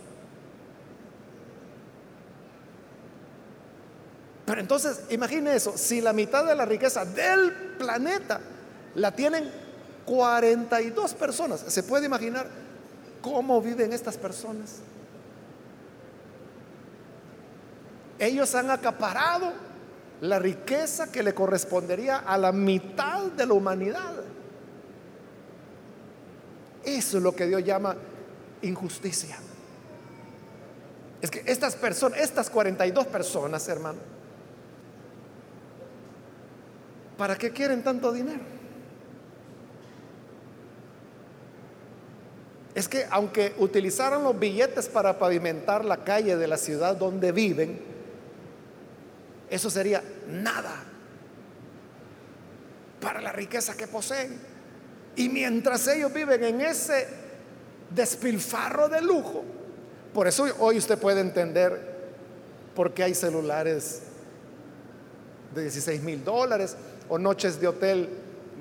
Pero 4.43 4.59
entonces, 4.59 5.01
imagine 5.11 5.55
eso, 5.55 5.77
si 5.77 6.01
la 6.01 6.13
mitad 6.13 6.43
de 6.43 6.55
la 6.55 6.65
riqueza 6.65 7.05
del 7.05 7.53
planeta 7.77 8.41
la 8.95 9.11
tienen 9.11 9.47
42 10.05 11.13
personas, 11.13 11.63
¿se 11.67 11.83
puede 11.83 12.07
imaginar 12.07 12.47
cómo 13.21 13.61
viven 13.61 13.93
estas 13.93 14.17
personas? 14.17 14.77
Ellos 18.17 18.55
han 18.55 18.71
acaparado 18.71 19.53
la 20.21 20.37
riqueza 20.37 21.11
que 21.11 21.23
le 21.23 21.33
correspondería 21.33 22.19
a 22.19 22.37
la 22.37 22.51
mitad 22.51 23.23
de 23.31 23.45
la 23.45 23.53
humanidad. 23.53 24.23
Eso 26.83 27.17
es 27.17 27.23
lo 27.23 27.35
que 27.35 27.47
Dios 27.47 27.63
llama 27.63 27.95
injusticia. 28.61 29.37
Es 31.21 31.29
que 31.31 31.43
estas 31.45 31.75
personas, 31.75 32.19
estas 32.19 32.49
42 32.49 33.07
personas, 33.07 33.67
hermano, 33.67 33.99
¿para 37.17 37.35
qué 37.35 37.51
quieren 37.51 37.83
tanto 37.83 38.11
dinero? 38.11 38.41
Es 42.75 42.87
que 42.87 43.05
aunque 43.09 43.53
utilizaran 43.57 44.23
los 44.23 44.37
billetes 44.39 44.87
para 44.87 45.17
pavimentar 45.17 45.83
la 45.83 46.03
calle 46.03 46.37
de 46.37 46.47
la 46.47 46.57
ciudad 46.57 46.95
donde 46.95 47.31
viven, 47.31 47.91
eso 49.51 49.69
sería 49.69 50.01
nada 50.29 50.73
para 53.01 53.19
la 53.19 53.33
riqueza 53.33 53.75
que 53.75 53.85
poseen. 53.85 54.39
Y 55.17 55.27
mientras 55.27 55.85
ellos 55.89 56.13
viven 56.13 56.41
en 56.41 56.61
ese 56.61 57.05
despilfarro 57.89 58.87
de 58.87 59.01
lujo, 59.01 59.43
por 60.13 60.25
eso 60.25 60.45
hoy 60.59 60.77
usted 60.77 60.97
puede 60.97 61.19
entender 61.19 61.91
por 62.73 62.93
qué 62.93 63.03
hay 63.03 63.13
celulares 63.13 64.03
de 65.53 65.63
16 65.63 66.01
mil 66.01 66.23
dólares 66.23 66.77
o 67.09 67.19
noches 67.19 67.59
de 67.59 67.67
hotel 67.67 68.07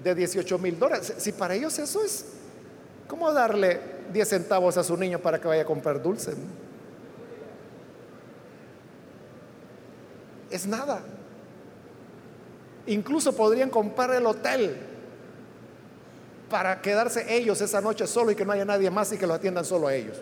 de 0.03 0.15
18 0.17 0.59
mil 0.59 0.77
dólares. 0.77 1.15
Si 1.19 1.31
para 1.31 1.55
ellos 1.55 1.79
eso 1.79 2.03
es 2.03 2.25
como 3.07 3.33
darle 3.33 3.81
10 4.13 4.29
centavos 4.29 4.77
a 4.77 4.83
su 4.83 4.97
niño 4.97 5.21
para 5.21 5.41
que 5.41 5.47
vaya 5.47 5.63
a 5.63 5.67
comprar 5.67 6.03
dulce 6.03 6.33
es 10.51 10.67
nada. 10.67 11.01
Incluso 12.87 13.35
podrían 13.35 13.71
comprar 13.71 14.13
el 14.15 14.27
hotel 14.27 14.77
para 16.49 16.81
quedarse 16.83 17.37
ellos 17.37 17.61
esa 17.61 17.81
noche 17.81 18.07
solo 18.07 18.33
y 18.33 18.35
que 18.35 18.45
no 18.45 18.53
haya 18.53 18.65
nadie 18.65 18.91
más 18.91 19.13
y 19.13 19.17
que 19.17 19.27
lo 19.27 19.35
atiendan 19.35 19.65
solo 19.65 19.87
a 19.87 19.95
ellos. 19.95 20.17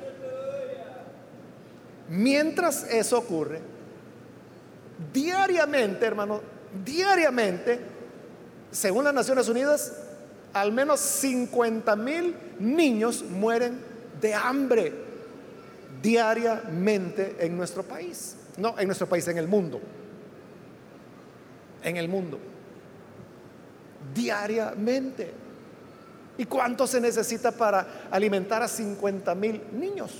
Mientras 2.11 2.85
eso 2.85 3.19
ocurre, 3.19 3.61
diariamente, 5.13 6.05
hermano, 6.05 6.41
diariamente, 6.85 7.81
según 8.71 9.05
las 9.05 9.15
Naciones 9.15 9.49
Unidas, 9.49 9.95
al 10.53 10.73
menos 10.73 11.01
50 11.01 11.97
mil 11.97 12.35
niños 12.59 13.23
mueren 13.23 13.79
de 14.21 14.35
hambre 14.35 14.93
diariamente 16.03 17.37
en 17.41 17.57
nuestro 17.57 17.83
país. 17.83 18.37
No, 18.57 18.75
en 18.79 18.87
nuestro 18.87 19.09
país, 19.09 19.27
en 19.29 19.39
el 19.39 19.49
mundo 19.49 19.81
en 21.83 21.97
el 21.97 22.09
mundo. 22.09 22.39
Diariamente. 24.15 25.33
¿Y 26.37 26.45
cuánto 26.45 26.87
se 26.87 27.01
necesita 27.01 27.51
para 27.51 28.09
alimentar 28.11 28.63
a 28.63 28.69
50 28.69 29.35
mil 29.35 29.61
niños? 29.73 30.13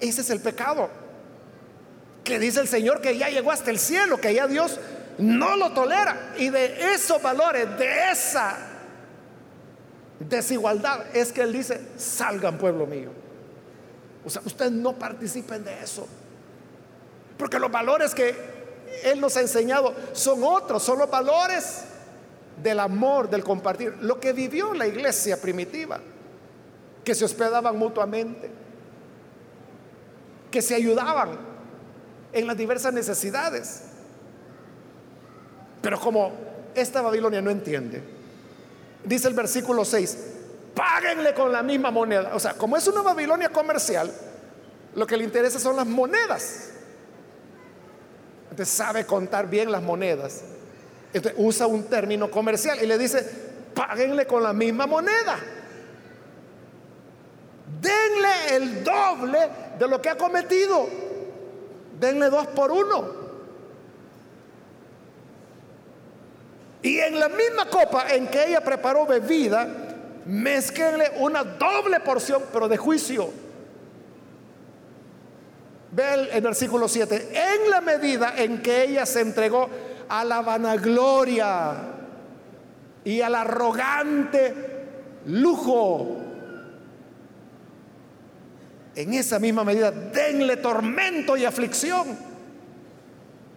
Ese 0.00 0.20
es 0.22 0.30
el 0.30 0.40
pecado. 0.40 0.88
Que 2.24 2.38
dice 2.38 2.60
el 2.60 2.68
Señor 2.68 3.00
que 3.02 3.18
ya 3.18 3.28
llegó 3.28 3.52
hasta 3.52 3.70
el 3.70 3.78
cielo, 3.78 4.18
que 4.18 4.32
ya 4.32 4.46
Dios 4.46 4.80
no 5.18 5.56
lo 5.56 5.72
tolera. 5.72 6.34
Y 6.38 6.48
de 6.48 6.94
esos 6.94 7.20
valores, 7.22 7.78
de 7.78 8.10
esa 8.10 8.56
desigualdad, 10.18 11.04
es 11.14 11.32
que 11.32 11.42
Él 11.42 11.52
dice, 11.52 11.80
salgan 11.98 12.56
pueblo 12.56 12.86
mío. 12.86 13.23
O 14.24 14.30
sea, 14.30 14.42
ustedes 14.44 14.72
no 14.72 14.94
participen 14.94 15.64
de 15.64 15.82
eso. 15.82 16.06
Porque 17.36 17.58
los 17.58 17.70
valores 17.70 18.14
que 18.14 18.34
Él 19.04 19.20
nos 19.20 19.36
ha 19.36 19.40
enseñado 19.40 19.94
son 20.12 20.42
otros, 20.42 20.82
son 20.82 20.98
los 20.98 21.10
valores 21.10 21.84
del 22.62 22.80
amor, 22.80 23.28
del 23.28 23.44
compartir. 23.44 23.96
Lo 24.00 24.20
que 24.20 24.32
vivió 24.32 24.72
la 24.74 24.86
iglesia 24.86 25.40
primitiva, 25.40 26.00
que 27.04 27.14
se 27.14 27.24
hospedaban 27.24 27.76
mutuamente, 27.76 28.50
que 30.50 30.62
se 30.62 30.74
ayudaban 30.74 31.30
en 32.32 32.46
las 32.46 32.56
diversas 32.56 32.94
necesidades. 32.94 33.82
Pero 35.82 36.00
como 36.00 36.32
esta 36.74 37.02
Babilonia 37.02 37.42
no 37.42 37.50
entiende, 37.50 38.02
dice 39.04 39.28
el 39.28 39.34
versículo 39.34 39.84
6, 39.84 40.33
páguenle 40.74 41.34
con 41.34 41.52
la 41.52 41.62
misma 41.62 41.90
moneda. 41.90 42.34
O 42.34 42.40
sea, 42.40 42.54
como 42.54 42.76
es 42.76 42.86
una 42.86 43.02
Babilonia 43.02 43.48
comercial, 43.50 44.10
lo 44.94 45.06
que 45.06 45.16
le 45.16 45.24
interesa 45.24 45.58
son 45.58 45.76
las 45.76 45.86
monedas. 45.86 46.70
Entonces 48.50 48.74
sabe 48.74 49.04
contar 49.06 49.48
bien 49.48 49.70
las 49.70 49.82
monedas. 49.82 50.42
Entonces 51.12 51.40
usa 51.42 51.66
un 51.66 51.84
término 51.84 52.30
comercial 52.30 52.78
y 52.82 52.86
le 52.86 52.98
dice, 52.98 53.22
páguenle 53.74 54.26
con 54.26 54.42
la 54.42 54.52
misma 54.52 54.86
moneda. 54.86 55.38
Denle 57.80 58.56
el 58.56 58.84
doble 58.84 59.38
de 59.78 59.88
lo 59.88 60.00
que 60.00 60.10
ha 60.10 60.16
cometido. 60.16 60.88
Denle 61.98 62.30
dos 62.30 62.46
por 62.48 62.70
uno. 62.72 63.24
Y 66.82 66.98
en 66.98 67.18
la 67.18 67.28
misma 67.28 67.68
copa 67.70 68.12
en 68.12 68.26
que 68.26 68.46
ella 68.46 68.62
preparó 68.62 69.06
bebida, 69.06 69.83
mezclenle 70.26 71.12
una 71.18 71.44
doble 71.44 72.00
porción, 72.00 72.42
pero 72.52 72.68
de 72.68 72.76
juicio. 72.76 73.30
Ve 75.92 76.14
el, 76.14 76.28
el, 76.28 76.42
versículo 76.42 76.88
7. 76.88 77.32
En 77.32 77.70
la 77.70 77.80
medida 77.80 78.34
en 78.36 78.60
que 78.62 78.84
ella 78.84 79.06
se 79.06 79.20
entregó 79.20 79.68
a 80.08 80.24
la 80.24 80.40
vanagloria 80.42 81.74
y 83.04 83.20
al 83.20 83.34
arrogante 83.34 84.54
lujo, 85.26 86.18
en 88.96 89.14
esa 89.14 89.38
misma 89.38 89.64
medida 89.64 89.90
denle 89.90 90.56
tormento 90.56 91.36
y 91.36 91.44
aflicción. 91.44 92.34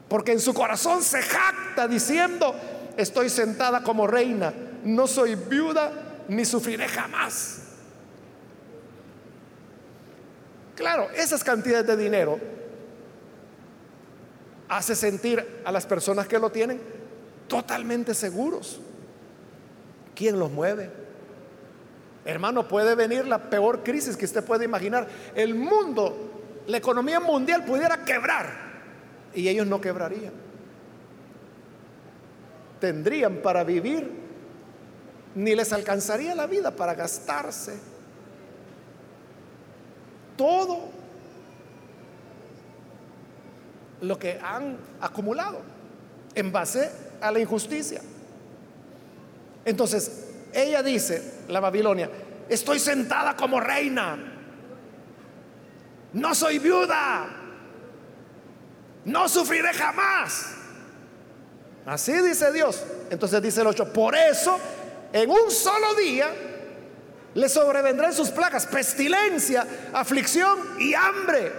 Porque 0.07 0.31
en 0.31 0.39
su 0.39 0.53
corazón 0.53 1.03
se 1.03 1.21
jacta 1.21 1.87
diciendo, 1.87 2.55
estoy 2.95 3.29
sentada 3.29 3.83
como 3.83 4.07
reina, 4.07 4.53
no 4.83 5.05
soy 5.05 5.35
viuda 5.35 6.06
ni 6.27 6.45
sufriré 6.45 6.87
jamás. 6.87 7.59
Claro, 10.75 11.09
esas 11.15 11.43
cantidades 11.43 11.87
de 11.87 11.97
dinero 11.97 12.39
hace 14.69 14.95
sentir 14.95 15.61
a 15.65 15.71
las 15.71 15.85
personas 15.85 16.27
que 16.27 16.37
lo 16.37 16.51
tienen 16.51 16.79
totalmente 17.47 18.13
seguros. 18.13 18.79
¿Quién 20.13 20.39
los 20.39 20.51
mueve? 20.51 20.91
Hermano, 22.25 22.67
puede 22.67 22.93
venir 22.95 23.25
la 23.25 23.49
peor 23.49 23.83
crisis 23.83 24.17
que 24.17 24.25
usted 24.25 24.43
puede 24.43 24.65
imaginar. 24.65 25.07
El 25.33 25.55
mundo, 25.55 26.61
la 26.67 26.77
economía 26.77 27.19
mundial 27.19 27.63
pudiera 27.63 28.03
quebrar 28.03 28.67
y 29.33 29.47
ellos 29.47 29.65
no 29.65 29.79
quebrarían 29.79 30.47
tendrían 32.79 33.37
para 33.37 33.63
vivir, 33.63 34.09
ni 35.35 35.55
les 35.55 35.71
alcanzaría 35.73 36.33
la 36.35 36.47
vida 36.47 36.71
para 36.71 36.93
gastarse 36.93 37.77
todo 40.35 40.89
lo 44.01 44.17
que 44.19 44.39
han 44.41 44.77
acumulado 45.01 45.61
en 46.35 46.51
base 46.51 46.91
a 47.19 47.31
la 47.31 47.39
injusticia. 47.39 48.01
Entonces, 49.65 50.25
ella 50.53 50.81
dice, 50.81 51.33
la 51.49 51.59
Babilonia, 51.59 52.09
estoy 52.47 52.79
sentada 52.79 53.35
como 53.35 53.59
reina, 53.59 54.17
no 56.13 56.33
soy 56.33 56.59
viuda, 56.59 57.27
no 59.05 59.27
sufriré 59.27 59.73
jamás. 59.73 60.53
Así 61.85 62.11
dice 62.13 62.51
Dios. 62.51 62.83
Entonces 63.09 63.41
dice 63.41 63.61
el 63.61 63.67
8, 63.67 63.93
por 63.93 64.15
eso 64.15 64.59
en 65.13 65.29
un 65.29 65.51
solo 65.51 65.95
día 65.95 66.29
le 67.33 67.49
sobrevendrán 67.49 68.13
sus 68.13 68.31
plagas, 68.31 68.65
pestilencia, 68.65 69.65
aflicción 69.93 70.57
y 70.79 70.93
hambre. 70.93 71.51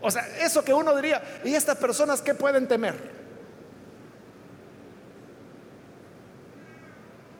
O 0.00 0.10
sea, 0.10 0.26
eso 0.38 0.64
que 0.64 0.72
uno 0.72 0.94
diría, 0.96 1.22
¿y 1.44 1.54
estas 1.54 1.76
personas 1.76 2.22
qué 2.22 2.34
pueden 2.34 2.66
temer? 2.66 2.94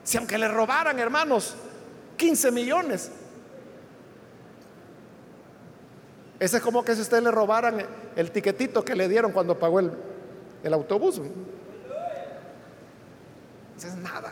Si 0.03 0.17
aunque 0.17 0.37
le 0.37 0.47
robaran, 0.47 0.99
hermanos, 0.99 1.55
15 2.17 2.51
millones. 2.51 3.11
Ese 6.39 6.57
es 6.57 6.63
como 6.63 6.83
que 6.83 6.95
si 6.95 7.01
usted 7.01 7.21
le 7.21 7.31
robaran 7.31 7.85
el 8.15 8.31
tiquetito 8.31 8.83
que 8.83 8.95
le 8.95 9.07
dieron 9.07 9.31
cuando 9.31 9.57
pagó 9.57 9.79
el, 9.79 9.91
el 10.63 10.73
autobús. 10.73 11.21
es 13.77 13.95
nada. 13.95 14.31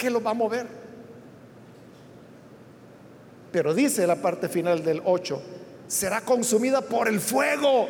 ¿Qué 0.00 0.08
lo 0.08 0.22
va 0.22 0.30
a 0.30 0.34
mover? 0.34 0.66
Pero 3.52 3.74
dice 3.74 4.06
la 4.06 4.16
parte 4.16 4.48
final 4.48 4.82
del 4.82 5.02
8, 5.04 5.42
será 5.86 6.22
consumida 6.22 6.80
por 6.80 7.06
el 7.06 7.20
fuego, 7.20 7.86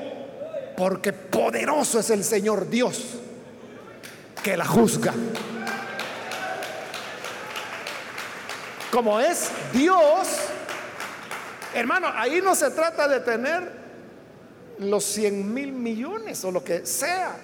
porque 0.76 1.12
poderoso 1.12 2.00
es 2.00 2.10
el 2.10 2.24
Señor 2.24 2.68
Dios 2.68 3.14
que 4.42 4.56
la 4.56 4.64
juzga. 4.64 5.14
Como 8.90 9.20
es 9.20 9.52
Dios, 9.72 10.26
hermano, 11.74 12.08
ahí 12.12 12.40
no 12.42 12.56
se 12.56 12.72
trata 12.72 13.06
de 13.06 13.20
tener 13.20 13.70
los 14.80 15.04
100 15.04 15.54
mil 15.54 15.70
millones 15.70 16.44
o 16.44 16.50
lo 16.50 16.64
que 16.64 16.84
sea. 16.84 17.36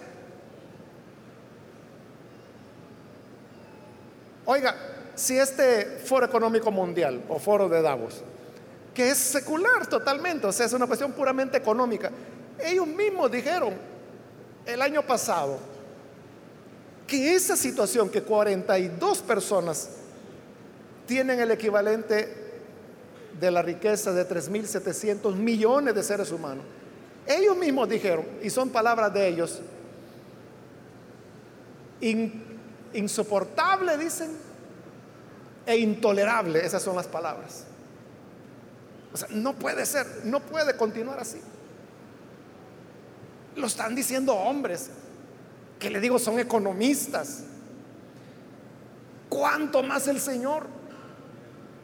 Oiga, 4.46 4.74
si 5.14 5.36
este 5.38 5.98
foro 6.04 6.26
económico 6.26 6.70
mundial 6.70 7.22
o 7.28 7.38
foro 7.38 7.68
de 7.68 7.82
Davos, 7.82 8.22
que 8.94 9.10
es 9.10 9.18
secular 9.18 9.86
totalmente, 9.88 10.46
o 10.46 10.52
sea, 10.52 10.66
es 10.66 10.72
una 10.72 10.86
cuestión 10.86 11.12
puramente 11.12 11.56
económica, 11.58 12.10
ellos 12.62 12.86
mismos 12.86 13.30
dijeron 13.30 13.74
el 14.64 14.80
año 14.80 15.02
pasado 15.02 15.58
que 17.06 17.34
esa 17.34 17.56
situación 17.56 18.08
que 18.08 18.22
42 18.22 19.18
personas 19.18 19.90
tienen 21.06 21.40
el 21.40 21.50
equivalente 21.50 22.46
de 23.38 23.50
la 23.50 23.62
riqueza 23.62 24.12
de 24.12 24.26
3.700 24.28 25.34
millones 25.34 25.94
de 25.94 26.02
seres 26.02 26.30
humanos, 26.30 26.64
ellos 27.26 27.56
mismos 27.56 27.88
dijeron, 27.88 28.24
y 28.42 28.50
son 28.50 28.70
palabras 28.70 29.12
de 29.12 29.28
ellos, 29.28 29.60
insoportable, 32.96 33.96
dicen, 33.96 34.36
e 35.66 35.76
intolerable, 35.76 36.64
esas 36.64 36.82
son 36.82 36.96
las 36.96 37.06
palabras. 37.06 37.64
O 39.12 39.16
sea, 39.16 39.28
no 39.30 39.54
puede 39.54 39.86
ser, 39.86 40.06
no 40.24 40.40
puede 40.40 40.76
continuar 40.76 41.18
así. 41.20 41.40
Lo 43.56 43.66
están 43.66 43.94
diciendo 43.94 44.34
hombres, 44.34 44.90
que 45.78 45.90
le 45.90 46.00
digo 46.00 46.18
son 46.18 46.38
economistas. 46.38 47.44
¿Cuánto 49.28 49.82
más 49.82 50.06
el 50.08 50.20
Señor? 50.20 50.66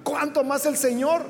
¿Cuánto 0.05 0.45
más 0.45 0.67
el 0.67 0.77
Señor 0.77 1.23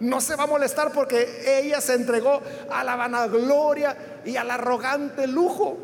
no 0.00 0.20
se 0.20 0.36
va 0.36 0.44
a 0.44 0.46
molestar 0.46 0.92
porque 0.92 1.60
ella 1.60 1.80
se 1.80 1.94
entregó 1.94 2.40
a 2.70 2.84
la 2.84 2.96
vanagloria 2.96 4.22
y 4.24 4.36
al 4.36 4.50
arrogante 4.50 5.26
lujo. 5.26 5.78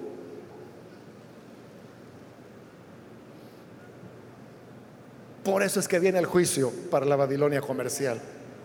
Por 5.51 5.65
eso 5.65 5.81
es 5.81 5.89
que 5.89 5.99
viene 5.99 6.21
el 6.21 6.27
juicio 6.27 6.71
para 6.93 7.05
la 7.05 7.17
Babilonia 7.17 7.61
comercial. 7.61 8.21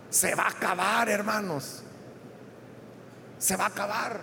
Se 0.08 0.36
va 0.36 0.44
a 0.44 0.50
acabar, 0.50 1.08
hermanos. 1.08 1.82
Se 3.40 3.56
va 3.56 3.64
a 3.64 3.68
acabar. 3.68 4.20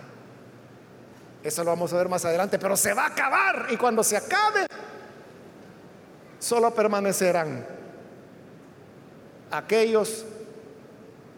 Eso 1.42 1.62
lo 1.62 1.72
vamos 1.72 1.92
a 1.92 1.98
ver 1.98 2.08
más 2.08 2.24
adelante, 2.24 2.58
pero 2.58 2.74
se 2.74 2.94
va 2.94 3.02
a 3.02 3.08
acabar. 3.08 3.66
Y 3.68 3.76
cuando 3.76 4.02
se 4.02 4.16
acabe, 4.16 4.66
solo 6.38 6.74
permanecerán 6.74 7.66
aquellos 9.50 10.24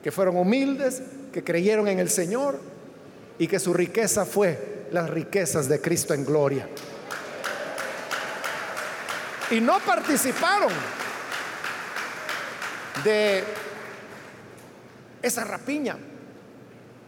que 0.05 0.13
fueron 0.13 0.37
humildes, 0.37 1.03
que 1.33 1.43
creyeron 1.43 1.89
en 1.89 1.99
el 1.99 2.09
Señor 2.09 2.61
y 3.37 3.49
que 3.49 3.59
su 3.59 3.75
riqueza 3.75 4.25
fue 4.25 4.87
las 4.93 5.11
riquezas 5.11 5.69
de 5.69 5.81
Cristo 5.81 6.15
en 6.15 6.25
gloria. 6.25 6.69
Y 9.51 9.61
no 9.61 9.81
participaron 9.81 10.73
de 13.05 13.45
esa 15.23 15.45
rapiña. 15.45 15.97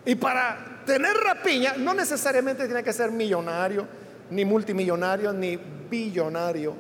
Y 0.05 0.15
para 0.15 0.83
tener 0.87 1.17
rapiña 1.17 1.75
no 1.77 1.95
necesariamente 1.95 2.65
tiene 2.67 2.83
que 2.83 2.93
ser 2.93 3.11
millonario, 3.11 3.87
ni 4.31 4.45
multimillonario, 4.45 5.33
ni 5.33 5.57
billonario. 5.57 6.75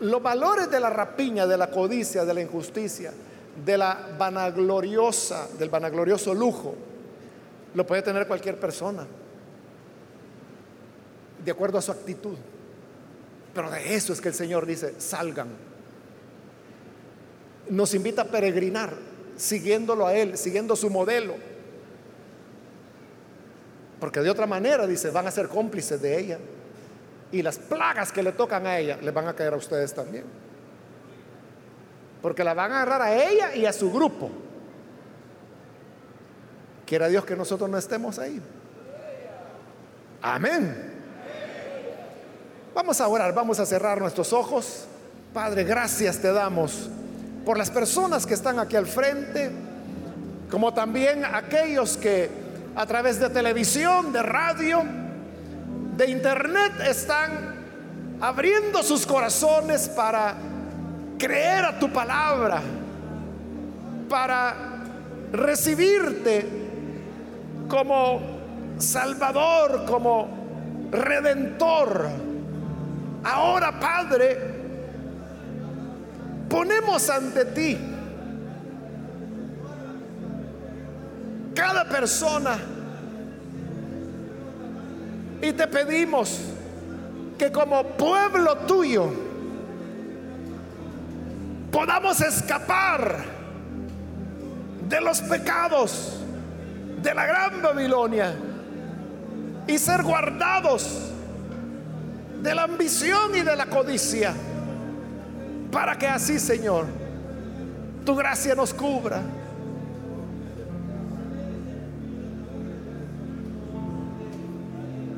Los 0.00 0.22
valores 0.22 0.70
de 0.70 0.80
la 0.80 0.90
rapiña, 0.90 1.46
de 1.46 1.56
la 1.56 1.70
codicia, 1.70 2.24
de 2.24 2.34
la 2.34 2.40
injusticia, 2.40 3.12
de 3.64 3.78
la 3.78 4.08
vanagloriosa, 4.18 5.48
del 5.58 5.68
vanaglorioso 5.68 6.34
lujo, 6.34 6.74
lo 7.74 7.86
puede 7.86 8.02
tener 8.02 8.26
cualquier 8.26 8.58
persona, 8.58 9.06
de 11.44 11.50
acuerdo 11.50 11.78
a 11.78 11.82
su 11.82 11.92
actitud. 11.92 12.36
Pero 13.54 13.70
de 13.70 13.94
eso 13.94 14.12
es 14.12 14.20
que 14.20 14.28
el 14.28 14.34
Señor 14.34 14.66
dice, 14.66 14.94
salgan. 14.98 15.71
Nos 17.68 17.94
invita 17.94 18.22
a 18.22 18.24
peregrinar, 18.26 18.94
siguiéndolo 19.36 20.06
a 20.06 20.14
Él, 20.14 20.36
siguiendo 20.36 20.76
su 20.76 20.90
modelo. 20.90 21.34
Porque 24.00 24.20
de 24.20 24.30
otra 24.30 24.46
manera, 24.46 24.86
dice, 24.86 25.10
van 25.10 25.28
a 25.28 25.30
ser 25.30 25.48
cómplices 25.48 26.02
de 26.02 26.18
ella. 26.18 26.38
Y 27.30 27.40
las 27.40 27.58
plagas 27.58 28.10
que 28.10 28.22
le 28.22 28.32
tocan 28.32 28.66
a 28.66 28.78
ella, 28.78 28.98
le 29.00 29.10
van 29.12 29.28
a 29.28 29.34
caer 29.34 29.54
a 29.54 29.56
ustedes 29.56 29.94
también. 29.94 30.24
Porque 32.20 32.42
la 32.42 32.52
van 32.52 32.72
a 32.72 32.82
agarrar 32.82 33.02
a 33.02 33.14
ella 33.14 33.54
y 33.54 33.64
a 33.64 33.72
su 33.72 33.92
grupo. 33.92 34.28
Quiera 36.84 37.08
Dios 37.08 37.24
que 37.24 37.36
nosotros 37.36 37.70
no 37.70 37.78
estemos 37.78 38.18
ahí. 38.18 38.42
Amén. 40.20 40.90
Vamos 42.74 43.00
a 43.00 43.08
orar, 43.08 43.32
vamos 43.34 43.60
a 43.60 43.66
cerrar 43.66 44.00
nuestros 44.00 44.32
ojos. 44.32 44.86
Padre, 45.32 45.64
gracias 45.64 46.18
te 46.18 46.32
damos 46.32 46.90
por 47.44 47.58
las 47.58 47.70
personas 47.70 48.26
que 48.26 48.34
están 48.34 48.58
aquí 48.58 48.76
al 48.76 48.86
frente, 48.86 49.50
como 50.50 50.72
también 50.72 51.24
aquellos 51.24 51.96
que 51.96 52.30
a 52.74 52.86
través 52.86 53.18
de 53.18 53.28
televisión, 53.30 54.12
de 54.12 54.22
radio, 54.22 54.82
de 55.96 56.10
internet 56.10 56.72
están 56.88 57.62
abriendo 58.20 58.82
sus 58.82 59.06
corazones 59.06 59.88
para 59.88 60.34
creer 61.18 61.64
a 61.64 61.78
tu 61.78 61.92
palabra, 61.92 62.62
para 64.08 64.54
recibirte 65.32 66.46
como 67.68 68.20
Salvador, 68.78 69.84
como 69.86 70.28
Redentor. 70.90 72.10
Ahora, 73.24 73.78
Padre, 73.80 74.51
ponemos 76.52 77.08
ante 77.08 77.46
ti. 77.46 77.78
Cada 81.54 81.88
persona. 81.88 82.58
Y 85.40 85.52
te 85.52 85.66
pedimos 85.66 86.40
que 87.38 87.50
como 87.50 87.82
pueblo 87.96 88.58
tuyo 88.58 89.10
podamos 91.72 92.20
escapar 92.20 93.24
de 94.88 95.00
los 95.00 95.22
pecados 95.22 96.20
de 97.02 97.14
la 97.14 97.26
gran 97.26 97.62
Babilonia 97.62 98.34
y 99.66 99.78
ser 99.78 100.02
guardados 100.02 101.10
de 102.42 102.54
la 102.54 102.64
ambición 102.64 103.34
y 103.34 103.40
de 103.40 103.56
la 103.56 103.66
codicia 103.66 104.34
para 105.72 105.96
que 105.96 106.06
así, 106.06 106.38
Señor, 106.38 106.84
tu 108.04 108.14
gracia 108.14 108.54
nos 108.54 108.74
cubra. 108.74 109.22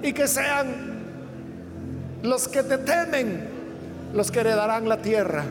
Y 0.00 0.12
que 0.12 0.28
sean 0.28 0.94
los 2.22 2.46
que 2.46 2.62
te 2.62 2.78
temen 2.78 3.48
los 4.14 4.30
que 4.30 4.40
heredarán 4.40 4.88
la 4.88 4.98
tierra. 4.98 5.44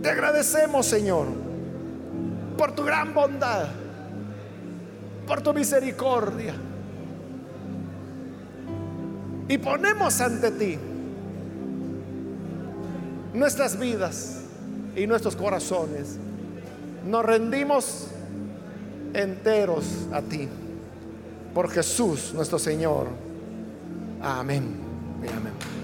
Te 0.00 0.08
agradecemos, 0.08 0.86
Señor, 0.86 1.26
por 2.56 2.72
tu 2.72 2.84
gran 2.84 3.12
bondad, 3.12 3.66
por 5.26 5.42
tu 5.42 5.52
misericordia. 5.52 6.54
Y 9.48 9.58
ponemos 9.58 10.20
ante 10.20 10.52
ti 10.52 10.78
nuestras 13.34 13.78
vidas 13.78 14.42
y 14.96 15.06
nuestros 15.06 15.36
corazones. 15.36 16.18
Nos 17.06 17.24
rendimos 17.24 18.08
enteros 19.14 19.84
a 20.12 20.22
ti. 20.22 20.48
Por 21.54 21.70
Jesús 21.70 22.32
nuestro 22.34 22.58
Señor. 22.58 23.08
Amén. 24.22 24.76
amén. 25.22 25.79